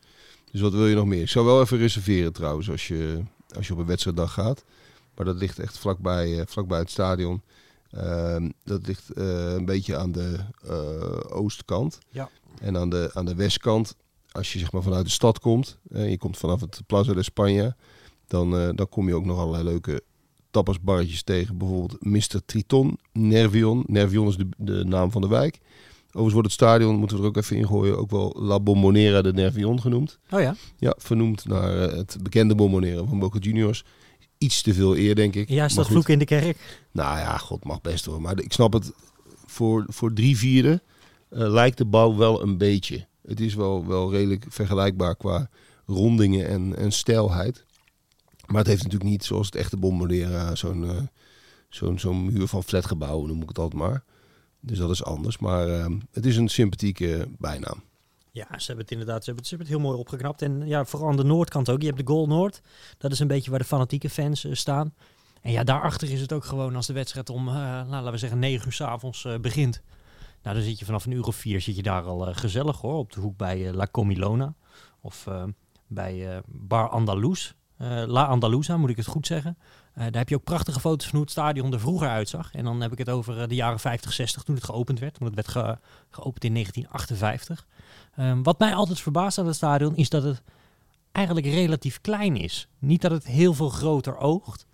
Dus 0.51 0.61
wat 0.61 0.73
wil 0.73 0.87
je 0.87 0.95
nog 0.95 1.05
meer? 1.05 1.21
Ik 1.21 1.29
zou 1.29 1.45
wel 1.45 1.61
even 1.61 1.77
reserveren 1.77 2.33
trouwens 2.33 2.69
als 2.69 2.87
je, 2.87 3.23
als 3.55 3.67
je 3.67 3.73
op 3.73 3.79
een 3.79 3.85
wedstrijddag 3.85 4.33
gaat. 4.33 4.63
Maar 5.15 5.25
dat 5.25 5.35
ligt 5.35 5.59
echt 5.59 5.77
vlakbij, 5.77 6.39
uh, 6.39 6.41
vlakbij 6.45 6.79
het 6.79 6.89
stadion. 6.89 7.41
Ehm, 7.91 8.49
dat 8.63 8.87
ligt 8.87 9.05
een 9.13 9.65
beetje 9.65 9.97
aan 9.97 10.11
de 10.11 10.37
oostkant. 11.29 11.99
Ja. 12.09 12.29
En 12.61 12.77
aan 12.77 12.89
de, 12.89 13.09
aan 13.13 13.25
de 13.25 13.35
westkant, 13.35 13.95
als 14.31 14.53
je 14.53 14.59
zeg 14.59 14.71
maar 14.71 14.81
vanuit 14.81 15.05
de 15.05 15.11
stad 15.11 15.39
komt. 15.39 15.77
je 15.91 16.17
komt 16.17 16.37
vanaf 16.37 16.61
het 16.61 16.81
Plaza 16.87 17.13
de 17.13 17.25
España. 17.31 17.81
Dan, 18.27 18.75
dan 18.75 18.89
kom 18.89 19.07
je 19.07 19.15
ook 19.15 19.25
nog 19.25 19.37
allerlei 19.37 19.63
leuke 19.63 20.03
tapasbarretjes 20.51 21.23
tegen. 21.23 21.57
Bijvoorbeeld 21.57 22.05
Mr. 22.05 22.45
Triton, 22.45 22.99
Nervion. 23.13 23.83
Nervion 23.87 24.27
is 24.27 24.37
de, 24.37 24.47
de 24.57 24.83
naam 24.85 25.11
van 25.11 25.21
de 25.21 25.27
wijk. 25.27 25.59
Overigens 26.05 26.33
wordt 26.33 26.47
het 26.47 26.57
stadion, 26.57 26.95
moeten 26.95 27.17
we 27.17 27.23
er 27.23 27.29
ook 27.29 27.37
even 27.37 27.55
ingooien, 27.55 27.97
ook 27.97 28.11
wel 28.11 28.35
La 28.39 28.59
Bombonera 28.59 29.21
de 29.21 29.33
Nervion 29.33 29.81
genoemd. 29.81 30.19
Oh 30.29 30.41
ja? 30.41 30.55
Ja, 30.77 30.95
vernoemd 30.97 31.45
naar 31.45 31.77
eh, 31.77 31.97
het 31.97 32.17
bekende 32.21 32.55
Bombonera 32.55 33.03
van 33.03 33.19
Boca 33.19 33.39
Juniors. 33.39 33.85
Iets 34.39 34.61
te 34.61 34.73
veel 34.73 34.97
eer, 34.97 35.15
denk 35.15 35.35
ik. 35.35 35.49
Ja, 35.49 35.65
is 35.65 35.73
dat 35.73 35.87
vloek 35.87 36.09
in 36.09 36.19
de 36.19 36.25
kerk? 36.25 36.57
Nou 36.91 37.17
ja, 37.17 37.37
god 37.37 37.63
mag 37.63 37.81
best 37.81 38.05
hoor. 38.05 38.21
Maar 38.21 38.39
ik 38.39 38.53
snap 38.53 38.73
het, 38.73 38.91
voor, 39.45 39.85
voor 39.87 40.13
drie 40.13 40.37
vierde 40.37 40.81
uh, 41.29 41.49
lijkt 41.49 41.77
de 41.77 41.85
bouw 41.85 42.15
wel 42.15 42.41
een 42.41 42.57
beetje. 42.57 43.07
Het 43.27 43.39
is 43.39 43.53
wel, 43.53 43.87
wel 43.87 44.11
redelijk 44.11 44.45
vergelijkbaar 44.49 45.15
qua 45.15 45.49
rondingen 45.85 46.47
en, 46.47 46.75
en 46.77 46.91
stijlheid. 46.91 47.65
Maar 48.45 48.57
het 48.57 48.67
heeft 48.67 48.83
natuurlijk 48.83 49.09
niet, 49.09 49.23
zoals 49.23 49.45
het 49.45 49.55
echte 49.55 49.77
Bombardera, 49.77 50.55
zo'n 50.55 50.83
uh, 50.83 51.01
zo'n 51.69 51.99
zo'n 51.99 52.25
muur 52.25 52.47
van 52.47 52.63
flatgebouwen, 52.63 53.27
noem 53.27 53.41
ik 53.41 53.47
het 53.47 53.59
altijd 53.59 53.81
maar. 53.81 54.03
Dus 54.59 54.77
dat 54.77 54.89
is 54.89 55.03
anders. 55.03 55.37
Maar 55.37 55.67
uh, 55.67 55.85
het 56.11 56.25
is 56.25 56.37
een 56.37 56.49
sympathieke 56.49 57.27
bijnaam. 57.37 57.83
Ja, 58.31 58.45
ze 58.49 58.65
hebben 58.65 58.85
het 58.85 58.91
inderdaad 58.91 59.23
ze 59.23 59.25
hebben 59.25 59.35
het, 59.35 59.47
ze 59.47 59.55
hebben 59.55 59.67
het 59.67 59.77
heel 59.77 59.87
mooi 59.87 59.99
opgeknapt. 59.99 60.41
En 60.41 60.67
ja, 60.67 60.85
vooral 60.85 61.09
aan 61.09 61.17
de 61.17 61.23
noordkant 61.23 61.69
ook. 61.69 61.79
Je 61.81 61.87
hebt 61.87 61.99
de 61.99 62.07
Goal 62.07 62.27
Noord. 62.27 62.61
Dat 62.97 63.11
is 63.11 63.19
een 63.19 63.27
beetje 63.27 63.49
waar 63.49 63.59
de 63.59 63.65
fanatieke 63.65 64.09
fans 64.09 64.45
uh, 64.45 64.53
staan. 64.53 64.93
En 65.41 65.51
ja, 65.51 65.63
daarachter 65.63 66.11
is 66.11 66.21
het 66.21 66.33
ook 66.33 66.45
gewoon 66.45 66.75
als 66.75 66.87
de 66.87 66.93
wedstrijd 66.93 67.29
om, 67.29 67.47
uh, 67.47 67.53
nou, 67.53 67.89
laten 67.89 68.11
we 68.11 68.17
zeggen, 68.17 68.39
9 68.39 68.65
uur 68.65 68.73
s 68.73 68.81
avonds 68.81 69.23
uh, 69.23 69.37
begint. 69.37 69.81
Nou, 70.43 70.55
dan 70.55 70.65
zit 70.65 70.79
je 70.79 70.85
vanaf 70.85 71.05
een 71.05 71.11
uur 71.11 71.25
of 71.25 71.35
vier 71.35 71.61
zit 71.61 71.75
je 71.75 71.83
daar 71.83 72.03
al 72.03 72.33
gezellig 72.33 72.81
hoor. 72.81 72.97
Op 72.97 73.11
de 73.11 73.19
hoek 73.19 73.37
bij 73.37 73.73
La 73.73 73.87
Comilona. 73.91 74.53
Of 75.01 75.27
bij 75.87 76.41
Bar 76.45 76.89
Andalus. 76.89 77.55
La 78.05 78.25
Andaluza, 78.25 78.77
moet 78.77 78.89
ik 78.89 78.97
het 78.97 79.05
goed 79.05 79.27
zeggen. 79.27 79.57
Daar 79.93 80.11
heb 80.11 80.29
je 80.29 80.35
ook 80.35 80.43
prachtige 80.43 80.79
foto's 80.79 81.05
van 81.05 81.13
hoe 81.13 81.21
het 81.21 81.31
stadion 81.31 81.73
er 81.73 81.79
vroeger 81.79 82.07
uitzag. 82.07 82.53
En 82.53 82.63
dan 82.63 82.81
heb 82.81 82.91
ik 82.91 82.97
het 82.97 83.09
over 83.09 83.47
de 83.47 83.55
jaren 83.55 83.79
50, 83.79 84.13
60 84.13 84.43
toen 84.43 84.55
het 84.55 84.63
geopend 84.63 84.99
werd. 84.99 85.17
Want 85.17 85.35
het 85.35 85.45
werd 85.45 85.65
ge 85.65 85.77
geopend 86.09 86.43
in 86.43 86.53
1958. 86.53 87.67
Um, 88.19 88.43
wat 88.43 88.59
mij 88.59 88.73
altijd 88.73 88.99
verbaast 88.99 89.37
aan 89.37 89.45
het 89.45 89.55
stadion 89.55 89.95
is 89.95 90.09
dat 90.09 90.23
het 90.23 90.41
eigenlijk 91.11 91.45
relatief 91.45 92.01
klein 92.01 92.35
is. 92.35 92.67
Niet 92.79 93.01
dat 93.01 93.11
het 93.11 93.27
heel 93.27 93.53
veel 93.53 93.69
groter 93.69 94.17
oogt. 94.17 94.65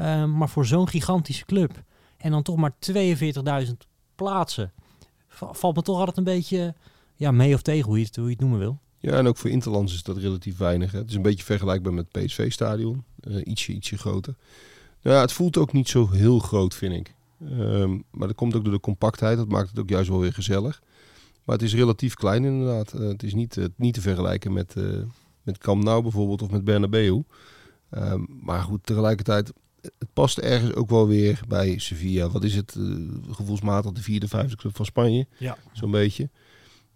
Um, 0.00 0.36
maar 0.36 0.48
voor 0.48 0.66
zo'n 0.66 0.88
gigantische 0.88 1.44
club. 1.44 1.82
En 2.16 2.30
dan 2.30 2.42
toch 2.42 2.56
maar 2.56 2.72
42.000 3.66 3.72
plaatsen. 4.14 4.72
Valt 5.28 5.76
me 5.76 5.82
toch 5.82 5.98
altijd 5.98 6.16
een 6.16 6.24
beetje 6.24 6.74
ja, 7.14 7.30
mee 7.30 7.54
of 7.54 7.62
tegen 7.62 7.86
hoe 7.86 7.98
je, 7.98 8.04
het, 8.04 8.16
hoe 8.16 8.24
je 8.24 8.30
het 8.30 8.40
noemen 8.40 8.58
wil. 8.58 8.78
Ja, 8.98 9.12
en 9.12 9.26
ook 9.26 9.36
voor 9.36 9.50
Interlands 9.50 9.94
is 9.94 10.02
dat 10.02 10.16
relatief 10.16 10.56
weinig. 10.56 10.92
Hè. 10.92 10.98
Het 10.98 11.08
is 11.08 11.14
een 11.14 11.22
beetje 11.22 11.44
vergelijkbaar 11.44 11.92
met 11.92 12.06
het 12.12 12.24
PSV-stadion. 12.24 13.04
Uh, 13.20 13.40
ietsje, 13.44 13.72
ietsje 13.72 13.98
groter. 13.98 14.34
Nou 15.02 15.16
ja, 15.16 15.22
het 15.22 15.32
voelt 15.32 15.56
ook 15.56 15.72
niet 15.72 15.88
zo 15.88 16.10
heel 16.10 16.38
groot, 16.38 16.74
vind 16.74 16.94
ik. 16.94 17.14
Um, 17.50 18.04
maar 18.10 18.26
dat 18.26 18.36
komt 18.36 18.54
ook 18.54 18.64
door 18.64 18.72
de 18.72 18.80
compactheid. 18.80 19.36
Dat 19.36 19.48
maakt 19.48 19.68
het 19.68 19.78
ook 19.78 19.88
juist 19.88 20.08
wel 20.08 20.20
weer 20.20 20.32
gezellig. 20.32 20.82
Maar 21.44 21.56
het 21.56 21.64
is 21.64 21.74
relatief 21.74 22.14
klein 22.14 22.44
inderdaad. 22.44 22.94
Uh, 22.94 23.08
het 23.08 23.22
is 23.22 23.34
niet, 23.34 23.56
uh, 23.56 23.64
niet 23.76 23.94
te 23.94 24.00
vergelijken 24.00 24.52
met, 24.52 24.74
uh, 24.78 25.02
met 25.42 25.58
Camp 25.58 25.82
Nou 25.82 26.02
bijvoorbeeld 26.02 26.42
of 26.42 26.50
met 26.50 26.64
Bernabeu. 26.64 27.22
Um, 27.90 28.26
maar 28.42 28.62
goed, 28.62 28.86
tegelijkertijd, 28.86 29.52
het 29.80 30.12
past 30.12 30.38
ergens 30.38 30.74
ook 30.74 30.90
wel 30.90 31.06
weer 31.06 31.40
bij 31.48 31.78
Sevilla. 31.78 32.28
Wat 32.28 32.44
is 32.44 32.54
het? 32.54 32.76
gevoelsmatig 33.30 33.92
de 33.92 34.02
vierde, 34.02 34.28
vijfde 34.28 34.56
club 34.56 34.76
van 34.76 34.84
Spanje. 34.84 35.26
Ja. 35.38 35.56
Zo'n 35.72 35.90
beetje. 35.90 36.30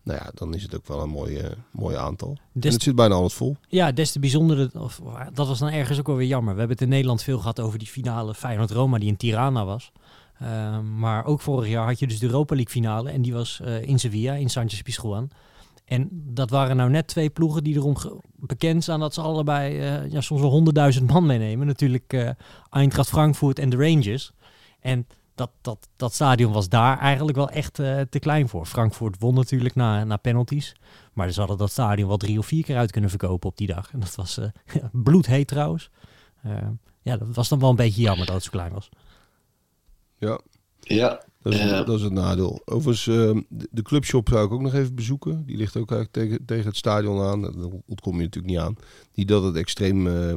Nou 0.03 0.19
ja, 0.25 0.31
dan 0.35 0.55
is 0.55 0.63
het 0.63 0.77
ook 0.77 0.87
wel 0.87 1.03
een 1.03 1.09
mooi, 1.09 1.41
mooi 1.71 1.97
aantal. 1.97 2.37
Des 2.53 2.73
het 2.73 2.83
zit 2.83 2.95
bijna 2.95 3.15
alles 3.15 3.35
vol. 3.35 3.57
Ja, 3.69 3.93
des 3.93 4.13
te 4.13 4.19
bijzondere. 4.19 4.71
Of, 4.75 5.01
dat 5.33 5.47
was 5.47 5.59
dan 5.59 5.69
ergens 5.69 5.99
ook 5.99 6.07
wel 6.07 6.17
weer 6.17 6.27
jammer. 6.27 6.53
We 6.53 6.59
hebben 6.59 6.77
het 6.77 6.87
in 6.87 6.93
Nederland 6.93 7.23
veel 7.23 7.39
gehad 7.39 7.61
over 7.61 7.79
die 7.79 7.89
finale 7.89 8.35
Feyenoord-Roma 8.35 8.99
die 8.99 9.09
in 9.09 9.17
Tirana 9.17 9.65
was. 9.65 9.93
Uh, 10.43 10.79
maar 10.81 11.25
ook 11.25 11.41
vorig 11.41 11.69
jaar 11.69 11.87
had 11.87 11.99
je 11.99 12.07
dus 12.07 12.19
de 12.19 12.27
Europa 12.27 12.55
League 12.55 12.73
finale. 12.73 13.11
En 13.11 13.23
die 13.23 13.33
was 13.33 13.61
uh, 13.65 13.83
in 13.83 13.99
Sevilla, 13.99 14.35
in 14.35 14.51
Sanchez 14.51 14.83
Pizjuan. 14.83 15.31
En 15.85 16.09
dat 16.13 16.51
waren 16.51 16.77
nou 16.77 16.91
net 16.91 17.07
twee 17.07 17.31
ploegen 17.31 17.65
die 17.65 17.75
erom 17.75 17.97
bekend 18.37 18.83
staan 18.83 19.01
dat 19.01 19.15
ze 19.15 19.21
allebei 19.21 19.79
uh, 19.79 20.11
ja, 20.11 20.21
soms 20.21 20.41
wel 20.41 20.51
honderdduizend 20.51 21.11
man 21.11 21.27
meenemen. 21.27 21.67
Natuurlijk 21.67 22.35
Eintracht 22.71 23.09
Frankfurt 23.09 23.59
en 23.59 23.71
de 23.71 23.77
Rangers. 23.77 24.33
En 24.81 25.07
dat, 25.35 25.51
dat, 25.61 25.89
dat 25.97 26.15
stadion 26.15 26.53
was 26.53 26.69
daar 26.69 26.99
eigenlijk 26.99 27.37
wel 27.37 27.51
echt 27.51 27.75
te 27.75 28.19
klein 28.21 28.49
voor. 28.49 28.67
Frankfurt 28.67 29.17
won 29.19 29.35
natuurlijk 29.35 29.75
na, 29.75 30.05
na 30.05 30.17
penalties. 30.17 30.75
Maar 31.13 31.31
ze 31.31 31.39
hadden 31.39 31.59
dat 31.59 31.71
stadion 31.71 32.09
wel 32.09 32.17
drie 32.17 32.39
of 32.39 32.47
vier 32.47 32.65
keer 32.65 32.77
uit 32.77 32.91
kunnen 32.91 33.11
verkopen 33.11 33.49
op 33.49 33.57
die 33.57 33.67
dag. 33.67 33.93
En 33.93 34.01
dat 34.01 34.15
was 34.15 34.41
bloedheet 34.93 35.49
trouwens. 35.49 35.91
ja, 37.03 37.17
dat 37.17 37.35
was 37.35 37.49
dan 37.49 37.59
wel 37.59 37.71
een 37.71 37.77
beetje 37.77 38.03
jammer 38.03 38.27
dat 38.27 38.35
het 38.35 38.45
zo 38.45 38.51
klein 38.51 38.73
was. 38.73 38.89
Ja. 40.19 40.41
Ja. 40.81 41.27
Dat 41.43 41.53
is, 41.53 41.61
uh, 41.61 41.71
dat 41.71 41.97
is 41.97 42.03
het 42.03 42.13
nadeel. 42.13 42.63
Overigens, 42.65 43.07
uh, 43.07 43.41
de, 43.49 43.69
de 43.71 43.83
clubshop 43.83 44.29
zou 44.29 44.47
ik 44.47 44.53
ook 44.53 44.61
nog 44.61 44.75
even 44.75 44.95
bezoeken. 44.95 45.45
Die 45.47 45.57
ligt 45.57 45.77
ook 45.77 45.91
eigenlijk 45.91 46.13
tegen, 46.13 46.45
tegen 46.47 46.67
het 46.67 46.77
stadion 46.77 47.21
aan. 47.21 47.43
Daar 47.43 47.81
ontkom 47.87 48.17
je 48.17 48.23
natuurlijk 48.23 48.55
niet 48.55 48.63
aan. 48.63 48.77
Niet 49.15 49.29
dat 49.29 49.43
het 49.43 49.57
extreem 49.57 50.07
uh, 50.07 50.35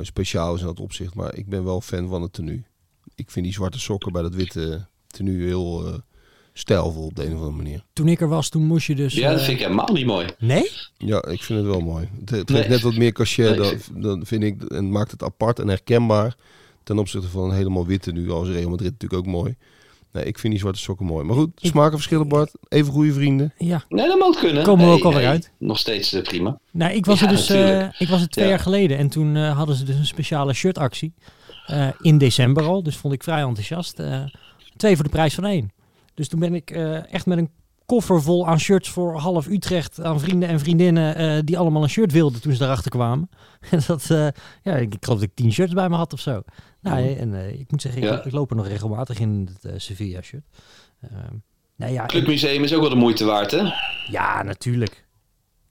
speciaal 0.00 0.54
is 0.54 0.60
in 0.60 0.66
dat 0.66 0.80
opzicht. 0.80 1.14
Maar 1.14 1.34
ik 1.34 1.48
ben 1.48 1.64
wel 1.64 1.80
fan 1.80 2.08
van 2.08 2.22
het 2.22 2.32
tenue. 2.32 2.64
Ik 3.14 3.30
vind 3.30 3.44
die 3.44 3.54
zwarte 3.54 3.78
sokken 3.78 4.12
bij 4.12 4.22
dat 4.22 4.34
witte 4.34 4.86
tenue 5.06 5.46
heel 5.46 6.02
stijlvol 6.52 7.04
op 7.06 7.14
de 7.14 7.22
een 7.22 7.32
of 7.32 7.38
andere 7.38 7.56
manier. 7.56 7.84
Toen 7.92 8.08
ik 8.08 8.20
er 8.20 8.28
was, 8.28 8.48
toen 8.48 8.66
moest 8.66 8.86
je 8.86 8.94
dus... 8.94 9.14
Ja, 9.14 9.30
dat 9.30 9.42
vind 9.42 9.58
ik 9.58 9.64
helemaal 9.64 9.92
niet 9.92 10.06
mooi. 10.06 10.26
Nee? 10.38 10.70
Ja, 10.96 11.24
ik 11.24 11.42
vind 11.42 11.58
het 11.58 11.68
wel 11.68 11.80
mooi. 11.80 12.08
Het, 12.20 12.30
het 12.30 12.48
nee. 12.48 12.58
geeft 12.58 12.68
net 12.68 12.80
wat 12.80 12.96
meer 12.96 13.12
cachet. 13.12 13.58
Nee, 13.58 13.76
dan, 13.92 14.00
dan 14.00 14.26
vind 14.26 14.42
ik, 14.42 14.62
en 14.62 14.90
maakt 14.90 15.10
het 15.10 15.22
apart 15.22 15.58
en 15.58 15.68
herkenbaar. 15.68 16.36
Ten 16.84 16.98
opzichte 16.98 17.28
van 17.28 17.44
een 17.44 17.56
helemaal 17.56 17.86
witte 17.86 18.12
nu 18.12 18.30
als 18.30 18.48
Real 18.48 18.70
Madrid 18.70 18.90
natuurlijk 18.90 19.26
ook 19.26 19.32
mooi. 19.32 19.54
Nee, 20.12 20.24
ik 20.24 20.38
vind 20.38 20.52
die 20.52 20.62
zwarte 20.62 20.80
sokken 20.80 21.06
mooi. 21.06 21.24
Maar 21.24 21.36
goed, 21.36 21.50
smaken 21.54 21.92
verschillen 21.92 22.28
Bart. 22.28 22.50
Even 22.68 22.92
goede 22.92 23.12
vrienden. 23.12 23.52
Ja. 23.58 23.84
Nee, 23.88 24.06
dat 24.06 24.18
moet 24.18 24.38
kunnen. 24.38 24.62
Komen 24.64 24.86
we 24.86 24.92
ook 24.92 25.04
alweer 25.04 25.20
nee, 25.20 25.28
uit. 25.28 25.50
Nog 25.58 25.78
steeds 25.78 26.12
uh, 26.14 26.22
prima. 26.22 26.58
Nou, 26.70 26.92
ik 26.92 27.06
was 27.06 27.20
Ja, 27.20 27.26
er 27.26 27.32
dus 27.32 27.48
natuurlijk. 27.48 27.94
uh, 27.94 28.00
ik 28.00 28.08
was 28.08 28.20
er 28.20 28.28
twee 28.28 28.44
Ja. 28.44 28.50
jaar 28.50 28.60
geleden. 28.60 28.98
En 28.98 29.08
toen 29.08 29.34
uh, 29.34 29.56
hadden 29.56 29.76
ze 29.76 29.84
dus 29.84 29.96
een 29.96 30.06
speciale 30.06 30.52
shirtactie. 30.52 31.14
Uh, 31.70 31.88
in 32.00 32.18
december 32.18 32.62
al. 32.64 32.82
Dus 32.82 32.96
vond 32.96 33.14
ik 33.14 33.22
vrij 33.22 33.42
enthousiast. 33.42 34.00
Uh, 34.00 34.24
twee 34.76 34.94
voor 34.94 35.04
de 35.04 35.10
prijs 35.10 35.34
van 35.34 35.44
één. 35.44 35.70
Dus 36.14 36.28
toen 36.28 36.40
ben 36.40 36.54
ik 36.54 36.70
uh, 36.70 37.12
echt 37.12 37.26
met 37.26 37.38
een 37.38 37.50
koffer 37.86 38.22
vol 38.22 38.46
aan 38.48 38.60
shirts 38.60 38.88
voor 38.88 39.18
half 39.18 39.46
Utrecht 39.46 40.00
aan 40.02 40.20
vrienden 40.20 40.48
en 40.48 40.60
vriendinnen 40.60 41.20
uh, 41.20 41.42
die 41.44 41.58
allemaal 41.58 41.82
een 41.82 41.88
shirt 41.88 42.12
wilden 42.12 42.40
toen 42.40 42.52
ze 42.52 42.58
daarachter 42.58 42.90
kwamen. 42.90 43.28
En 43.70 43.80
dat, 43.86 44.08
uh, 44.12 44.28
ja, 44.62 44.74
ik, 44.76 44.94
ik 44.94 45.04
geloof 45.04 45.20
dat 45.20 45.28
ik 45.28 45.34
tien 45.34 45.52
shirts 45.52 45.72
bij 45.72 45.88
me 45.88 45.96
had 45.96 46.12
of 46.12 46.20
zo. 46.20 46.42
Nou, 46.84 47.16
en 47.16 47.28
uh, 47.32 47.48
ik 47.60 47.70
moet 47.70 47.82
zeggen, 47.82 48.02
ik, 48.02 48.08
Ja. 48.08 48.24
ik, 48.24 48.32
loop 48.32 48.50
er 48.50 48.56
nog 48.56 48.68
regelmatig 48.68 49.18
in 49.18 49.50
het 49.54 49.72
uh, 49.72 49.78
Sevilla 49.78 50.22
shirt. 50.22 50.44
Ehm, 51.00 51.34
nou 51.76 51.92
ja, 51.92 52.06
Clubmuseum 52.06 52.64
is 52.64 52.74
ook 52.74 52.80
wel 52.80 52.90
de 52.90 52.96
moeite 52.96 53.24
waard, 53.24 53.50
hè? 53.50 53.62
ja, 54.10 54.42
natuurlijk. 54.42 55.04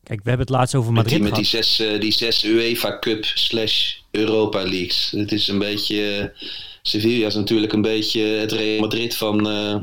Kijk, 0.04 0.24
we 0.24 0.30
hebben 0.30 0.46
het 0.48 0.56
laatst 0.56 0.76
over 0.76 0.94
Met 0.94 1.08
die, 1.08 1.20
Madrid 1.20 1.30
met 1.36 1.40
die 1.40 1.50
gehad. 1.50 1.66
zes, 1.66 1.88
eh, 1.88 2.00
die 2.02 2.12
zes 2.12 2.44
UEFA 2.44 3.00
Cup 3.00 3.26
slash 3.26 3.96
Europa 4.12 4.64
Leagues. 4.64 5.12
Het 5.16 5.32
is 5.32 5.48
een 5.48 5.60
beetje... 5.60 6.18
eh, 6.40 6.48
Sevilla 6.82 7.28
is 7.28 7.36
natuurlijk 7.36 7.74
een 7.74 7.82
beetje 7.82 8.22
het 8.22 8.52
Real 8.52 8.80
Madrid 8.80 9.18
van, 9.18 9.50
eh, 9.50 9.76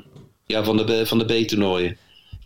ja, 0.46 0.64
van 0.64 0.76
de, 0.76 1.06
van 1.06 1.18
de 1.18 1.24
B-toernooien. 1.24 1.96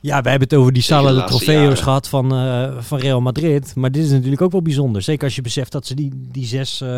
Ja, 0.04 0.22
wij 0.22 0.30
hebben 0.30 0.48
het 0.48 0.58
over 0.58 0.72
die 0.72 0.82
Sala 0.82 1.12
de 1.12 1.24
Trofeo's 1.24 1.80
gehad 1.80 2.08
van, 2.08 2.32
eh, 2.34 2.80
van 2.82 2.98
Real 2.98 3.20
Madrid. 3.20 3.74
Maar 3.74 3.92
dit 3.92 4.04
is 4.04 4.10
natuurlijk 4.10 4.42
ook 4.42 4.52
wel 4.52 4.62
bijzonder. 4.62 5.02
Zeker 5.02 5.24
als 5.24 5.34
je 5.34 5.42
beseft 5.42 5.72
dat 5.72 5.86
ze 5.86 5.94
die, 5.94 6.10
die 6.14 6.46
zes 6.46 6.80
eh, 6.80 6.88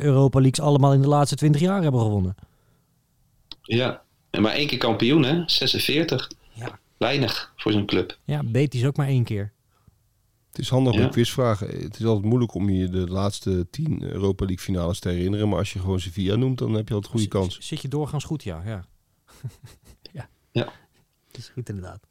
Europa 0.00 0.40
Leagues 0.40 0.64
allemaal 0.64 0.92
in 0.92 1.00
de 1.00 1.08
laatste 1.08 1.36
twintig 1.36 1.60
jaar 1.60 1.82
hebben 1.82 2.00
gewonnen. 2.00 2.34
Ja. 3.62 4.02
En 4.30 4.42
maar 4.42 4.52
één 4.52 4.66
keer 4.66 4.78
kampioen, 4.78 5.24
hè? 5.24 5.42
46. 5.46 6.30
Ja. 6.52 6.78
Weinig 6.96 7.52
voor 7.56 7.72
zo'n 7.72 7.86
club. 7.86 8.18
Ja, 8.24 8.42
Betis 8.44 8.84
ook 8.84 8.96
maar 8.96 9.06
één 9.08 9.24
keer. 9.24 9.52
Het 10.50 10.58
is 10.58 10.68
handig 10.68 10.94
Ja. 10.94 11.04
om 11.04 11.10
quizvragen. 11.10 11.66
Het 11.68 11.98
is 11.98 12.04
altijd 12.04 12.26
moeilijk 12.26 12.54
om 12.54 12.70
je 12.70 12.88
de 12.88 13.06
laatste 13.08 13.66
tien 13.70 14.02
Europa 14.02 14.44
League 14.44 14.64
finales 14.64 14.98
te 14.98 15.08
herinneren. 15.08 15.48
Maar 15.48 15.58
als 15.58 15.72
je 15.72 15.78
gewoon 15.78 16.00
Sevilla 16.00 16.36
noemt, 16.36 16.58
dan 16.58 16.74
heb 16.74 16.88
je 16.88 16.94
altijd 16.94 17.12
goede 17.12 17.28
kans. 17.28 17.58
Zit 17.60 17.82
je 17.82 17.88
doorgaans 17.88 18.24
goed, 18.24 18.42
ja. 18.42 18.62
Ja, 18.66 18.84
ja. 20.12 20.28
Ja. 20.50 20.64
Dat 21.30 21.38
is 21.40 21.48
goed 21.48 21.68
inderdaad. 21.68 22.07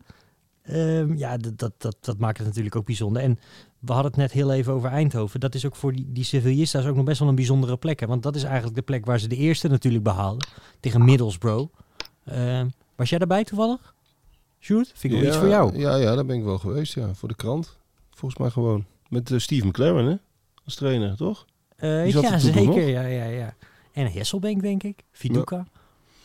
Ehm, 0.68 1.18
ja, 1.18 1.38
dat, 1.38 1.60
dat, 1.60 1.72
dat, 1.78 1.98
dat 2.00 2.18
maakt 2.18 2.38
het 2.38 2.48
natuurlijk 2.48 2.76
ook 2.76 2.86
bijzonder. 2.86 3.22
En 3.22 3.40
we 3.80 3.92
hadden 3.94 4.12
het 4.12 4.20
net 4.20 4.32
heel 4.32 4.52
even 4.54 4.74
over 4.74 4.90
Eindhoven. 4.90 5.40
Dat 5.40 5.56
is 5.56 5.66
ook 5.66 5.76
voor 5.76 5.94
die, 5.94 6.06
die 6.10 6.24
Sevillistas 6.24 6.86
ook 6.86 6.96
nog 6.96 7.06
best 7.06 7.20
wel 7.20 7.28
een 7.30 7.36
bijzondere 7.36 7.78
plek. 7.78 8.00
Hè? 8.00 8.08
Want 8.08 8.24
dat 8.24 8.36
is 8.36 8.44
eigenlijk 8.44 8.76
de 8.76 8.82
plek 8.82 9.06
waar 9.06 9.20
ze 9.20 9.28
de 9.28 9.36
eerste 9.36 9.68
natuurlijk 9.68 10.04
behaalden. 10.04 10.48
Tegen 10.80 11.06
Middlesbrough. 11.06 11.74
Ehm, 12.26 12.68
was 12.96 13.10
jij 13.10 13.18
daarbij 13.20 13.44
toevallig? 13.44 13.96
Sjoerd, 14.60 14.92
vind 14.96 15.14
ik 15.14 15.20
wel 15.20 15.30
iets 15.30 15.38
voor 15.38 15.48
jou. 15.48 15.78
Ja, 15.80 15.96
ja, 15.96 16.16
daar 16.16 16.26
ben 16.26 16.38
ik 16.38 16.44
wel 16.44 16.58
geweest. 16.60 16.94
Ja, 16.94 17.14
voor 17.14 17.28
de 17.30 17.36
krant. 17.36 17.78
Volgens 18.10 18.42
mij 18.42 18.50
gewoon. 18.50 18.86
Met 19.10 19.32
eh, 19.32 19.40
Steve 19.40 19.68
McLaren, 19.68 20.06
hè? 20.06 20.16
Als 20.66 20.76
trainer, 20.76 21.16
toch? 21.18 21.46
Zat 21.78 22.12
ja, 22.12 22.32
er 22.34 22.40
zeker. 22.40 22.88
Ja, 22.88 23.02
ja, 23.02 23.26
ja. 23.26 23.56
En 23.92 24.12
Hesselbank, 24.12 24.62
denk 24.62 24.84
ik. 24.84 25.04
Viduka. 25.12 25.68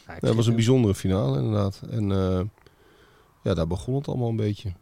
Ja, 0.06 0.18
dat 0.20 0.34
was 0.34 0.44
een 0.44 0.50
er- 0.50 0.56
bijzondere 0.56 0.94
finale, 0.94 1.38
inderdaad. 1.38 1.82
En 1.90 2.12
eh, 2.12 2.40
ja, 3.42 3.54
daar 3.54 3.66
begon 3.66 3.94
het 3.94 4.08
allemaal 4.08 4.28
een 4.28 4.36
beetje. 4.36 4.72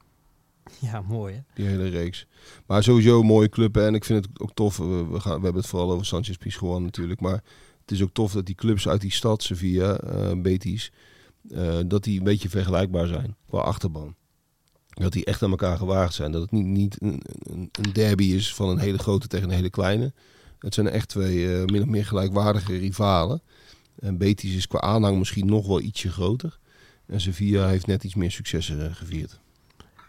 Ja, 0.79 1.01
mooi 1.01 1.35
hè. 1.35 1.41
Die 1.55 1.67
hele 1.67 1.89
reeks. 1.89 2.27
Maar 2.67 2.83
sowieso 2.83 3.23
mooie 3.23 3.49
club. 3.49 3.75
hè. 3.75 3.87
En 3.87 3.95
ik 3.95 4.05
vind 4.05 4.25
het 4.25 4.41
ook 4.41 4.55
tof. 4.55 4.77
We, 4.77 5.07
we, 5.11 5.21
gaan, 5.21 5.37
we 5.37 5.45
hebben 5.45 5.63
het 5.63 5.71
vooral 5.71 5.91
over 5.91 6.07
Sanchez 6.07 6.37
Pizjuan 6.37 6.83
natuurlijk. 6.83 7.21
Maar 7.21 7.43
het 7.81 7.91
is 7.91 8.03
ook 8.03 8.13
tof 8.13 8.33
dat 8.33 8.47
die 8.47 8.55
clubs 8.55 8.89
uit 8.89 9.01
die 9.01 9.13
stad, 9.13 9.43
Sevilla, 9.43 9.97
eh 9.97 10.33
Betis, 10.37 10.93
eh, 11.51 11.79
dat 11.87 12.05
die 12.05 12.19
een 12.19 12.25
beetje 12.25 12.49
vergelijkbaar 12.49 13.07
zijn 13.07 13.37
qua 13.49 13.59
achterban. 13.59 14.15
Dat 14.89 15.13
die 15.13 15.25
echt 15.25 15.43
aan 15.43 15.51
elkaar 15.51 15.77
gewaagd 15.77 16.15
zijn. 16.15 16.33
Dat 16.33 16.43
het 16.43 16.51
niet, 16.51 16.67
niet 16.67 17.03
een, 17.03 17.23
een, 17.43 17.93
derby 17.93 18.25
is 18.25 18.55
van 18.55 18.69
een 18.69 18.79
hele 18.79 18.99
grote 18.99 19.27
tegen 19.27 19.49
een 19.49 19.55
hele 19.55 19.71
kleine. 19.71 20.13
Het 20.59 20.75
zijn 20.75 20.89
echt 20.89 21.09
twee 21.09 21.57
eh, 21.57 21.65
min 21.65 21.83
of 21.83 21.89
meer 21.89 22.07
gelijkwaardige 22.07 22.77
rivalen. 22.77 23.43
En 23.99 24.19
Betis 24.19 24.55
is 24.55 24.67
qua 24.67 24.81
aanhang 24.81 25.19
misschien 25.19 25.47
nog 25.47 25.67
wel 25.67 25.81
ietsje 25.81 26.11
groter. 26.11 26.59
En 27.11 27.21
Sevilla 27.21 27.69
heeft 27.69 27.87
net 27.87 28.05
iets 28.05 28.15
meer 28.15 28.31
successen 28.31 28.87
eh, 28.87 28.97
gevierd. 28.97 29.39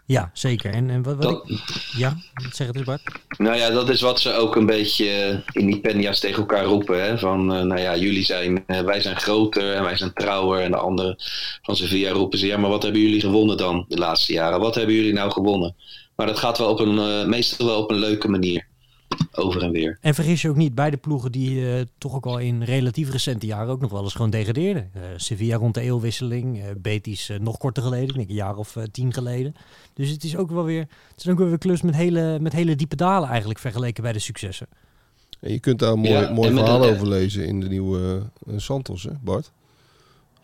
Ja, 0.06 0.30
zeker. 0.32 0.72
En, 0.72 0.90
en 0.90 1.02
wat, 1.02 1.14
wat 1.14 1.22
Dat, 1.22 1.50
ik, 1.50 1.60
ja, 1.96 2.16
zeg 2.52 2.66
het 2.66 2.76
eens 2.76 2.84
Bart. 2.84 3.02
nou 3.38 3.56
ja, 3.56 3.70
dat 3.70 3.88
is 3.88 4.00
wat 4.00 4.20
ze 4.20 4.32
ook 4.32 4.56
een 4.56 4.66
beetje 4.66 5.42
in 5.52 5.66
die 5.66 5.80
penja's 5.80 6.20
tegen 6.20 6.38
elkaar 6.38 6.64
roepen. 6.64 7.02
Hè? 7.04 7.18
Van, 7.18 7.54
eh, 7.54 7.62
nou 7.62 7.80
ja, 7.80 7.96
jullie 7.96 8.24
zijn, 8.24 8.66
eh, 8.66 8.80
wij 8.80 9.00
zijn 9.00 9.16
groter 9.16 9.74
en 9.74 9.82
wij 9.82 9.96
zijn 9.96 10.12
trouwer. 10.12 10.60
En 10.60 10.70
de 10.70 10.76
anderen 10.76 11.16
van 11.62 11.76
Sevilla 11.76 12.10
roepen 12.10 12.38
ze, 12.38 12.46
ja, 12.46 12.56
maar 12.56 12.70
wat 12.70 12.82
hebben 12.82 13.00
jullie 13.00 13.20
gewonnen 13.20 13.56
dan 13.56 13.84
de 13.88 13.98
laatste 13.98 14.32
jaren? 14.32 14.60
Wat 14.60 14.74
hebben 14.74 14.94
jullie 14.94 15.12
nou 15.12 15.30
gewonnen? 15.30 15.74
Maar 16.16 16.26
dat 16.26 16.38
gaat 16.38 16.58
wel 16.58 16.68
op 16.68 16.80
een, 16.80 16.98
eh, 16.98 17.24
meestal 17.26 17.66
wel 17.66 17.82
op 17.82 17.90
een 17.90 17.98
leuke 17.98 18.28
manier. 18.28 18.66
Over 19.32 19.62
en 19.62 19.70
weer. 19.70 19.98
En 20.00 20.14
vergis 20.14 20.42
je 20.42 20.48
ook 20.48 20.56
niet, 20.56 20.74
beide 20.74 20.96
ploegen 20.96 21.32
die 21.32 21.74
eh, 21.74 21.80
toch 21.98 22.14
ook 22.14 22.26
al 22.26 22.38
in 22.38 22.62
relatief 22.62 23.10
recente 23.10 23.46
jaren 23.46 23.72
ook 23.72 23.80
nog 23.80 23.90
wel 23.90 24.02
eens 24.02 24.14
gewoon 24.14 24.30
degradeerden. 24.30 24.90
Eh, 24.94 25.02
Sevilla 25.16 25.56
rond 25.56 25.74
de 25.74 25.80
eeuwwisseling, 25.80 26.58
eh 26.58 26.64
Betis 26.78 27.30
nog 27.40 27.58
korter 27.58 27.82
geleden, 27.82 28.08
ik 28.08 28.14
denk 28.14 28.28
een 28.28 28.34
jaar 28.34 28.56
of 28.56 28.76
tien 28.92 29.12
geleden. 29.12 29.54
Dus 29.94 30.10
het 30.10 30.24
is 30.24 30.36
ook 30.36 30.50
wel 30.50 30.64
weer, 30.64 30.86
het 31.10 31.24
is 31.24 31.28
ook 31.28 31.36
wel 31.36 31.44
weer 31.44 31.54
een 31.54 31.60
klus 31.60 31.82
met 31.82 31.94
hele, 31.94 32.38
met 32.40 32.52
hele 32.52 32.76
diepe 32.76 32.96
dalen 32.96 33.28
eigenlijk 33.28 33.58
vergeleken 33.58 34.02
bij 34.02 34.12
de 34.12 34.18
successen. 34.18 34.66
En 35.40 35.52
je 35.52 35.58
kunt 35.58 35.78
daar 35.78 35.92
een 35.92 35.98
mooi, 35.98 36.12
Ja, 36.12 36.30
mooi 36.30 36.52
verhaal 36.52 36.84
over 36.84 37.08
lezen 37.08 37.46
in 37.46 37.60
de 37.60 37.68
nieuwe 37.68 38.22
Santos, 38.56 39.02
hè, 39.02 39.10
Bart? 39.20 39.50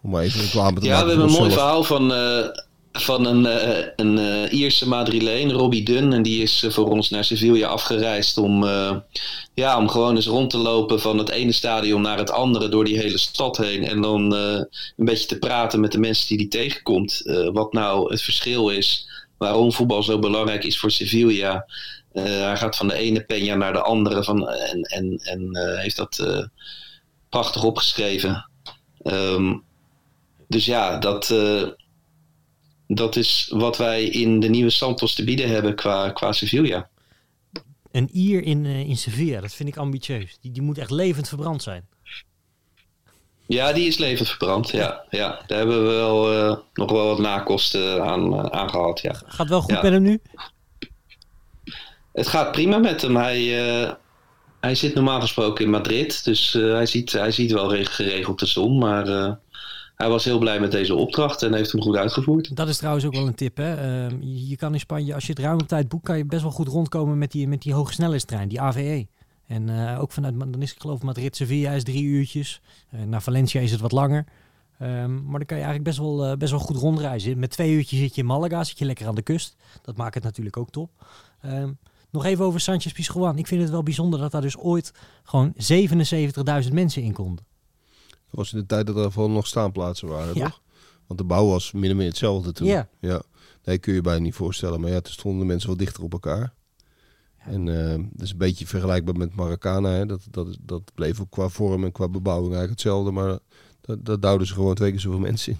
Om 0.00 0.10
maar 0.10 0.22
even 0.22 0.40
reclame 0.40 0.80
te 0.80 0.86
Ja, 0.86 0.92
maken 0.92 1.06
we 1.06 1.12
hebben 1.12 1.34
een 1.34 1.40
mooi 1.40 1.52
verhaal 1.52 1.84
van, 1.84 2.12
eh, 2.12 2.46
van 2.92 3.26
een, 3.26 3.46
eh, 3.46 3.86
een 3.96 4.18
eh, 4.18 4.52
Ierse 4.52 4.88
Madrileen, 4.88 5.52
Robbie 5.52 5.82
Dunn. 5.82 6.12
En 6.12 6.22
die 6.22 6.42
is 6.42 6.62
eh, 6.62 6.70
voor 6.70 6.90
ons 6.90 7.10
naar 7.10 7.24
Sevilla 7.24 7.66
afgereisd 7.66 8.38
om, 8.38 8.64
ja, 9.54 9.78
om 9.78 9.88
gewoon 9.88 10.16
eens 10.16 10.26
rond 10.26 10.50
te 10.50 10.58
lopen 10.58 11.00
van 11.00 11.18
het 11.18 11.28
ene 11.28 11.52
stadion 11.52 12.02
naar 12.02 12.18
het 12.18 12.30
andere 12.30 12.68
door 12.68 12.84
die 12.84 12.98
hele 12.98 13.18
stad 13.18 13.56
heen. 13.56 13.84
En 13.84 14.00
dan 14.00 14.32
een 14.32 14.66
beetje 14.96 15.26
te 15.26 15.38
praten 15.38 15.80
met 15.80 15.92
de 15.92 15.98
mensen 15.98 16.28
die 16.28 16.36
hij 16.36 16.48
tegenkomt. 16.48 17.22
Wat 17.52 17.72
nou 17.72 18.10
het 18.10 18.22
verschil 18.22 18.68
is, 18.68 19.08
waarom 19.38 19.72
voetbal 19.72 20.02
zo 20.02 20.18
belangrijk 20.18 20.64
is 20.64 20.78
voor 20.78 20.90
Sevilla. 20.90 21.66
Hij 22.12 22.56
gaat 22.56 22.76
van 22.76 22.88
de 22.88 22.94
ene 22.94 23.22
peña 23.22 23.56
naar 23.56 23.72
de 23.72 23.82
andere 23.82 24.24
van, 24.24 24.48
en, 24.48 24.80
en, 24.82 25.18
en 25.22 25.58
heeft 25.78 25.96
dat 25.96 26.26
prachtig 27.28 27.64
opgeschreven. 27.64 28.48
Ehm, 29.02 29.56
dus 30.48 30.64
ja, 30.64 30.98
dat, 30.98 31.34
dat 32.88 33.16
is 33.16 33.52
wat 33.54 33.76
wij 33.76 34.04
in 34.04 34.40
de 34.40 34.48
nieuwe 34.48 34.70
Santos 34.70 35.14
te 35.14 35.24
bieden 35.24 35.48
hebben 35.48 35.74
qua, 35.74 36.10
qua 36.10 36.32
Sevilla. 36.32 36.88
Een 37.92 38.08
Ier 38.12 38.42
in, 38.42 38.64
eh, 38.66 38.80
in 38.80 38.96
Sevilla, 38.96 39.40
dat 39.40 39.54
vind 39.54 39.68
ik 39.68 39.76
ambitieus. 39.76 40.38
Die, 40.40 40.50
die 40.52 40.62
moet 40.62 40.78
echt 40.78 40.90
levend 40.90 41.28
verbrand 41.28 41.62
zijn. 41.62 41.86
Ja, 43.46 43.72
die 43.72 43.86
is 43.86 43.98
levend 43.98 44.28
verbrand. 44.28 44.70
Ja, 44.70 45.04
ja. 45.10 45.42
daar 45.46 45.58
hebben 45.58 45.82
we 45.86 45.90
wel, 45.94 46.32
eh, 46.32 46.56
nog 46.72 46.90
wel 46.92 47.06
wat 47.06 47.18
nakosten 47.18 48.02
aan, 48.04 48.52
aan 48.52 48.70
gehad. 48.70 49.00
Ja. 49.00 49.22
Gaat 49.26 49.48
wel 49.48 49.60
goed 49.60 49.70
Ja. 49.74 49.82
met 49.82 49.92
hem 49.92 50.02
nu? 50.02 50.20
Het 52.12 52.26
gaat 52.26 52.52
prima 52.52 52.78
met 52.78 53.02
hem. 53.02 53.16
Hij, 53.16 53.42
hij 54.60 54.74
zit 54.74 54.94
normaal 54.94 55.20
gesproken 55.20 55.64
in 55.64 55.70
Madrid. 55.70 56.24
Dus 56.24 56.52
hij, 56.52 56.86
ziet, 56.86 57.12
hij 57.12 57.30
ziet 57.30 57.52
wel 57.52 57.74
reg- 57.74 57.96
geregeld 57.96 58.38
de 58.38 58.46
zon. 58.46 58.78
Maar 58.78 59.38
hij 59.98 60.08
was 60.08 60.24
heel 60.24 60.38
blij 60.38 60.60
met 60.60 60.70
deze 60.70 60.94
opdracht 60.94 61.42
en 61.42 61.54
heeft 61.54 61.72
hem 61.72 61.80
goed 61.82 61.96
uitgevoerd. 61.96 62.56
Dat 62.56 62.68
is 62.68 62.76
trouwens 62.76 63.04
ook 63.04 63.14
wel 63.14 63.26
een 63.26 63.34
tip. 63.34 63.56
Hè? 63.56 63.74
Ehm, 63.74 64.16
je, 64.22 64.56
kan 64.56 64.72
in 64.72 64.80
Spanje, 64.80 65.14
als 65.14 65.26
je 65.26 65.32
het 65.32 65.40
ruim 65.40 65.60
op 65.60 65.68
tijd 65.68 65.88
boekt, 65.88 66.04
kan 66.04 66.16
je 66.16 66.24
best 66.24 66.42
wel 66.42 66.50
goed 66.50 66.68
rondkomen 66.68 67.18
met 67.18 67.32
die, 67.32 67.48
met 67.48 67.62
die 67.62 67.74
hoge 67.74 67.92
snelheidstrein, 67.92 68.48
die 68.48 68.60
AVE. 68.60 69.06
En 69.46 69.68
eh, 69.68 70.00
ook 70.00 70.12
vanuit, 70.12 70.38
dan 70.38 70.62
is 70.62 70.72
ik 70.72 70.80
geloof 70.80 71.02
Madrid, 71.02 71.36
Sevilla 71.36 71.70
is 71.70 71.84
drie 71.84 72.02
uurtjes. 72.02 72.60
Eh, 72.90 73.02
naar 73.02 73.22
Valencia 73.22 73.60
is 73.60 73.70
het 73.70 73.80
wat 73.80 73.92
langer. 73.92 74.24
Ehm, 74.78 75.14
maar 75.14 75.38
dan 75.38 75.46
kan 75.46 75.56
je 75.56 75.64
eigenlijk 75.64 75.84
best 75.84 75.98
wel, 75.98 76.24
eh, 76.24 76.36
best 76.36 76.50
wel 76.50 76.60
goed 76.60 76.76
rondreizen. 76.76 77.38
Met 77.38 77.50
twee 77.50 77.72
uurtjes 77.72 77.98
zit 77.98 78.14
je 78.14 78.20
in 78.20 78.26
Malaga, 78.26 78.64
zit 78.64 78.78
je 78.78 78.84
lekker 78.84 79.06
aan 79.06 79.14
de 79.14 79.22
kust. 79.22 79.56
Dat 79.82 79.96
maakt 79.96 80.14
het 80.14 80.24
natuurlijk 80.24 80.56
ook 80.56 80.70
top. 80.70 80.90
Ehm, 81.40 81.72
nog 82.10 82.24
even 82.24 82.44
over 82.44 82.60
Sanchez 82.60 82.92
Pizjuan. 82.92 83.38
Ik 83.38 83.46
vind 83.46 83.60
het 83.60 83.70
wel 83.70 83.82
bijzonder 83.82 84.20
dat 84.20 84.30
daar 84.30 84.40
dus 84.40 84.58
ooit 84.58 84.92
gewoon 85.22 85.52
77.000 85.56 86.74
mensen 86.74 87.02
in 87.02 87.12
konden. 87.12 87.44
Dat 88.30 88.40
was 88.40 88.52
in 88.52 88.58
de 88.58 88.66
tijd 88.66 88.86
dat 88.86 88.96
er 88.96 89.12
vooral 89.12 89.30
nog 89.30 89.46
staanplaatsen 89.46 90.08
waren, 90.08 90.34
Ja. 90.34 90.44
toch? 90.44 90.60
Want 91.06 91.20
de 91.20 91.26
bouw 91.26 91.46
was 91.46 91.72
min 91.72 91.90
of 91.90 91.96
meer 91.96 92.06
hetzelfde 92.08 92.52
toen. 92.52 92.66
Ja. 92.66 92.88
ja. 93.00 93.22
Nee, 93.64 93.78
kun 93.78 93.94
je 93.94 94.00
bijna 94.00 94.20
niet 94.22 94.34
voorstellen. 94.34 94.80
Maar 94.80 94.90
ja, 94.90 95.00
toen 95.00 95.12
stonden 95.12 95.40
de 95.40 95.46
mensen 95.46 95.68
wel 95.68 95.76
dichter 95.78 96.02
op 96.02 96.12
elkaar. 96.12 96.54
En 97.36 97.68
eh, 97.68 97.98
dat 98.12 98.22
is 98.22 98.30
een 98.30 98.38
beetje 98.38 98.66
vergelijkbaar 98.66 99.16
met 99.16 99.34
Maracana. 99.34 99.90
Hè. 99.90 100.06
Dat, 100.06 100.26
dat, 100.30 100.56
dat 100.60 100.82
bleef 100.94 101.20
ook 101.20 101.30
qua 101.30 101.48
vorm 101.48 101.84
en 101.84 101.92
qua 101.92 102.08
bebouwing 102.08 102.52
eigenlijk 102.54 102.82
hetzelfde. 102.82 103.10
Maar 103.10 103.38
dat, 103.80 104.04
dat 104.04 104.22
duwden 104.22 104.46
ze 104.46 104.52
gewoon 104.54 104.74
twee 104.74 104.90
keer 104.90 105.00
zoveel 105.00 105.18
mensen 105.20 105.52
in. 105.52 105.58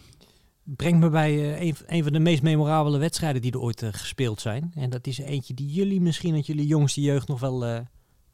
brengt 0.77 0.99
me 1.01 1.11
bij 1.11 1.55
eh, 1.55 1.67
een, 1.67 1.77
een 1.87 2.03
van 2.03 2.13
de 2.13 2.19
meest 2.19 2.43
memorabele 2.43 2.99
wedstrijden 2.99 3.43
die 3.43 3.53
er 3.53 3.61
ooit 3.61 3.83
eh, 3.83 3.89
gespeeld 3.93 4.41
zijn. 4.41 4.73
En 4.75 4.91
dat 4.91 5.07
is 5.07 5.19
eentje 5.19 5.55
die 5.55 5.73
jullie 5.73 6.01
misschien 6.01 6.35
uit 6.35 6.47
jullie 6.47 6.67
jongste 6.67 7.01
jeugd 7.01 7.29
nog 7.29 7.41
wel 7.41 7.87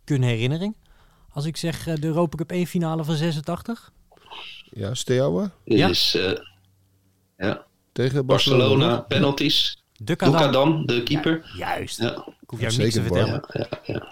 kunnen 0.04 0.28
herinneren. 0.28 0.74
Als 1.28 1.44
ik 1.44 1.56
zeg 1.56 1.84
de 1.84 2.06
Europa 2.06 2.36
Cup 2.36 2.50
1 2.50 2.66
finale 2.66 3.04
van 3.04 3.14
86. 3.16 3.92
Ja, 4.74 4.94
Steaua 4.94 5.50
Ja. 5.64 5.88
is 5.88 6.14
eh, 6.14 6.32
ja. 7.36 7.64
tegen 7.92 8.26
Barcelona. 8.26 8.64
Barcelona, 8.68 9.00
penalties. 9.00 9.82
De 9.98 10.16
Kadam. 10.16 10.32
Doekadam, 10.32 10.86
de 10.86 11.02
keeper. 11.02 11.50
Juist. 11.56 11.98
Ja. 11.98 12.10
Ik 12.40 12.50
hoef 12.50 12.60
jou 12.60 12.76
niks 12.76 12.94
te 12.94 13.02
vertellen. 13.02 13.44
Ja, 13.52 13.66
ja, 13.70 13.78
ja. 13.82 14.02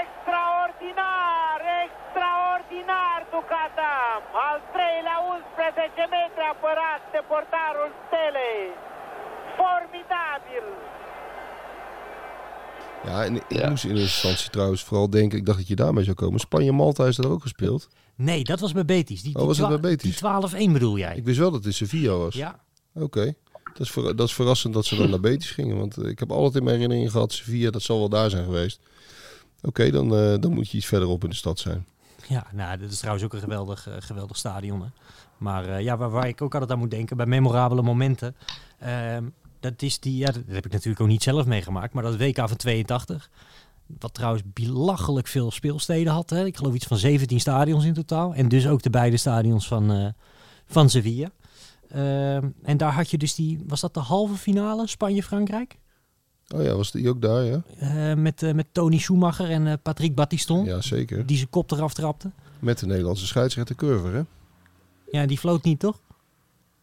Extraordinar, 0.00 1.60
extraordinar 1.84 3.20
Ducadam! 3.30 4.22
Al 4.46 4.58
treilea 4.72 5.18
11 5.56 6.08
metri 6.14 6.42
apărat 6.52 7.02
de 7.12 7.20
portarul 7.28 7.90
Stelei. 8.06 8.62
Formidabil! 9.56 10.66
Ja, 13.04 13.24
en 13.24 13.36
ik 13.36 13.42
Ja. 13.48 13.68
moest 13.70 13.84
in 13.84 13.90
eerste 13.90 14.02
instantie 14.02 14.50
trouwens 14.50 14.84
vooral 14.84 15.10
denken, 15.10 15.38
ik 15.38 15.46
dacht 15.46 15.58
dat 15.58 15.68
je 15.68 15.76
daarmee 15.76 16.04
zou 16.04 16.16
komen. 16.16 16.40
Spanje-Malta 16.40 17.06
is 17.06 17.18
er 17.18 17.28
ook 17.30 17.42
gespeeld. 17.42 17.88
Nee, 18.14 18.44
dat 18.44 18.60
was 18.60 18.72
bij 18.72 18.84
Betis. 18.84 19.22
Die, 19.22 19.36
Oh, 19.36 19.46
was 19.46 19.56
dat 19.56 19.68
bij 19.68 19.80
Betis? 19.80 20.10
Die 20.10 20.68
12-1 20.68 20.72
bedoel 20.72 20.98
jij? 20.98 21.16
Ik 21.16 21.24
wist 21.24 21.38
wel 21.38 21.50
dat 21.50 21.58
het 21.58 21.66
in 21.66 21.74
Sevilla 21.74 22.12
was. 22.16 22.34
Ja. 22.34 22.60
Oké. 22.94 23.34
Dat, 23.64 23.80
is 23.86 23.90
ver- 23.90 24.16
dat 24.16 24.26
is 24.26 24.34
verrassend 24.34 24.74
dat 24.74 24.84
ze 24.84 24.96
dan 24.96 25.10
naar 25.10 25.20
Betis 25.20 25.50
gingen. 25.50 25.76
Want 25.78 25.96
eh, 25.96 26.08
ik 26.10 26.18
heb 26.18 26.30
altijd 26.32 26.54
in 26.54 26.62
mijn 26.64 26.74
herinnering 26.74 27.10
gehad, 27.10 27.32
Sevilla, 27.32 27.70
dat 27.70 27.82
zal 27.82 27.98
wel 27.98 28.08
daar 28.08 28.30
zijn 28.30 28.44
geweest. 28.44 28.80
Oké, 29.62 29.90
dan, 29.90 30.16
eh, 30.16 30.34
dan 30.40 30.52
moet 30.52 30.70
je 30.70 30.76
iets 30.76 30.86
verderop 30.86 31.24
in 31.24 31.30
de 31.30 31.36
stad 31.36 31.58
zijn. 31.58 31.86
Ja, 32.28 32.46
nou, 32.52 32.78
dit 32.78 32.92
is 32.92 32.98
trouwens 32.98 33.24
ook 33.24 33.32
een 33.32 33.40
geweldig, 33.40 33.88
eh, 33.88 33.94
geweldig 33.98 34.36
stadion. 34.36 34.80
Hè. 34.82 34.88
Maar 35.38 35.82
ja, 35.82 35.96
waar, 35.96 36.10
waar 36.10 36.28
ik 36.28 36.42
ook 36.42 36.52
altijd 36.52 36.72
aan 36.72 36.78
moet 36.78 36.90
denken, 36.90 37.16
bij 37.16 37.26
memorabele 37.26 37.82
momenten. 37.82 38.36
Dat 39.60 39.82
is 39.82 40.00
die, 40.00 40.16
ja, 40.16 40.26
dat 40.26 40.42
heb 40.46 40.66
ik 40.66 40.72
natuurlijk 40.72 41.00
ook 41.00 41.08
niet 41.08 41.22
zelf 41.22 41.46
meegemaakt, 41.46 41.92
maar 41.92 42.02
dat 42.02 42.16
WK 42.16 42.36
van 42.36 42.56
82. 42.56 43.30
Wat 43.98 44.14
trouwens 44.14 44.42
belachelijk 44.46 45.26
veel 45.26 45.50
speelsteden 45.50 46.12
had. 46.12 46.30
Hè. 46.30 46.44
Ik 46.44 46.56
geloof 46.56 46.74
iets 46.74 46.86
van 46.86 46.96
17 46.96 47.40
stadions 47.40 47.84
in 47.84 47.94
totaal. 47.94 48.34
En 48.34 48.48
dus 48.48 48.66
ook 48.66 48.82
de 48.82 48.90
beide 48.90 49.16
stadions 49.16 49.68
van, 49.68 49.92
eh, 49.92 50.06
van 50.66 50.90
Sevilla. 50.90 51.30
Ehm, 51.88 52.48
en 52.62 52.76
daar 52.76 52.92
had 52.92 53.10
je 53.10 53.18
dus 53.18 53.34
die, 53.34 53.64
was 53.66 53.80
dat 53.80 53.94
de 53.94 54.00
halve 54.00 54.34
finale, 54.34 54.86
Spanje-Frankrijk? 54.86 55.78
Oh 56.54 56.62
ja, 56.62 56.74
was 56.74 56.90
die 56.90 57.08
ook 57.08 57.22
daar, 57.22 57.44
ja? 57.44 57.62
Eh, 57.78 58.14
met, 58.14 58.42
eh, 58.42 58.52
met 58.52 58.66
Tony 58.72 58.98
Schumacher 58.98 59.50
en 59.50 59.80
Patrick 59.82 60.14
Battiston. 60.14 60.64
Ja, 60.64 60.80
zeker. 60.80 61.26
Die 61.26 61.36
zijn 61.36 61.50
kop 61.50 61.70
eraf 61.70 61.94
trapte. 61.94 62.30
Met 62.58 62.78
de 62.78 62.86
Nederlandse 62.86 63.26
scheidsrechter 63.26 63.74
Curver, 63.74 64.14
hè? 64.14 64.22
Ja, 65.10 65.26
die 65.26 65.38
floot 65.38 65.64
niet, 65.64 65.78
toch? 65.78 66.00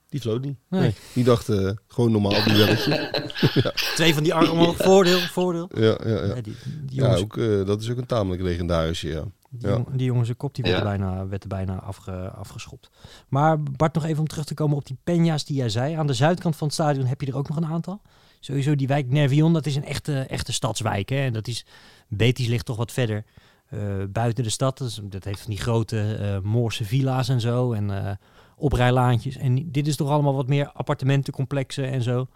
Die 0.10 0.20
floot 0.20 0.41
niet. 0.41 0.58
Nee. 0.70 0.93
Die 1.13 1.24
dacht 1.24 1.50
eh, 1.50 1.72
gewoon 1.88 2.12
normaal 2.12 2.43
duelletje. 2.43 3.12
Twee 3.96 4.13
van 4.13 4.24
die 4.24 4.34
armen 4.34 4.52
omhoog. 4.52 4.78
Voordeel, 4.78 5.20
voordeel. 5.20 5.70
ja, 5.76 5.98
ja, 6.04 6.10
ja. 6.10 6.24
Ja, 6.36 6.41
die, 6.41 6.56
die 6.86 7.02
Ja, 7.02 7.15
ook, 7.15 7.38
eh, 7.38 7.65
dat 7.65 7.82
is 7.82 7.89
ook 7.89 7.98
een 7.98 8.06
tamelijk 8.06 8.41
legendarische, 8.41 9.08
ja. 9.08 9.24
die, 9.50 9.70
ja. 9.70 9.84
die 9.91 10.06
jongens 10.06 10.26
zijn 10.26 10.38
kop 10.38 10.56
die 10.56 10.63
werd, 10.63 10.76
Ja. 10.76 10.82
er 10.82 10.98
bijna, 10.98 11.28
werd 11.28 11.43
er 11.43 11.50
bijna 11.50 11.80
afge, 11.80 12.12
afgeschopt. 12.30 12.89
Maar 13.28 13.63
Bart, 13.63 13.93
nog 13.93 14.06
even 14.06 14.20
om 14.20 14.28
terug 14.28 14.46
te 14.46 14.54
komen 14.54 14.78
op 14.78 14.86
die 14.86 14.98
peña's 15.04 15.46
die 15.46 15.56
jij 15.58 15.70
zei. 15.70 15.96
Aan 15.96 16.08
de 16.08 16.13
zuidkant 16.13 16.56
van 16.56 16.67
het 16.67 16.76
stadion 16.76 17.06
heb 17.06 17.22
je 17.22 17.28
er 17.28 17.38
ook 17.38 17.48
nog 17.48 17.58
een 17.58 17.65
aantal. 17.65 18.02
Sowieso 18.39 18.76
die 18.76 18.88
wijk 18.88 19.10
Nervion, 19.10 19.54
dat 19.54 19.65
is 19.65 19.76
een 19.76 19.86
echte, 19.86 20.20
echte 20.20 20.54
stadswijk. 20.54 21.10
Hè? 21.10 21.26
En 21.26 21.34
dat 21.34 21.48
is, 21.48 21.65
Betis 22.08 22.48
ligt 22.48 22.65
toch 22.65 22.78
wat 22.78 22.91
verder 22.91 23.24
eh, 23.70 23.80
buiten 24.10 24.43
de 24.43 24.50
stad. 24.50 24.78
Dus 24.78 25.00
dat 25.04 25.24
heeft 25.24 25.39
van 25.41 25.50
die 25.50 25.60
grote 25.60 26.15
eh 26.15 26.39
Moorse 26.39 26.84
villa's 26.86 27.30
en 27.30 27.41
zo. 27.41 27.74
En 27.74 28.06
eh, 28.06 28.12
oprijlaantjes. 28.58 29.38
En 29.38 29.72
dit 29.72 29.88
is 29.88 29.96
toch 29.96 30.10
allemaal 30.10 30.36
wat 30.36 30.48
meer 30.48 30.72
appartementencomplexen 30.74 31.91
en 31.91 32.02
zo. 32.02 32.28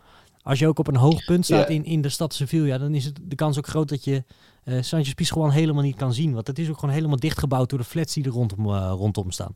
Als 0.41 0.59
je 0.59 0.67
ook 0.67 0.79
op 0.79 0.87
een 0.87 0.95
hoog 0.95 1.25
punt 1.25 1.45
staat 1.45 1.69
in, 1.69 1.85
in 1.85 2.01
de 2.01 2.09
stad 2.09 2.33
Sevilla, 2.33 2.77
dan 2.77 2.93
is 2.93 3.05
het 3.05 3.19
de 3.23 3.35
kans 3.35 3.57
ook 3.57 3.67
groot 3.67 3.89
dat 3.89 4.03
je 4.03 4.23
eh 4.63 4.81
Sanchez 4.81 5.13
Pizjuan 5.13 5.51
helemaal 5.51 5.83
niet 5.83 5.95
kan 5.95 6.13
zien. 6.13 6.33
Want 6.33 6.47
het 6.47 6.59
is 6.59 6.69
ook 6.69 6.79
gewoon 6.79 6.95
helemaal 6.95 7.19
dichtgebouwd 7.19 7.69
door 7.69 7.79
de 7.79 7.85
flats 7.85 8.13
die 8.13 8.23
er 8.23 8.31
rondom, 8.31 8.65
eh, 8.65 8.93
rondom 8.95 9.31
staan. 9.31 9.55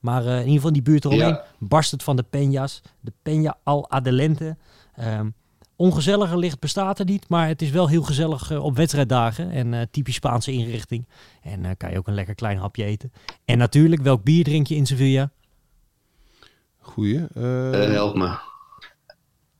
Maar 0.00 0.26
eh, 0.26 0.32
in 0.32 0.38
ieder 0.38 0.54
geval 0.54 0.72
die 0.72 0.82
buurt 0.82 1.04
eromheen 1.04 1.40
barst 1.58 1.90
het 1.90 2.02
van 2.02 2.16
de 2.16 2.24
Peña's. 2.24 2.82
De 3.00 3.12
Peña 3.12 3.62
al 3.62 3.90
Adelente. 3.90 4.56
Ehm 4.94 5.28
ongezelliger 5.76 6.38
licht 6.38 6.60
bestaat 6.60 6.98
er 6.98 7.04
niet, 7.04 7.28
maar 7.28 7.48
het 7.48 7.62
is 7.62 7.70
wel 7.70 7.88
heel 7.88 8.02
gezellig 8.02 8.50
eh, 8.50 8.64
op 8.64 8.76
wedstrijddagen. 8.76 9.50
En 9.50 9.88
typisch 9.90 10.14
Spaanse 10.14 10.52
inrichting. 10.52 11.06
En 11.42 11.76
kan 11.76 11.90
je 11.90 11.98
ook 11.98 12.06
een 12.06 12.14
lekker 12.14 12.34
klein 12.34 12.58
hapje 12.58 12.84
eten. 12.84 13.12
En 13.44 13.58
natuurlijk, 13.58 14.02
welk 14.02 14.22
bier 14.22 14.44
drink 14.44 14.66
je 14.66 14.74
in 14.74 14.86
Sevilla? 14.86 15.30
Goeie. 16.82 17.26
Eh, 17.34 17.84
Eh, 17.86 17.90
help 17.92 18.16
me. 18.16 18.36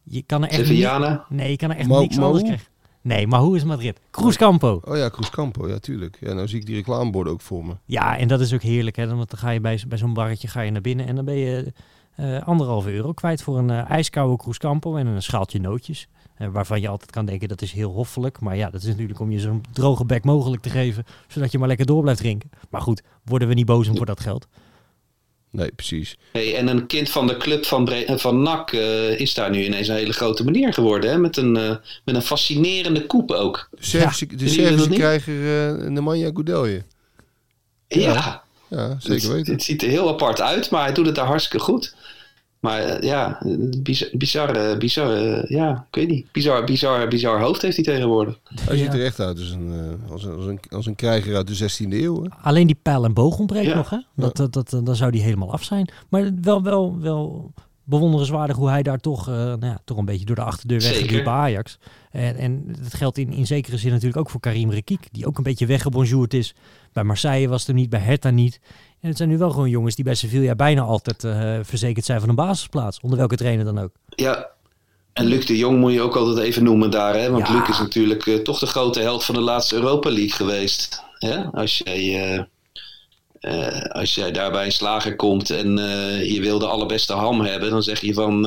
Je 0.02 0.22
kan 0.22 0.42
er 0.42 0.48
echt 0.48 0.66
Sevillana? 0.66 1.24
Nee, 1.28 1.50
je 1.50 1.56
kan 1.56 1.70
er 1.70 1.76
echt 1.76 1.88
niks 1.88 2.18
anders 2.18 2.42
krijgen. 2.44 2.66
Nee, 3.00 3.26
maar 3.26 3.40
hoe 3.40 3.56
is 3.56 3.64
Madrid? 3.64 4.00
Cruz 4.10 4.36
Campo. 4.36 4.80
oh 4.84 4.96
ja, 4.96 5.10
Cruz 5.10 5.30
Campo. 5.30 5.68
Ja, 5.68 5.78
tuurlijk. 5.78 6.16
Ja, 6.20 6.32
nou 6.32 6.48
zie 6.48 6.58
ik 6.60 6.66
die 6.66 6.74
reclameborden 6.74 7.32
ook 7.32 7.40
voor 7.40 7.64
me. 7.64 7.76
Ja, 7.84 8.18
en 8.18 8.28
dat 8.28 8.40
is 8.40 8.54
ook 8.54 8.62
heerlijk. 8.62 8.96
Hè? 8.96 9.14
Want 9.14 9.30
dan 9.30 9.38
ga 9.38 9.50
je 9.50 9.60
bij, 9.60 9.82
bij 9.88 9.98
zo'n 9.98 10.12
barretje 10.14 10.48
ga 10.48 10.60
je 10.60 10.70
naar 10.70 10.80
binnen 10.80 11.06
en 11.06 11.14
dan 11.14 11.24
ben 11.24 11.36
je 11.36 11.72
eh 12.16 12.42
anderhalve 12.46 12.92
euro 12.92 13.12
kwijt 13.12 13.42
voor 13.42 13.58
een 13.58 13.70
ijskoude 13.70 14.36
Cruz 14.42 14.56
Campo 14.56 14.96
en 14.96 15.06
een 15.06 15.22
schaaltje 15.22 15.60
nootjes. 15.60 16.08
Waarvan 16.52 16.80
je 16.80 16.88
altijd 16.88 17.10
kan 17.10 17.24
denken 17.26 17.48
dat 17.48 17.62
is 17.62 17.72
heel 17.72 17.92
hoffelijk. 17.92 18.40
Maar 18.40 18.56
ja, 18.56 18.70
dat 18.70 18.82
is 18.82 18.88
natuurlijk 18.88 19.20
om 19.20 19.30
je 19.30 19.40
zo'n 19.40 19.62
droge 19.72 20.04
bek 20.04 20.24
mogelijk 20.24 20.62
te 20.62 20.70
geven. 20.70 21.04
Zodat 21.28 21.52
je 21.52 21.58
maar 21.58 21.68
lekker 21.68 21.86
door 21.86 22.02
blijft 22.02 22.20
drinken. 22.20 22.50
Maar 22.70 22.80
goed, 22.80 23.02
worden 23.24 23.48
we 23.48 23.54
niet 23.54 23.66
boos 23.66 23.88
om 23.88 23.96
voor 23.96 24.06
dat 24.06 24.20
geld. 24.20 24.48
Nee, 25.52 25.72
precies. 25.72 26.16
Hey, 26.32 26.56
en 26.56 26.66
een 26.68 26.86
kind 26.86 27.10
van 27.10 27.26
de 27.26 27.36
club 27.36 27.64
van, 27.66 27.84
Bre- 27.84 28.00
eh, 28.02 28.18
van 28.18 28.42
NAC 28.42 28.72
eh, 28.72 29.20
is 29.20 29.34
daar 29.34 29.50
nu 29.50 29.64
ineens 29.64 29.88
een 29.88 29.94
hele 29.94 30.12
grote 30.12 30.44
meneer 30.44 30.72
geworden. 30.72 31.10
Hè? 31.10 31.18
Met, 31.18 31.36
een, 31.36 31.56
eh, 31.56 31.76
met 32.04 32.14
een 32.14 32.22
fascinerende 32.22 33.06
koep 33.06 33.30
ook. 33.30 33.68
De 33.70 33.84
Servische, 33.84 34.26
de 34.26 34.48
Servische 34.48 34.88
krijger 34.88 35.34
uh, 35.34 35.88
Nemanja 35.88 36.30
Goudelje. 36.32 36.82
Ja, 37.88 38.00
Ja. 38.12 38.42
Ja, 38.68 38.96
zeker 39.00 39.22
het, 39.22 39.32
weten. 39.32 39.52
het 39.52 39.62
ziet 39.62 39.82
er 39.82 39.88
heel 39.88 40.08
apart 40.08 40.40
uit, 40.40 40.70
maar 40.70 40.82
hij 40.84 40.92
doet 40.92 41.06
het 41.06 41.14
daar 41.14 41.26
hartstikke 41.26 41.64
goed. 41.64 41.94
Maar 42.62 42.80
eh, 42.80 43.02
ja, 43.08 43.42
bizar, 43.82 44.08
bizarre, 44.12 44.76
bizarre, 44.76 45.44
ja, 45.48 45.86
ik 45.90 45.94
weet 45.96 46.08
niet. 46.08 46.32
Bizar, 46.32 46.64
bizar, 46.64 47.08
bizar 47.08 47.40
hoofd 47.40 47.62
heeft 47.62 47.76
hij 47.76 47.84
tegenwoordig. 47.84 48.38
Hij 48.60 48.76
ziet 48.76 48.94
er 48.94 49.04
echt 49.04 49.20
uit 49.20 49.38
als 49.38 49.50
een, 49.50 49.72
eh, 49.72 50.12
als 50.12 50.24
een, 50.24 50.34
als 50.36 50.46
een, 50.46 50.60
als 50.68 50.86
een 50.86 50.94
krijger 50.94 51.36
uit 51.36 51.46
de 51.46 51.54
16e 51.54 51.88
eeuw. 52.02 52.22
Hè? 52.22 52.28
Alleen 52.42 52.66
die 52.66 52.78
pijl 52.82 53.04
en 53.04 53.12
boog 53.14 53.38
ontbreekt 53.38 53.66
Ja. 53.66 53.74
nog. 53.74 53.90
Hè? 53.90 53.98
Dat, 54.16 54.36
dat, 54.36 54.52
dat, 54.52 54.70
dan 54.84 54.96
zou 54.96 55.10
die 55.10 55.22
helemaal 55.22 55.52
af 55.52 55.64
zijn. 55.64 55.88
Maar 56.08 56.30
wel, 56.42 56.62
wel, 56.62 57.00
wel 57.00 57.52
bewonderenswaardig 57.84 58.56
hoe 58.56 58.68
hij 58.68 58.82
daar 58.82 58.98
toch, 58.98 59.28
eh, 59.28 59.34
nou 59.34 59.66
ja, 59.66 59.78
toch 59.84 59.98
een 59.98 60.04
beetje 60.04 60.24
door 60.26 60.36
de 60.36 60.42
achterdeur 60.42 60.80
weggeliep 60.80 61.24
bij 61.24 61.32
Ajax. 61.32 61.78
En, 62.10 62.36
en 62.36 62.64
dat 62.82 62.94
geldt 62.94 63.18
in, 63.18 63.32
in 63.32 63.46
zekere 63.46 63.76
zin 63.78 63.90
natuurlijk 63.90 64.18
ook 64.18 64.30
voor 64.30 64.40
Karim 64.40 64.70
Rekiek. 64.70 65.08
Die 65.12 65.26
ook 65.26 65.36
een 65.36 65.42
beetje 65.44 65.66
weggebonjourd 65.66 66.34
is. 66.34 66.54
Bij 66.92 67.04
Marseille 67.04 67.48
was 67.48 67.58
het 67.58 67.66
hem 67.66 67.76
niet, 67.76 67.90
bij 67.90 68.00
Hertha 68.00 68.30
niet. 68.30 68.60
En 69.02 69.08
het 69.08 69.16
zijn 69.16 69.28
nu 69.28 69.38
wel 69.38 69.50
gewoon 69.50 69.70
jongens 69.70 69.94
die 69.94 70.04
bij 70.04 70.14
Sevilla 70.14 70.54
bijna 70.54 70.82
altijd 70.82 71.24
eh, 71.24 71.58
verzekerd 71.62 72.04
zijn 72.04 72.20
van 72.20 72.28
een 72.28 72.34
basisplaats. 72.34 73.00
Onder 73.00 73.18
welke 73.18 73.36
trainer 73.36 73.64
dan 73.64 73.78
ook. 73.78 73.90
Ja, 74.08 74.48
en 75.12 75.24
Luc 75.24 75.46
de 75.46 75.56
Jong 75.56 75.78
moet 75.78 75.92
je 75.92 76.00
ook 76.00 76.16
altijd 76.16 76.46
even 76.46 76.64
noemen 76.64 76.90
daar. 76.90 77.14
Hè? 77.14 77.30
Want 77.30 77.48
Ja. 77.48 77.54
Luc 77.54 77.68
is 77.68 77.78
natuurlijk 77.78 78.26
eh, 78.26 78.34
toch 78.34 78.58
de 78.58 78.66
grote 78.66 79.00
held 79.00 79.24
van 79.24 79.34
de 79.34 79.40
laatste 79.40 79.74
Europa 79.74 80.10
League 80.10 80.30
geweest. 80.30 81.02
Hè? 81.18 81.44
Als, 81.44 81.80
jij, 81.84 82.46
eh, 83.40 83.80
als 83.88 84.14
jij 84.14 84.32
daar 84.32 84.50
bij 84.50 84.64
een 84.64 84.72
slager 84.72 85.16
komt 85.16 85.50
en 85.50 85.76
je 86.24 86.38
wil 86.40 86.58
de 86.58 86.66
allerbeste 86.66 87.12
ham 87.12 87.40
hebben, 87.40 87.70
dan 87.70 87.82
zeg 87.82 88.00
je 88.00 88.14
van 88.14 88.46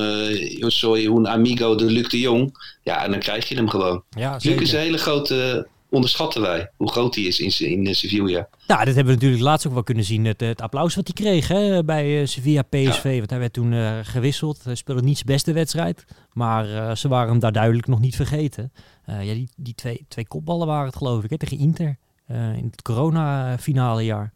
yo 0.60 0.70
soy 0.70 1.06
un 1.06 1.28
amigo 1.28 1.76
de 1.76 1.86
Luc 1.86 2.08
de 2.10 2.20
Jong. 2.20 2.74
Ja, 2.84 3.04
en 3.04 3.12
dan 3.12 3.20
krijg 3.20 3.50
je 3.50 3.56
hem 3.56 3.70
gewoon. 3.70 4.04
Ja, 4.10 4.38
Luc 4.42 4.62
is 4.62 4.74
een 4.74 4.80
hele 4.80 4.98
grote, 4.98 5.68
onderschatten 5.96 6.42
wij, 6.42 6.70
hoe 6.78 6.92
groot 6.92 7.16
hij 7.16 7.24
is 7.24 7.40
in, 7.40 7.70
in 7.72 7.88
eh, 7.88 7.94
Sevilla. 7.94 8.48
Nou, 8.68 8.86
dat 8.86 8.96
hebben 8.96 9.06
we 9.06 9.14
natuurlijk 9.14 9.42
laatst 9.44 9.68
ook 9.68 9.74
wel 9.74 9.84
kunnen 9.84 10.04
zien. 10.04 10.26
Het, 10.26 10.40
het 10.40 10.62
applaus 10.62 10.96
wat 10.96 11.08
hij 11.14 11.26
kreeg 11.26 11.48
hè, 11.48 11.84
bij 11.84 12.22
eh, 12.22 12.28
Sevilla 12.28 12.62
PSV. 12.62 13.18
Want 13.18 13.30
hij 13.30 13.40
werd 13.40 13.54
toen 13.54 13.74
eh, 13.74 14.00
gewisseld. 14.04 14.64
Hij 14.64 14.76
speelde 14.76 15.02
niet 15.02 15.16
zijn 15.18 15.28
beste 15.28 15.54
wedstrijd. 15.54 16.06
Maar 16.34 16.70
eh, 16.90 16.96
ze 16.96 17.08
waren 17.08 17.30
hem 17.30 17.40
daar 17.40 17.52
duidelijk 17.52 17.88
nog 17.88 18.00
niet 18.00 18.16
vergeten. 18.16 18.72
Eh, 19.06 19.24
ja, 19.28 19.34
die, 19.34 19.50
die 19.56 19.76
twee, 19.76 20.06
twee 20.08 20.28
kopballen 20.28 20.68
waren 20.68 20.86
het 20.86 20.96
geloof 20.96 21.24
ik 21.24 21.30
hè, 21.30 21.38
tegen 21.38 21.58
Inter. 21.58 21.98
eh, 22.28 22.58
in 22.58 22.66
het 22.72 22.82
corona-finale 22.82 24.04
jaar. 24.06 24.34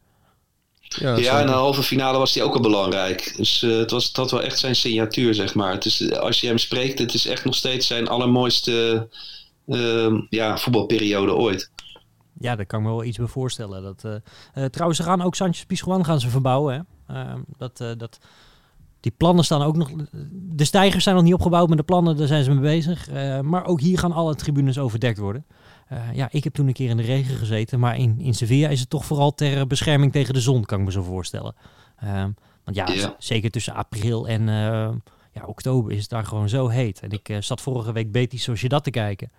Ja, 0.81 1.17
Ja, 1.17 1.39
in 1.39 1.45
de 1.45 1.51
halve 1.51 1.83
finale 1.83 2.17
was 2.17 2.33
hij 2.33 2.43
ook 2.43 2.53
al 2.55 2.61
belangrijk. 2.61 3.33
Dus 3.37 3.63
eh, 3.63 3.77
het, 3.77 3.91
was, 3.91 4.07
het 4.07 4.15
had 4.15 4.31
wel 4.31 4.41
echt 4.43 4.59
zijn 4.59 4.75
signatuur, 4.75 5.33
zeg 5.33 5.53
maar. 5.55 5.71
Het 5.71 5.85
is, 5.85 6.11
als 6.11 6.41
je 6.41 6.47
hem 6.47 6.57
spreekt, 6.57 6.99
het 6.99 7.13
is 7.13 7.25
echt 7.27 7.45
nog 7.45 7.55
steeds 7.55 7.87
zijn 7.87 8.07
allermooiste 8.07 9.07
ja, 10.29 10.57
voetbalperiode 10.57 11.35
ooit. 11.35 11.71
Ja, 12.39 12.55
daar 12.55 12.65
kan 12.65 12.79
ik 12.79 12.85
me 12.85 12.91
wel 12.91 13.03
iets 13.03 13.17
bij 13.17 13.27
voorstellen. 13.27 13.83
Dat, 13.83 14.03
eh, 14.03 14.15
eh, 14.63 14.69
trouwens, 14.69 14.99
ze 14.99 15.05
gaan 15.05 15.21
ook 15.21 15.35
Sanchez 15.35 15.63
Pizjuan 15.63 16.05
gaan 16.05 16.19
ze 16.19 16.29
verbouwen. 16.29 16.73
Hè? 17.07 17.15
Eh, 17.15 17.35
dat, 17.57 17.81
eh, 17.81 17.91
dat, 17.97 18.19
die 18.99 19.13
plannen 19.17 19.45
staan 19.45 19.61
ook 19.61 19.75
nog... 19.75 19.89
De 20.31 20.65
stijgers 20.65 21.03
zijn 21.03 21.15
nog 21.15 21.23
niet 21.23 21.33
opgebouwd, 21.33 21.67
maar 21.67 21.77
de 21.77 21.83
plannen, 21.83 22.17
daar 22.17 22.27
zijn 22.27 22.43
ze 22.43 22.51
mee 22.51 22.59
bezig. 22.59 23.09
Maar 23.41 23.65
ook 23.65 23.81
hier 23.81 23.99
gaan 23.99 24.11
alle 24.11 24.35
tribunes 24.35 24.77
overdekt 24.79 25.17
worden. 25.17 25.45
Ja, 26.13 26.27
ik 26.31 26.43
heb 26.43 26.53
toen 26.53 26.67
een 26.67 26.73
keer 26.73 26.89
in 26.89 26.97
de 26.97 27.03
regen 27.03 27.35
gezeten, 27.35 27.79
maar 27.79 27.97
in, 27.97 28.19
in 28.19 28.33
Sevilla 28.33 28.67
is 28.69 28.79
het 28.79 28.89
toch 28.89 29.05
vooral 29.05 29.33
ter 29.35 29.67
bescherming 29.67 30.11
tegen 30.11 30.33
de 30.33 30.39
zon, 30.41 30.65
kan 30.65 30.79
ik 30.79 30.85
me 30.85 30.91
zo 30.91 31.03
voorstellen. 31.03 31.55
Ehm, 31.99 32.29
want 32.63 32.77
ja, 32.77 32.89
Ja. 32.91 33.15
zeker 33.19 33.51
tussen 33.51 33.73
april 33.73 34.27
en 34.27 34.47
ja, 35.31 35.43
oktober 35.45 35.91
is 35.91 36.01
het 36.01 36.09
daar 36.09 36.25
gewoon 36.25 36.49
zo 36.49 36.67
heet. 36.67 36.99
En 36.99 37.11
ik 37.11 37.29
eh, 37.29 37.37
zat 37.41 37.61
vorige 37.61 37.91
week 37.91 38.11
Betis 38.11 38.43
Sociedad 38.43 38.83
te 38.83 38.89
kijken. 38.89 39.31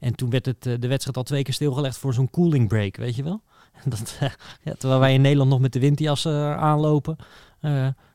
En 0.00 0.14
toen 0.14 0.30
werd 0.30 0.46
het, 0.46 0.66
eh, 0.66 0.74
de 0.78 0.88
wedstrijd 0.88 1.16
al 1.16 1.22
twee 1.22 1.42
keer 1.42 1.54
stilgelegd 1.54 1.98
voor 1.98 2.14
zo'n 2.14 2.30
cooling 2.30 2.68
break, 2.68 2.96
weet 2.96 3.16
je 3.16 3.22
wel? 3.22 3.42
Dat, 3.84 4.16
eh, 4.20 4.30
ja, 4.62 4.74
terwijl 4.78 5.00
wij 5.00 5.14
in 5.14 5.20
Nederland 5.20 5.50
nog 5.50 5.60
met 5.60 5.72
de 5.72 5.80
windjas 5.80 6.26
aanlopen, 6.26 7.16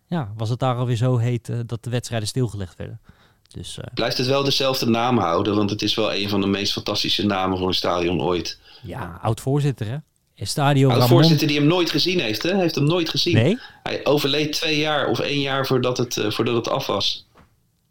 ja, 0.08 0.34
was 0.38 0.50
het 0.50 0.60
daar 0.60 0.76
alweer 0.76 0.96
zo 0.96 1.17
heet 1.17 1.52
dat 1.65 1.84
de 1.84 1.89
wedstrijden 1.89 2.28
stilgelegd 2.28 2.78
werden. 2.78 3.00
Dus 3.48 3.80
Blijft 3.94 4.17
het 4.17 4.28
wel 4.28 4.44
dezelfde 4.44 4.86
naam 4.86 5.17
houden, 5.17 5.56
want 5.56 5.70
het 5.70 5.82
is 5.82 5.96
wel 5.96 6.13
een 6.13 6.30
van 6.30 6.41
de 6.41 6.48
meest 6.48 6.74
fantastische 6.74 7.26
namen 7.26 7.58
voor 7.58 7.67
een 7.67 7.74
stadion 7.74 8.22
ooit. 8.22 8.60
ja, 8.84 9.20
oud-voorzitter 9.22 9.88
hè? 9.88 9.98
Estadio 10.41 10.89
Oud 10.89 10.99
Ramon. 11.01 11.10
voorzitter 11.10 11.47
die 11.47 11.58
hem 11.58 11.67
nooit 11.67 11.89
gezien 11.89 12.19
heeft, 12.19 12.43
hè? 12.43 12.56
Heeft 12.58 12.75
hem 12.75 12.84
nooit 12.84 13.10
gezien. 13.10 13.34
Nee? 13.34 13.58
Hij 13.84 14.06
overleed 14.06 14.51
twee 14.54 14.80
jaar 14.80 15.08
of 15.08 15.19
één 15.19 15.39
jaar 15.39 15.65
voordat 15.65 15.97
het, 15.97 16.17
eh, 16.17 16.32
voordat 16.32 16.56
het 16.56 16.67
af 16.69 16.88
was. 16.88 17.27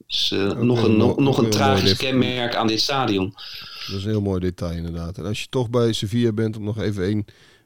Dus 0.07 0.31
eh, 0.31 0.53
nog 0.53 0.83
een, 0.83 0.97
nog, 0.97 1.39
een 1.39 1.51
tragisch 1.51 1.97
kenmerk 1.97 2.55
aan 2.55 2.67
dit 2.67 2.81
stadion. 2.81 3.35
Dat 3.87 3.99
is 3.99 4.05
een 4.05 4.11
heel 4.11 4.21
mooi 4.21 4.41
detail 4.41 4.77
inderdaad. 4.77 5.19
En 5.19 5.25
als 5.25 5.41
je 5.41 5.47
toch 5.51 5.71
bij 5.71 5.93
Sevilla 5.93 6.33
bent, 6.33 6.57
om 6.57 6.65
nog 6.65 6.79
even 6.81 7.05
één 7.05 7.25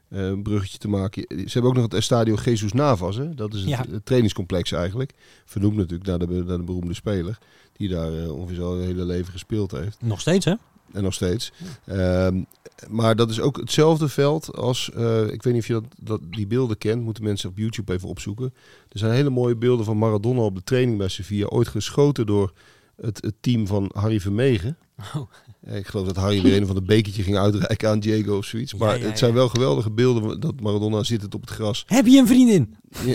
eh, 0.08 0.32
bruggetje 0.42 0.78
te 0.78 0.88
maken. 0.88 1.24
Ze 1.28 1.52
hebben 1.52 1.70
ook 1.70 1.76
nog 1.76 1.84
het 1.84 1.94
Estadio 1.94 2.36
Jesus 2.44 2.72
Navas. 2.72 3.16
Hè? 3.16 3.34
Dat 3.34 3.54
is 3.54 3.60
het, 3.60 3.68
Ja. 3.68 3.84
het 3.90 4.04
trainingscomplex 4.06 4.72
eigenlijk. 4.72 5.12
Vernoemd 5.44 5.76
natuurlijk 5.76 6.08
naar 6.08 6.18
de, 6.18 6.26
naar 6.26 6.56
de 6.56 6.64
beroemde 6.64 6.94
speler. 6.94 7.38
Die 7.72 7.88
daar 7.88 8.30
ongeveer 8.30 8.56
zijn 8.56 8.80
hele 8.80 9.04
leven 9.04 9.32
gespeeld 9.32 9.70
heeft. 9.70 9.96
Nog 10.00 10.20
steeds 10.20 10.44
hè? 10.44 10.54
En 10.92 11.02
nog 11.02 11.14
steeds. 11.14 11.52
Ehm, 11.84 12.42
maar 12.88 13.16
dat 13.16 13.30
is 13.30 13.40
ook 13.40 13.56
hetzelfde 13.56 14.08
veld 14.08 14.56
als... 14.56 14.90
eh, 14.90 15.22
ik 15.22 15.42
weet 15.42 15.52
niet 15.52 15.62
of 15.62 15.68
je 15.68 15.82
dat, 15.98 16.20
die 16.30 16.46
beelden 16.46 16.78
kent. 16.78 17.02
Moeten 17.02 17.24
mensen 17.24 17.48
op 17.48 17.58
YouTube 17.58 17.92
even 17.92 18.08
opzoeken. 18.08 18.54
Er 18.88 18.98
zijn 18.98 19.12
hele 19.12 19.30
mooie 19.30 19.56
beelden 19.56 19.84
van 19.84 19.98
Maradona 19.98 20.40
op 20.40 20.54
de 20.54 20.64
training 20.64 20.98
bij 20.98 21.08
Sevilla. 21.08 21.46
Ooit 21.46 21.68
geschoten 21.68 22.26
door 22.26 22.52
het, 22.96 23.22
het 23.22 23.34
team 23.40 23.66
van 23.66 23.90
Harry 23.94 24.20
Vermegen. 24.20 24.76
Oh. 25.14 25.30
Eh, 25.64 25.76
Ik 25.76 25.86
geloof 25.86 26.06
dat 26.06 26.16
Harry 26.16 26.42
weer 26.42 26.56
een 26.60 26.66
van 26.66 26.74
de 26.74 26.82
bekertje 26.82 27.22
ging 27.22 27.36
uitreiken 27.36 27.88
aan 27.88 28.00
Diego 28.00 28.36
of 28.36 28.44
zoiets. 28.44 28.74
Maar 28.74 28.94
Ja, 28.96 29.02
ja, 29.02 29.08
het 29.08 29.18
zijn 29.18 29.34
wel 29.34 29.48
geweldige 29.48 29.90
beelden 29.90 30.40
dat 30.40 30.60
Maradona 30.60 31.02
zittend 31.02 31.34
op 31.34 31.40
het 31.40 31.50
gras. 31.50 31.84
Heb 31.98 32.06
je 32.06 32.18
een 32.18 32.26
vriendin? 32.26 32.76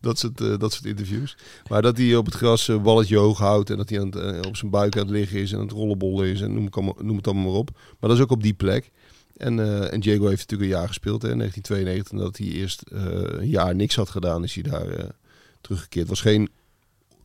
dat, 0.00 0.18
soort, 0.18 0.40
eh, 0.40 0.58
dat 0.58 0.72
soort 0.72 0.84
interviews. 0.84 1.36
Maar 1.68 1.82
dat 1.82 1.96
hij 1.96 2.16
op 2.16 2.24
het 2.26 2.34
gras 2.34 2.68
een 2.68 2.82
balletje 2.82 3.16
hoog 3.16 3.38
houdt. 3.38 3.70
En 3.70 3.76
dat 3.76 3.88
hij 3.88 4.00
aan 4.00 4.06
het, 4.06 4.16
eh, 4.16 4.38
op 4.48 4.56
zijn 4.56 4.70
buik 4.70 4.94
aan 4.96 5.02
het 5.02 5.10
liggen 5.10 5.38
is. 5.40 5.52
En 5.52 5.58
aan 5.58 5.64
het 5.64 5.72
rollenbollen 5.72 6.26
is. 6.28 6.40
En 6.40 6.54
noem, 6.54 6.64
het 6.64 6.74
allemaal- 6.76 6.96
noem 7.02 7.16
het 7.16 7.26
allemaal 7.26 7.44
maar 7.50 7.54
op. 7.60 7.70
Maar 8.00 8.08
dat 8.10 8.18
is 8.18 8.24
ook 8.24 8.30
op 8.30 8.42
die 8.42 8.54
plek. 8.54 8.90
En, 9.36 9.60
eh, 9.60 9.92
en 9.92 10.00
Diego 10.00 10.26
heeft 10.26 10.40
natuurlijk 10.40 10.70
een 10.70 10.76
jaar 10.78 10.88
gespeeld 10.88 11.22
hè, 11.22 11.30
in 11.30 11.36
1992. 11.38 12.12
En 12.12 12.18
dat 12.24 12.36
hij 12.36 12.46
eerst 12.46 12.82
eh, 12.82 13.02
een 13.40 13.48
jaar 13.48 13.74
niks 13.74 13.94
had 13.96 14.08
gedaan, 14.10 14.44
is 14.44 14.54
hij 14.54 14.62
daar 14.62 14.88
eh, 14.88 15.08
teruggekeerd. 15.60 16.08
Was 16.08 16.20
geen, 16.20 16.48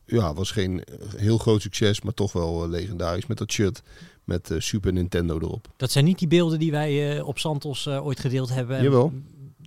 ja, 0.06 0.34
was 0.34 0.50
geen 0.50 0.84
eh, 0.84 0.94
heel 1.16 1.38
groot 1.38 1.62
succes, 1.62 2.00
maar 2.02 2.14
toch 2.14 2.32
wel 2.32 2.62
eh, 2.64 2.68
legendarisch. 2.70 3.26
Met 3.26 3.38
dat 3.38 3.52
shirt 3.52 3.82
met 4.26 4.50
eh, 4.50 4.60
Super 4.60 4.92
Nintendo 4.92 5.38
erop. 5.38 5.68
Dat 5.76 5.90
zijn 5.90 6.04
niet 6.04 6.18
die 6.18 6.28
beelden 6.28 6.58
die 6.58 6.70
wij 6.70 7.16
eh, 7.18 7.26
op 7.26 7.38
Santos 7.38 7.86
eh, 7.86 8.06
ooit 8.06 8.20
gedeeld 8.20 8.48
hebben. 8.48 8.76
en 8.76 8.82
Jawel. 8.82 9.12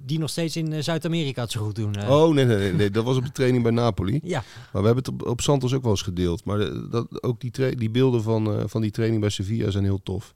Die 0.03 0.19
nog 0.19 0.29
steeds 0.29 0.55
in 0.55 0.83
Zuid-Amerika 0.83 1.41
het 1.41 1.51
zo 1.51 1.65
goed 1.65 1.75
doen. 1.75 2.09
Oh 2.09 2.33
nee, 2.33 2.45
nee, 2.45 2.57
nee, 2.57 2.73
nee, 2.73 2.89
dat 2.91 3.03
was 3.03 3.17
op 3.17 3.23
de 3.25 3.31
training 3.31 3.63
bij 3.63 3.71
Napoli. 3.71 4.19
Ja, 4.23 4.43
Maar 4.73 4.81
we 4.81 4.87
hebben 4.87 5.03
het 5.03 5.07
op, 5.13 5.27
op 5.27 5.41
Santos 5.41 5.73
ook 5.73 5.81
wel 5.81 5.91
eens 5.91 6.01
gedeeld. 6.01 6.43
Maar 6.43 6.57
de- 6.57 6.87
dat, 6.89 7.23
ook 7.23 7.39
die, 7.41 7.75
die 7.75 7.89
beelden 7.89 8.23
van, 8.23 8.69
van 8.69 8.81
die 8.81 8.91
training 8.91 9.21
bij 9.21 9.29
Sevilla 9.29 9.69
zijn 9.71 9.83
heel 9.83 10.03
tof. 10.03 10.35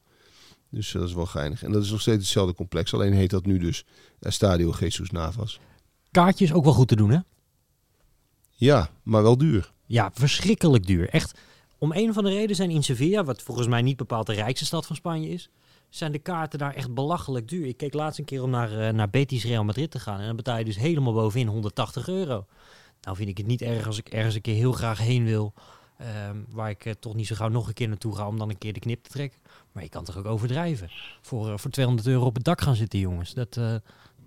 Dus 0.70 0.92
dat 0.92 1.08
is 1.08 1.14
wel 1.14 1.26
geinig. 1.26 1.64
En 1.64 1.72
dat 1.72 1.84
is 1.84 1.92
nog 1.92 2.02
steeds 2.02 2.18
hetzelfde 2.24 2.54
complex. 2.56 2.94
Alleen 2.94 3.14
heet 3.14 3.30
dat 3.30 3.46
nu 3.46 3.58
dus 3.58 3.86
Estadio 4.20 4.74
Jesus 4.80 5.10
Navas. 5.10 5.60
kaartjes 6.12 6.54
ook 6.54 6.64
wel 6.64 6.74
goed 6.74 6.88
te 6.88 6.96
doen 6.96 7.10
hè? 7.12 7.20
Ja, 8.50 8.90
maar 9.04 9.24
wel 9.24 9.38
duur. 9.38 9.72
Ja, 9.86 10.12
verschrikkelijk 10.14 10.86
duur. 10.88 11.10
Echt. 11.10 11.40
Om 11.84 11.92
een 11.92 12.14
van 12.14 12.24
de 12.24 12.30
redenen 12.30 12.56
zijn 12.56 12.70
in 12.70 12.84
Sevilla, 12.84 13.24
wat 13.24 13.42
volgens 13.42 13.68
mij 13.68 13.82
niet 13.82 13.98
bepaald 13.98 14.26
de 14.26 14.34
rijkste 14.34 14.66
stad 14.66 14.86
van 14.86 14.96
Spanje 14.96 15.30
is, 15.30 15.50
zijn 15.90 16.12
de 16.12 16.20
kaarten 16.20 16.60
daar 16.60 16.74
echt 16.74 16.94
belachelijk 16.94 17.48
duur. 17.48 17.66
Ik 17.66 17.78
keek 17.78 17.94
laatst 17.94 18.20
een 18.20 18.26
keer 18.26 18.44
om 18.44 18.50
naar, 18.50 18.80
eh, 18.80 18.94
naar 18.94 19.10
Betis 19.10 19.44
Real 19.44 19.64
Madrid 19.64 19.92
te 19.92 20.00
gaan 20.00 20.20
en 20.20 20.26
dan 20.26 20.36
betaal 20.36 20.58
je 20.58 20.66
dus 20.66 20.76
helemaal 20.76 21.14
bovenin 21.14 21.48
180 21.48 22.08
euro. 22.08 22.46
Nou 23.02 23.16
vind 23.16 23.30
ik 23.30 23.38
het 23.38 23.48
niet 23.48 23.62
erg 23.62 23.88
als 23.88 23.98
ik 23.98 24.10
ergens 24.10 24.36
een 24.36 24.42
keer 24.42 24.56
heel 24.56 24.72
graag 24.72 24.98
heen 24.98 25.26
wil, 25.26 25.54
ehm, 25.98 26.38
waar 26.50 26.70
ik 26.70 26.86
eh, 26.86 26.94
toch 27.00 27.16
niet 27.16 27.28
zo 27.28 27.36
gauw 27.36 27.50
nog 27.50 27.68
een 27.68 27.74
keer 27.74 27.88
naartoe 27.88 28.16
ga 28.16 28.28
om 28.28 28.38
dan 28.38 28.50
een 28.50 28.58
keer 28.58 28.74
de 28.74 28.80
knip 28.80 29.04
te 29.04 29.10
trekken. 29.10 29.40
Maar 29.72 29.84
je 29.84 29.90
kan 29.90 30.04
toch 30.04 30.18
ook 30.18 30.26
overdrijven. 30.26 30.90
Voor, 31.22 31.52
eh, 31.52 31.58
voor 31.58 31.72
200 31.72 32.08
euro 32.08 32.26
op 32.26 32.36
het 32.36 32.44
dak 32.44 32.62
gaan 32.62 32.76
zitten, 32.76 33.00
jongens. 33.00 33.34
Dat, 33.34 33.54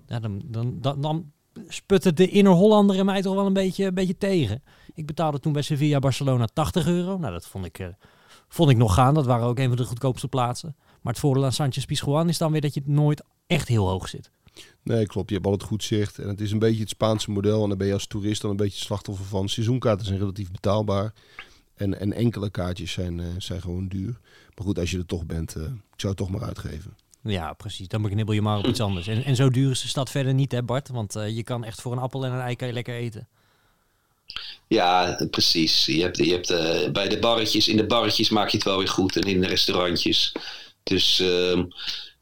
dan, 0.07 0.43
dan, 0.45 0.81
dan 0.81 1.33
sputte 1.69 2.13
de 2.13 2.29
inner 2.29 2.53
Hollander 2.53 3.05
mij 3.05 3.23
toch 3.23 3.35
wel 3.35 3.47
een 3.47 3.53
beetje, 3.53 3.85
een 3.85 3.95
beetje 3.95 4.19
tegen. 4.19 4.63
Ik 4.95 5.07
betaalde 5.07 5.41
toen 5.41 5.53
bij 5.53 5.63
Sevilla 5.63 5.99
Barcelona 5.99 6.47
80 6.53 6.87
euro. 6.87 7.19
Nou, 7.19 7.33
dat 7.33 7.47
vond 7.47 7.65
ik, 7.65 7.79
eh, 7.79 7.87
vond 8.49 8.71
ik 8.71 8.77
nog 8.77 8.95
gaan. 8.95 9.15
Dat 9.15 9.27
waren 9.27 9.47
ook 9.47 9.59
een 9.59 9.69
van 9.69 9.77
de 9.77 9.85
goedkoopste 9.85 10.29
plaatsen. 10.29 10.77
Maar 11.03 11.13
het 11.13 11.23
voordeel 11.23 11.45
aan 11.45 11.53
Sanchez 11.53 11.85
Pizjuan 11.85 12.29
is 12.29 12.39
dan 12.39 12.53
weer 12.53 12.61
dat 12.61 12.75
je 12.75 12.83
nooit 12.85 13.23
echt 13.47 13.69
heel 13.69 13.89
hoog 13.89 14.09
zit. 14.09 14.31
Nee, 14.83 15.07
klopt. 15.07 15.29
Je 15.29 15.35
hebt 15.35 15.47
altijd 15.47 15.69
goed 15.69 15.83
zicht. 15.83 16.19
En 16.19 16.29
het 16.29 16.41
is 16.41 16.53
een 16.53 16.59
beetje 16.59 16.81
het 16.81 16.89
Spaanse 16.89 17.31
model. 17.31 17.63
En 17.63 17.69
dan 17.69 17.79
ben 17.79 17.87
je 17.87 17.93
als 17.93 18.07
toerist 18.07 18.41
dan 18.41 18.51
een 18.51 18.57
beetje 18.57 18.85
slachtoffer 18.85 19.25
van. 19.25 19.49
Seizoenkaarten 19.49 20.07
zijn 20.07 20.19
relatief 20.19 20.51
betaalbaar. 20.51 21.13
En, 21.75 22.01
en 22.01 22.13
enkele 22.13 22.51
kaartjes 22.51 22.93
zijn, 22.93 23.21
eh, 23.21 23.27
zijn 23.39 23.61
gewoon 23.61 23.89
duur. 23.89 24.19
Maar 24.55 24.67
goed, 24.67 24.79
als 24.79 24.91
je 24.91 24.99
er 24.99 25.07
toch 25.07 25.27
bent, 25.27 25.55
eh, 25.55 25.63
ik 25.63 26.01
zou 26.01 26.13
het 26.13 26.17
toch 26.17 26.31
maar 26.31 26.45
uitgeven. 26.45 26.97
Ja, 27.27 27.53
precies. 27.53 27.89
Dan 27.89 28.03
knibbel 28.03 28.35
je 28.35 28.43
maar 28.43 28.59
op 28.59 28.67
iets 28.73 28.81
anders. 28.81 29.07
En, 29.07 29.25
en 29.25 29.37
zo 29.37 29.51
duur 29.51 29.71
is 29.71 29.81
de 29.81 29.89
stad 29.89 30.11
verder 30.11 30.35
niet, 30.35 30.53
hè 30.53 30.63
Bart? 30.63 30.89
Want 30.89 31.17
eh, 31.17 31.37
je 31.37 31.43
kan 31.43 31.65
echt 31.65 31.81
voor 31.81 31.93
een 31.93 31.99
appel 31.99 32.25
en 32.25 32.33
een 32.33 32.41
ei 32.41 32.57
kan 32.57 32.69
je 32.69 32.75
lekker 32.75 32.95
eten. 32.95 33.29
Ja, 34.69 35.21
precies. 35.31 35.87
Je 35.87 36.03
hebt, 36.03 36.17
je 36.17 36.33
hebt, 36.33 36.51
eh, 36.51 36.91
bij 36.91 37.09
de 37.09 37.19
barretjes, 37.19 37.69
in 37.69 37.77
de 37.77 37.87
barretjes 37.87 38.29
maak 38.29 38.49
je 38.49 38.57
het 38.57 38.67
wel 38.67 38.79
weer 38.79 38.89
goed 38.89 39.17
en 39.17 39.23
in 39.23 39.41
de 39.41 39.47
restaurantjes. 39.47 40.33
Dus 40.83 41.21
ehm, 41.21 41.65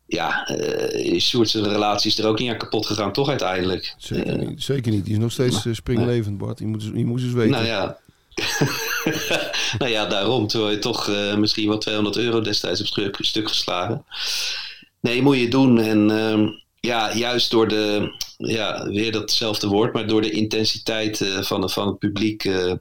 ja, 0.06 0.50
uh, 0.50 1.20
Sjoerd's 1.20 1.54
relatie 1.54 2.10
is 2.10 2.18
er 2.18 2.26
ook 2.26 2.38
niet 2.38 2.50
aan 2.50 2.58
kapot 2.58 2.86
gegaan, 2.86 3.12
toch 3.12 3.28
uiteindelijk? 3.28 3.94
Zeker, 3.98 4.38
niet, 4.38 4.62
zeker 4.62 4.92
niet. 4.92 5.04
Die 5.04 5.12
is 5.12 5.20
nog 5.20 5.32
steeds 5.32 5.64
uh, 5.64 5.74
springlevend, 5.74 6.38
Bart. 6.38 6.58
Je 6.58 6.66
moet, 6.66 6.82
je 6.82 7.04
moet 7.04 7.20
eens 7.20 7.32
weten. 7.32 7.50
Nou 7.50 7.64
ja. 7.64 7.98
nou 9.78 9.90
ja, 9.90 10.06
daarom. 10.06 10.46
Terwijl 10.46 10.70
je 10.70 10.78
toch 10.78 11.10
misschien 11.36 11.68
wel 11.68 11.78
200 11.78 12.16
euro 12.16 12.40
destijds 12.40 12.80
op 12.80 12.86
stuk 13.20 13.48
geslagen. 13.48 14.04
Nee, 15.04 15.22
moet 15.22 15.38
je 15.38 15.48
doen. 15.48 15.78
En 15.78 16.10
ehm, 16.10 16.48
ja, 16.80 17.14
juist 17.16 17.50
door 17.50 17.68
de, 17.68 18.14
ja, 18.36 18.88
weer 18.88 19.12
datzelfde 19.12 19.68
woord, 19.68 19.92
maar 19.92 20.06
door 20.06 20.20
de 20.20 20.30
intensiteit 20.30 21.20
uh, 21.20 21.42
van, 21.42 21.70
van 21.70 21.86
het 21.86 21.98
publiek, 21.98 22.44
uh, 22.44 22.72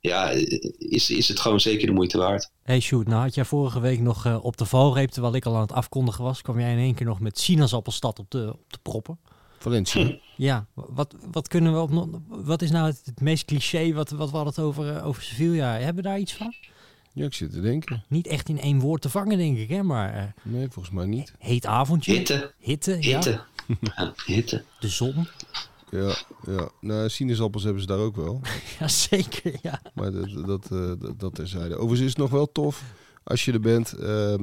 ja, 0.00 0.30
is, 0.78 1.10
is 1.10 1.28
het 1.28 1.40
gewoon 1.40 1.60
zeker 1.60 1.86
de 1.86 1.92
moeite 1.92 2.18
waard. 2.18 2.50
Hey 2.62 2.80
Sjoerd, 2.80 3.08
nou 3.08 3.22
had 3.22 3.34
jij 3.34 3.44
vorige 3.44 3.80
week 3.80 4.00
nog 4.00 4.26
uh, 4.26 4.44
op 4.44 4.56
de 4.56 4.64
valreep, 4.64 5.10
terwijl 5.10 5.34
ik 5.34 5.46
al 5.46 5.54
aan 5.54 5.60
het 5.60 5.72
afkondigen 5.72 6.24
was, 6.24 6.42
kwam 6.42 6.60
jij 6.60 6.72
in 6.72 6.78
één 6.78 6.94
keer 6.94 7.06
nog 7.06 7.20
met 7.20 7.38
sinaasappelstad 7.38 8.18
op 8.18 8.30
de, 8.30 8.52
op 8.52 8.72
de 8.72 8.78
proppen. 8.82 9.18
Valencia. 9.58 10.04
Hm. 10.04 10.14
Ja, 10.36 10.66
wat, 10.74 11.14
wat 11.30 11.48
kunnen 11.48 11.72
we 11.72 11.78
op 11.80 12.20
wat 12.28 12.62
is 12.62 12.70
nou 12.70 12.86
het, 12.86 13.02
het 13.04 13.20
meest 13.20 13.44
cliché 13.44 13.92
wat, 13.92 14.10
wat 14.10 14.30
we 14.30 14.36
hadden 14.36 14.64
over, 14.64 15.02
over 15.02 15.22
Sevilla? 15.22 15.78
Hebben 15.78 16.02
we 16.02 16.08
daar 16.08 16.18
iets 16.18 16.32
van? 16.32 16.54
Ja, 17.12 17.24
ik 17.24 17.34
zit 17.34 17.52
te 17.52 17.60
denken. 17.60 18.04
Niet 18.08 18.26
echt 18.26 18.48
in 18.48 18.60
één 18.60 18.80
woord 18.80 19.02
te 19.02 19.10
vangen, 19.10 19.38
denk 19.38 19.58
ik, 19.58 19.68
hè? 19.68 19.82
Maar, 19.82 20.16
uh, 20.16 20.22
nee, 20.42 20.68
volgens 20.70 20.94
mij 20.94 21.06
niet. 21.06 21.34
Heet 21.38 21.66
avondje. 21.66 22.12
Hitte. 22.12 22.52
Hitte, 22.58 22.92
Hitte. 22.92 23.40
ja. 23.96 24.14
Hitte. 24.26 24.64
De 24.80 24.88
zon. 24.88 25.26
Ja, 25.90 26.14
ja. 26.46 26.68
Nou, 26.80 27.08
sinaasappels 27.08 27.62
hebben 27.62 27.80
ze 27.80 27.88
daar 27.88 27.98
ook 27.98 28.16
wel. 28.16 28.40
ja, 28.78 28.88
zeker, 28.88 29.58
ja. 29.62 29.80
Maar 29.94 30.12
dat, 30.12 30.46
dat, 30.46 30.68
uh, 30.72 30.92
dat, 30.98 31.20
dat 31.20 31.34
terzijde. 31.34 31.74
Overigens 31.74 32.00
is 32.00 32.08
het 32.08 32.18
nog 32.18 32.30
wel 32.30 32.52
tof 32.52 32.82
als 33.24 33.44
je 33.44 33.52
er 33.52 33.60
bent. 33.60 33.94
Uh, 34.00 34.34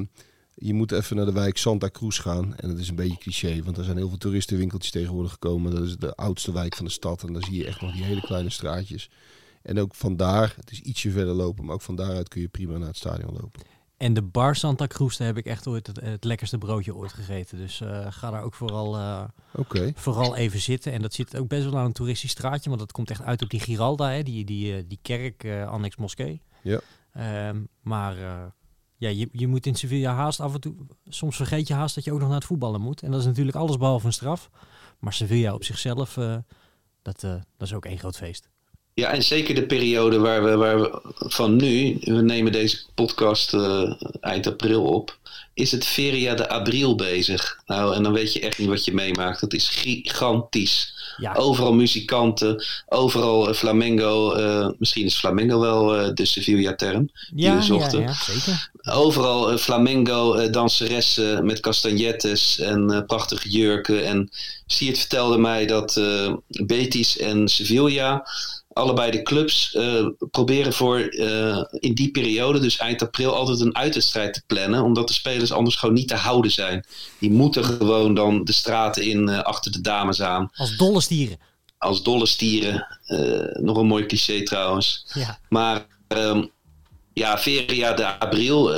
je 0.55 0.73
moet 0.73 0.91
even 0.91 1.15
naar 1.15 1.25
de 1.25 1.31
wijk 1.31 1.57
Santa 1.57 1.89
Cruz 1.89 2.21
gaan. 2.21 2.55
En 2.55 2.69
dat 2.69 2.77
is 2.77 2.89
een 2.89 2.95
beetje 2.95 3.17
cliché, 3.17 3.63
want 3.63 3.77
er 3.77 3.83
zijn 3.83 3.97
heel 3.97 4.09
veel 4.09 4.17
toeristenwinkeltjes 4.17 4.91
tegenwoordig 4.91 5.31
gekomen. 5.31 5.75
Dat 5.75 5.83
is 5.83 5.97
de 5.97 6.15
oudste 6.15 6.51
wijk 6.51 6.75
van 6.75 6.85
de 6.85 6.91
stad. 6.91 7.23
En 7.23 7.33
dan 7.33 7.41
zie 7.41 7.57
je 7.57 7.65
echt 7.65 7.81
nog 7.81 7.93
die 7.93 8.03
hele 8.03 8.21
kleine 8.21 8.49
straatjes. 8.49 9.09
En 9.67 9.79
ook 9.79 9.95
vandaar, 9.95 10.53
het 10.55 10.71
is 10.71 10.81
ietsje 10.81 11.11
verder 11.11 11.33
lopen, 11.33 11.65
maar 11.65 11.73
ook 11.73 11.81
van 11.81 11.95
daaruit 11.95 12.27
kun 12.27 12.41
je 12.41 12.47
prima 12.47 12.77
naar 12.77 12.87
het 12.87 12.97
stadion 12.97 13.33
lopen. 13.33 13.61
En 13.97 14.13
de 14.13 14.21
bar 14.21 14.55
Santa 14.55 14.87
Cruz, 14.87 15.17
daar 15.17 15.27
heb 15.27 15.37
ik 15.37 15.45
echt 15.45 15.67
ooit 15.67 15.87
het, 15.87 15.99
het 16.01 16.23
lekkerste 16.23 16.57
broodje 16.57 16.95
ooit 16.95 17.13
gegeten. 17.13 17.57
Dus 17.57 17.81
uh, 17.81 18.07
ga 18.09 18.31
daar 18.31 18.43
ook 18.43 18.53
vooral, 18.53 18.97
uh, 18.97 19.23
okay. 19.55 19.93
vooral 19.95 20.35
even 20.35 20.59
zitten. 20.59 20.91
En 20.91 21.01
dat 21.01 21.13
zit 21.13 21.37
ook 21.37 21.47
best 21.47 21.63
wel 21.63 21.77
aan 21.77 21.85
een 21.85 21.91
toeristisch 21.91 22.31
straatje, 22.31 22.69
want 22.69 22.81
dat 22.81 22.91
komt 22.91 23.09
echt 23.09 23.21
uit 23.21 23.41
op 23.41 23.49
die 23.49 23.59
Giralda, 23.59 24.09
hè, 24.09 24.23
die, 24.23 24.45
die, 24.45 24.77
uh, 24.77 24.83
die 24.87 24.99
kerk, 25.01 25.45
annex 25.67 25.95
moskee. 25.95 26.41
Ja. 26.61 26.79
Um, 27.49 27.67
maar 27.81 28.15
ja, 28.97 29.09
je, 29.09 29.29
je 29.31 29.47
moet 29.47 29.65
in 29.65 29.75
Sevilla 29.75 30.13
haast 30.13 30.39
af 30.39 30.53
en 30.53 30.61
toe, 30.61 30.75
soms 31.05 31.35
vergeet 31.35 31.67
je 31.67 31.73
haast 31.73 31.95
dat 31.95 32.03
je 32.03 32.11
ook 32.11 32.19
nog 32.19 32.27
naar 32.27 32.37
het 32.37 32.47
voetballen 32.47 32.81
moet. 32.81 33.01
En 33.01 33.11
dat 33.11 33.19
is 33.19 33.25
natuurlijk 33.25 33.57
alles 33.57 33.77
behalve 33.77 34.05
een 34.05 34.13
straf. 34.13 34.49
Maar 34.99 35.13
Sevilla 35.13 35.53
op 35.53 35.63
zichzelf, 35.63 36.13
dat, 37.01 37.19
dat 37.21 37.43
is 37.59 37.73
ook 37.73 37.85
één 37.85 37.99
groot 37.99 38.17
feest. 38.17 38.49
Ja, 38.99 39.11
en 39.11 39.23
zeker 39.23 39.55
de 39.55 39.65
periode 39.65 40.19
waar 40.19 40.43
we, 40.43 40.55
waar 40.55 40.81
we 40.81 40.99
van 41.17 41.55
nu, 41.55 41.97
we 42.01 42.21
nemen 42.21 42.51
deze 42.51 42.77
podcast 42.95 43.53
uh, 43.53 43.91
eind 44.21 44.47
april 44.47 44.83
op, 44.83 45.17
is 45.53 45.71
het 45.71 45.85
Feria 45.85 46.33
de 46.33 46.49
Abril 46.49 46.95
bezig. 46.95 47.59
Nou, 47.65 47.95
en 47.95 48.03
dan 48.03 48.13
weet 48.13 48.33
je 48.33 48.39
echt 48.39 48.57
niet 48.57 48.67
wat 48.67 48.85
je 48.85 48.93
meemaakt. 48.93 49.39
Dat 49.39 49.53
is 49.53 49.69
gigantisch. 49.69 50.93
Ja. 51.17 51.33
Overal 51.33 51.73
muzikanten, 51.73 52.65
overal 52.87 53.49
uh, 53.49 53.55
flamengo. 53.55 54.37
Uh, 54.37 54.69
misschien 54.77 55.05
is 55.05 55.15
flamengo 55.15 55.59
wel 55.59 55.99
uh, 55.99 56.13
de 56.13 56.25
Sevilla-term 56.25 57.09
die 57.31 57.45
ja, 57.45 57.55
we 57.55 57.61
zochten. 57.61 57.99
Ja, 57.99 58.05
ja, 58.05 58.13
zeker. 58.13 58.69
Overal 58.81 59.57
flamengo, 59.57 60.49
danseressen 60.49 61.45
met 61.45 61.59
castagnettes 61.59 62.59
en 62.59 63.03
prachtige 63.07 63.49
jurken. 63.49 64.05
En 64.05 64.29
Siert 64.65 64.97
vertelde 64.97 65.37
mij 65.37 65.65
dat 65.65 66.01
Betis 66.47 67.17
en 67.17 67.47
Sevilla 67.47 68.27
allebei 68.77 69.11
de 69.11 69.21
clubs 69.21 69.73
uh, 69.73 70.07
proberen 70.31 70.73
voor 70.73 71.13
uh, 71.13 71.63
in 71.71 71.93
die 71.93 72.11
periode, 72.11 72.59
dus 72.59 72.77
eind 72.77 73.01
april, 73.01 73.35
altijd 73.35 73.59
een 73.59 73.75
uitwedstrijd 73.75 74.33
te 74.33 74.41
plannen. 74.47 74.83
Omdat 74.83 75.07
de 75.07 75.13
spelers 75.13 75.51
anders 75.51 75.75
gewoon 75.75 75.95
niet 75.95 76.07
te 76.07 76.15
houden 76.15 76.51
zijn. 76.51 76.85
Die 77.19 77.31
moeten 77.31 77.63
gewoon 77.63 78.13
dan 78.13 78.43
de 78.43 78.53
straten 78.53 79.03
in 79.03 79.29
uh, 79.29 79.39
achter 79.39 79.71
de 79.71 79.81
dames 79.81 80.21
aan. 80.21 80.49
Als 80.53 80.77
dolle 80.77 81.01
stieren. 81.01 81.39
Als 81.77 82.03
dolle 82.03 82.25
stieren. 82.25 82.87
nog 83.53 83.77
een 83.77 83.87
mooi 83.87 84.05
cliché 84.05 84.43
trouwens. 84.43 85.05
Ja. 85.13 85.39
Maar 85.49 85.85
um, 86.07 86.51
ja, 87.13 87.37
Feria 87.37 87.93
de 87.93 88.19
April. 88.19 88.73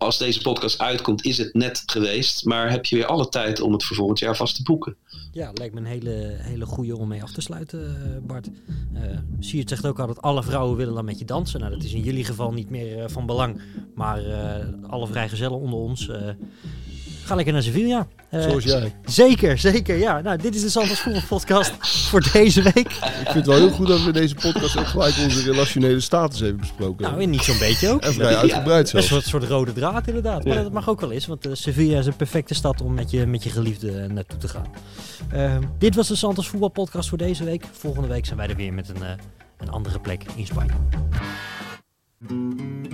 Als 0.00 0.18
deze 0.18 0.40
podcast 0.40 0.78
uitkomt, 0.78 1.24
is 1.24 1.38
het 1.38 1.54
net 1.54 1.82
geweest. 1.86 2.44
Maar 2.44 2.70
heb 2.70 2.84
je 2.84 2.96
weer 2.96 3.06
alle 3.06 3.28
tijd 3.28 3.60
om 3.60 3.72
het 3.72 3.84
voor 3.84 3.96
volgend 3.96 4.18
jaar 4.18 4.36
vast 4.36 4.56
te 4.56 4.62
boeken. 4.62 4.96
Ja, 5.32 5.50
lijkt 5.54 5.74
me 5.74 5.80
een 5.80 5.86
hele, 5.86 6.36
hele 6.38 6.66
goede 6.66 6.96
om 6.96 7.08
mee 7.08 7.22
af 7.22 7.32
te 7.32 7.40
sluiten, 7.40 8.22
Bart. 8.26 8.48
Uh, 8.94 9.00
Siert 9.40 9.68
zegt 9.68 9.86
ook 9.86 9.98
altijd, 9.98 10.22
alle 10.22 10.42
vrouwen 10.42 10.76
willen 10.76 10.94
dan 10.94 11.04
met 11.04 11.18
je 11.18 11.24
dansen. 11.24 11.60
Nou, 11.60 11.72
dat 11.72 11.82
is 11.82 11.92
in 11.92 12.02
jullie 12.02 12.24
geval 12.24 12.52
niet 12.52 12.70
meer 12.70 12.98
uh, 12.98 13.04
van 13.06 13.26
belang. 13.26 13.60
Maar 13.94 14.26
uh, 14.26 14.90
alle 14.90 15.06
vrijgezellen 15.06 15.58
onder 15.58 15.78
ons, 15.78 16.10
ga 17.30 17.36
lekker 17.36 17.54
naar 17.54 17.62
Sevilla. 17.62 18.06
Zoals 18.30 18.64
jij. 18.64 18.94
Zeker, 19.04 19.58
zeker. 19.58 19.96
Ja, 19.96 20.20
nou, 20.20 20.38
dit 20.38 20.54
is 20.54 20.60
de 20.60 20.68
Santos 20.68 21.00
Voetbal 21.00 21.22
podcast 21.28 21.72
voor 22.10 22.28
deze 22.32 22.62
week. 22.62 22.76
Ik 22.76 23.14
vind 23.22 23.34
het 23.34 23.46
wel 23.46 23.56
heel 23.56 23.70
goed 23.70 23.86
dat 23.86 24.00
we 24.00 24.06
in 24.06 24.12
deze 24.12 24.34
podcast 24.34 24.78
ook 24.78 24.86
gelijk 24.86 25.14
onze 25.18 25.42
relationele 25.42 26.00
status 26.00 26.40
hebben 26.40 26.60
besproken. 26.60 27.02
Nou, 27.04 27.26
niet 27.26 27.42
zo'n 27.42 27.58
beetje 27.58 27.88
ook. 27.88 28.02
En 28.02 28.12
vrij 28.12 28.36
uitgebreid 28.36 28.88
zelfs. 28.88 29.08
zelfs. 29.08 29.24
Een 29.24 29.30
soort, 29.30 29.42
soort 29.42 29.52
rode 29.52 29.72
draad 29.72 30.06
inderdaad. 30.06 30.44
Maar 30.44 30.56
ja. 30.56 30.62
dat 30.62 30.72
mag 30.72 30.88
ook 30.88 31.00
wel 31.00 31.10
eens, 31.10 31.26
want 31.26 31.48
Sevilla 31.52 31.98
is 31.98 32.06
een 32.06 32.16
perfecte 32.16 32.54
stad 32.54 32.80
om 32.80 32.94
met 32.94 33.10
je, 33.10 33.26
met 33.26 33.42
je 33.42 33.50
geliefde 33.50 34.06
naartoe 34.08 34.38
te 34.38 34.48
gaan. 34.48 34.66
Uh, 35.34 35.56
dit 35.78 35.94
was 35.94 36.08
de 36.08 36.16
Santos 36.16 36.48
Voetbal 36.48 36.68
Podcast 36.68 37.08
voor 37.08 37.18
deze 37.18 37.44
week. 37.44 37.64
Volgende 37.72 38.08
week 38.08 38.26
zijn 38.26 38.38
wij 38.38 38.48
er 38.48 38.56
weer 38.56 38.72
met 38.72 38.88
een, 38.88 39.02
een 39.58 39.70
andere 39.70 40.00
plek 40.00 40.24
in 40.34 40.46
Spanje. 40.46 40.72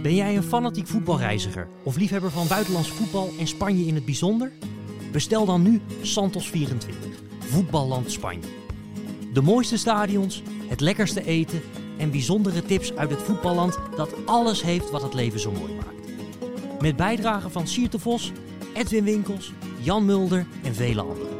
Ben 0.02 0.14
jij 0.14 0.36
een 0.36 0.42
fanatiek 0.42 0.86
voetbalreiziger 0.86 1.68
of 1.82 1.96
liefhebber 1.96 2.30
van 2.30 2.48
buitenlands 2.48 2.88
voetbal 2.88 3.30
en 3.38 3.46
Spanje 3.46 3.84
in 3.84 3.94
het 3.94 4.04
bijzonder? 4.04 4.52
Bestel 5.12 5.44
dan 5.44 5.62
nu 5.62 5.80
Santos 6.02 6.50
24, 6.50 7.08
Voetballand 7.38 8.10
Spanje. 8.10 8.48
De 9.32 9.40
mooiste 9.40 9.76
stadions, 9.76 10.42
het 10.68 10.80
lekkerste 10.80 11.24
eten 11.24 11.62
en 11.98 12.10
bijzondere 12.10 12.62
tips 12.62 12.96
uit 12.96 13.10
het 13.10 13.22
voetballand 13.22 13.78
dat 13.96 14.26
alles 14.26 14.62
heeft 14.62 14.90
wat 14.90 15.02
het 15.02 15.14
leven 15.14 15.40
zo 15.40 15.52
mooi 15.52 15.74
maakt. 15.74 15.94
Met 16.80 16.96
bijdragen 16.96 17.50
van 17.50 17.66
Sierte 17.66 17.98
Vos, 17.98 18.32
Edwin 18.74 19.04
Winkels, 19.04 19.52
Jan 19.80 20.04
Mulder 20.04 20.46
en 20.62 20.74
vele 20.74 21.00
anderen. 21.00 21.36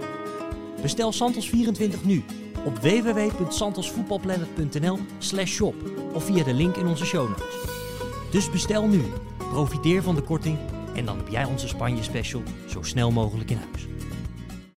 Bestel 0.82 1.12
Santos 1.12 1.48
24 1.48 2.04
nu 2.04 2.24
op 2.64 2.78
www.santosvoetbalplanet.nl 2.78 4.98
slash 5.18 5.52
shop 5.52 5.74
of 6.12 6.24
via 6.24 6.44
de 6.44 6.54
link 6.54 6.76
in 6.76 6.86
onze 6.86 7.04
show 7.04 7.28
notes. 7.28 7.65
Dus 8.36 8.50
bestel 8.50 8.88
nu, 8.88 9.02
profiteer 9.50 10.02
van 10.02 10.14
de 10.14 10.20
korting 10.20 10.58
en 10.94 11.04
dan 11.04 11.16
heb 11.16 11.28
jij 11.28 11.44
onze 11.44 11.68
Spanje 11.68 12.02
special 12.02 12.42
zo 12.68 12.82
snel 12.82 13.10
mogelijk 13.10 13.50
in 13.50 13.56
huis. 13.56 13.95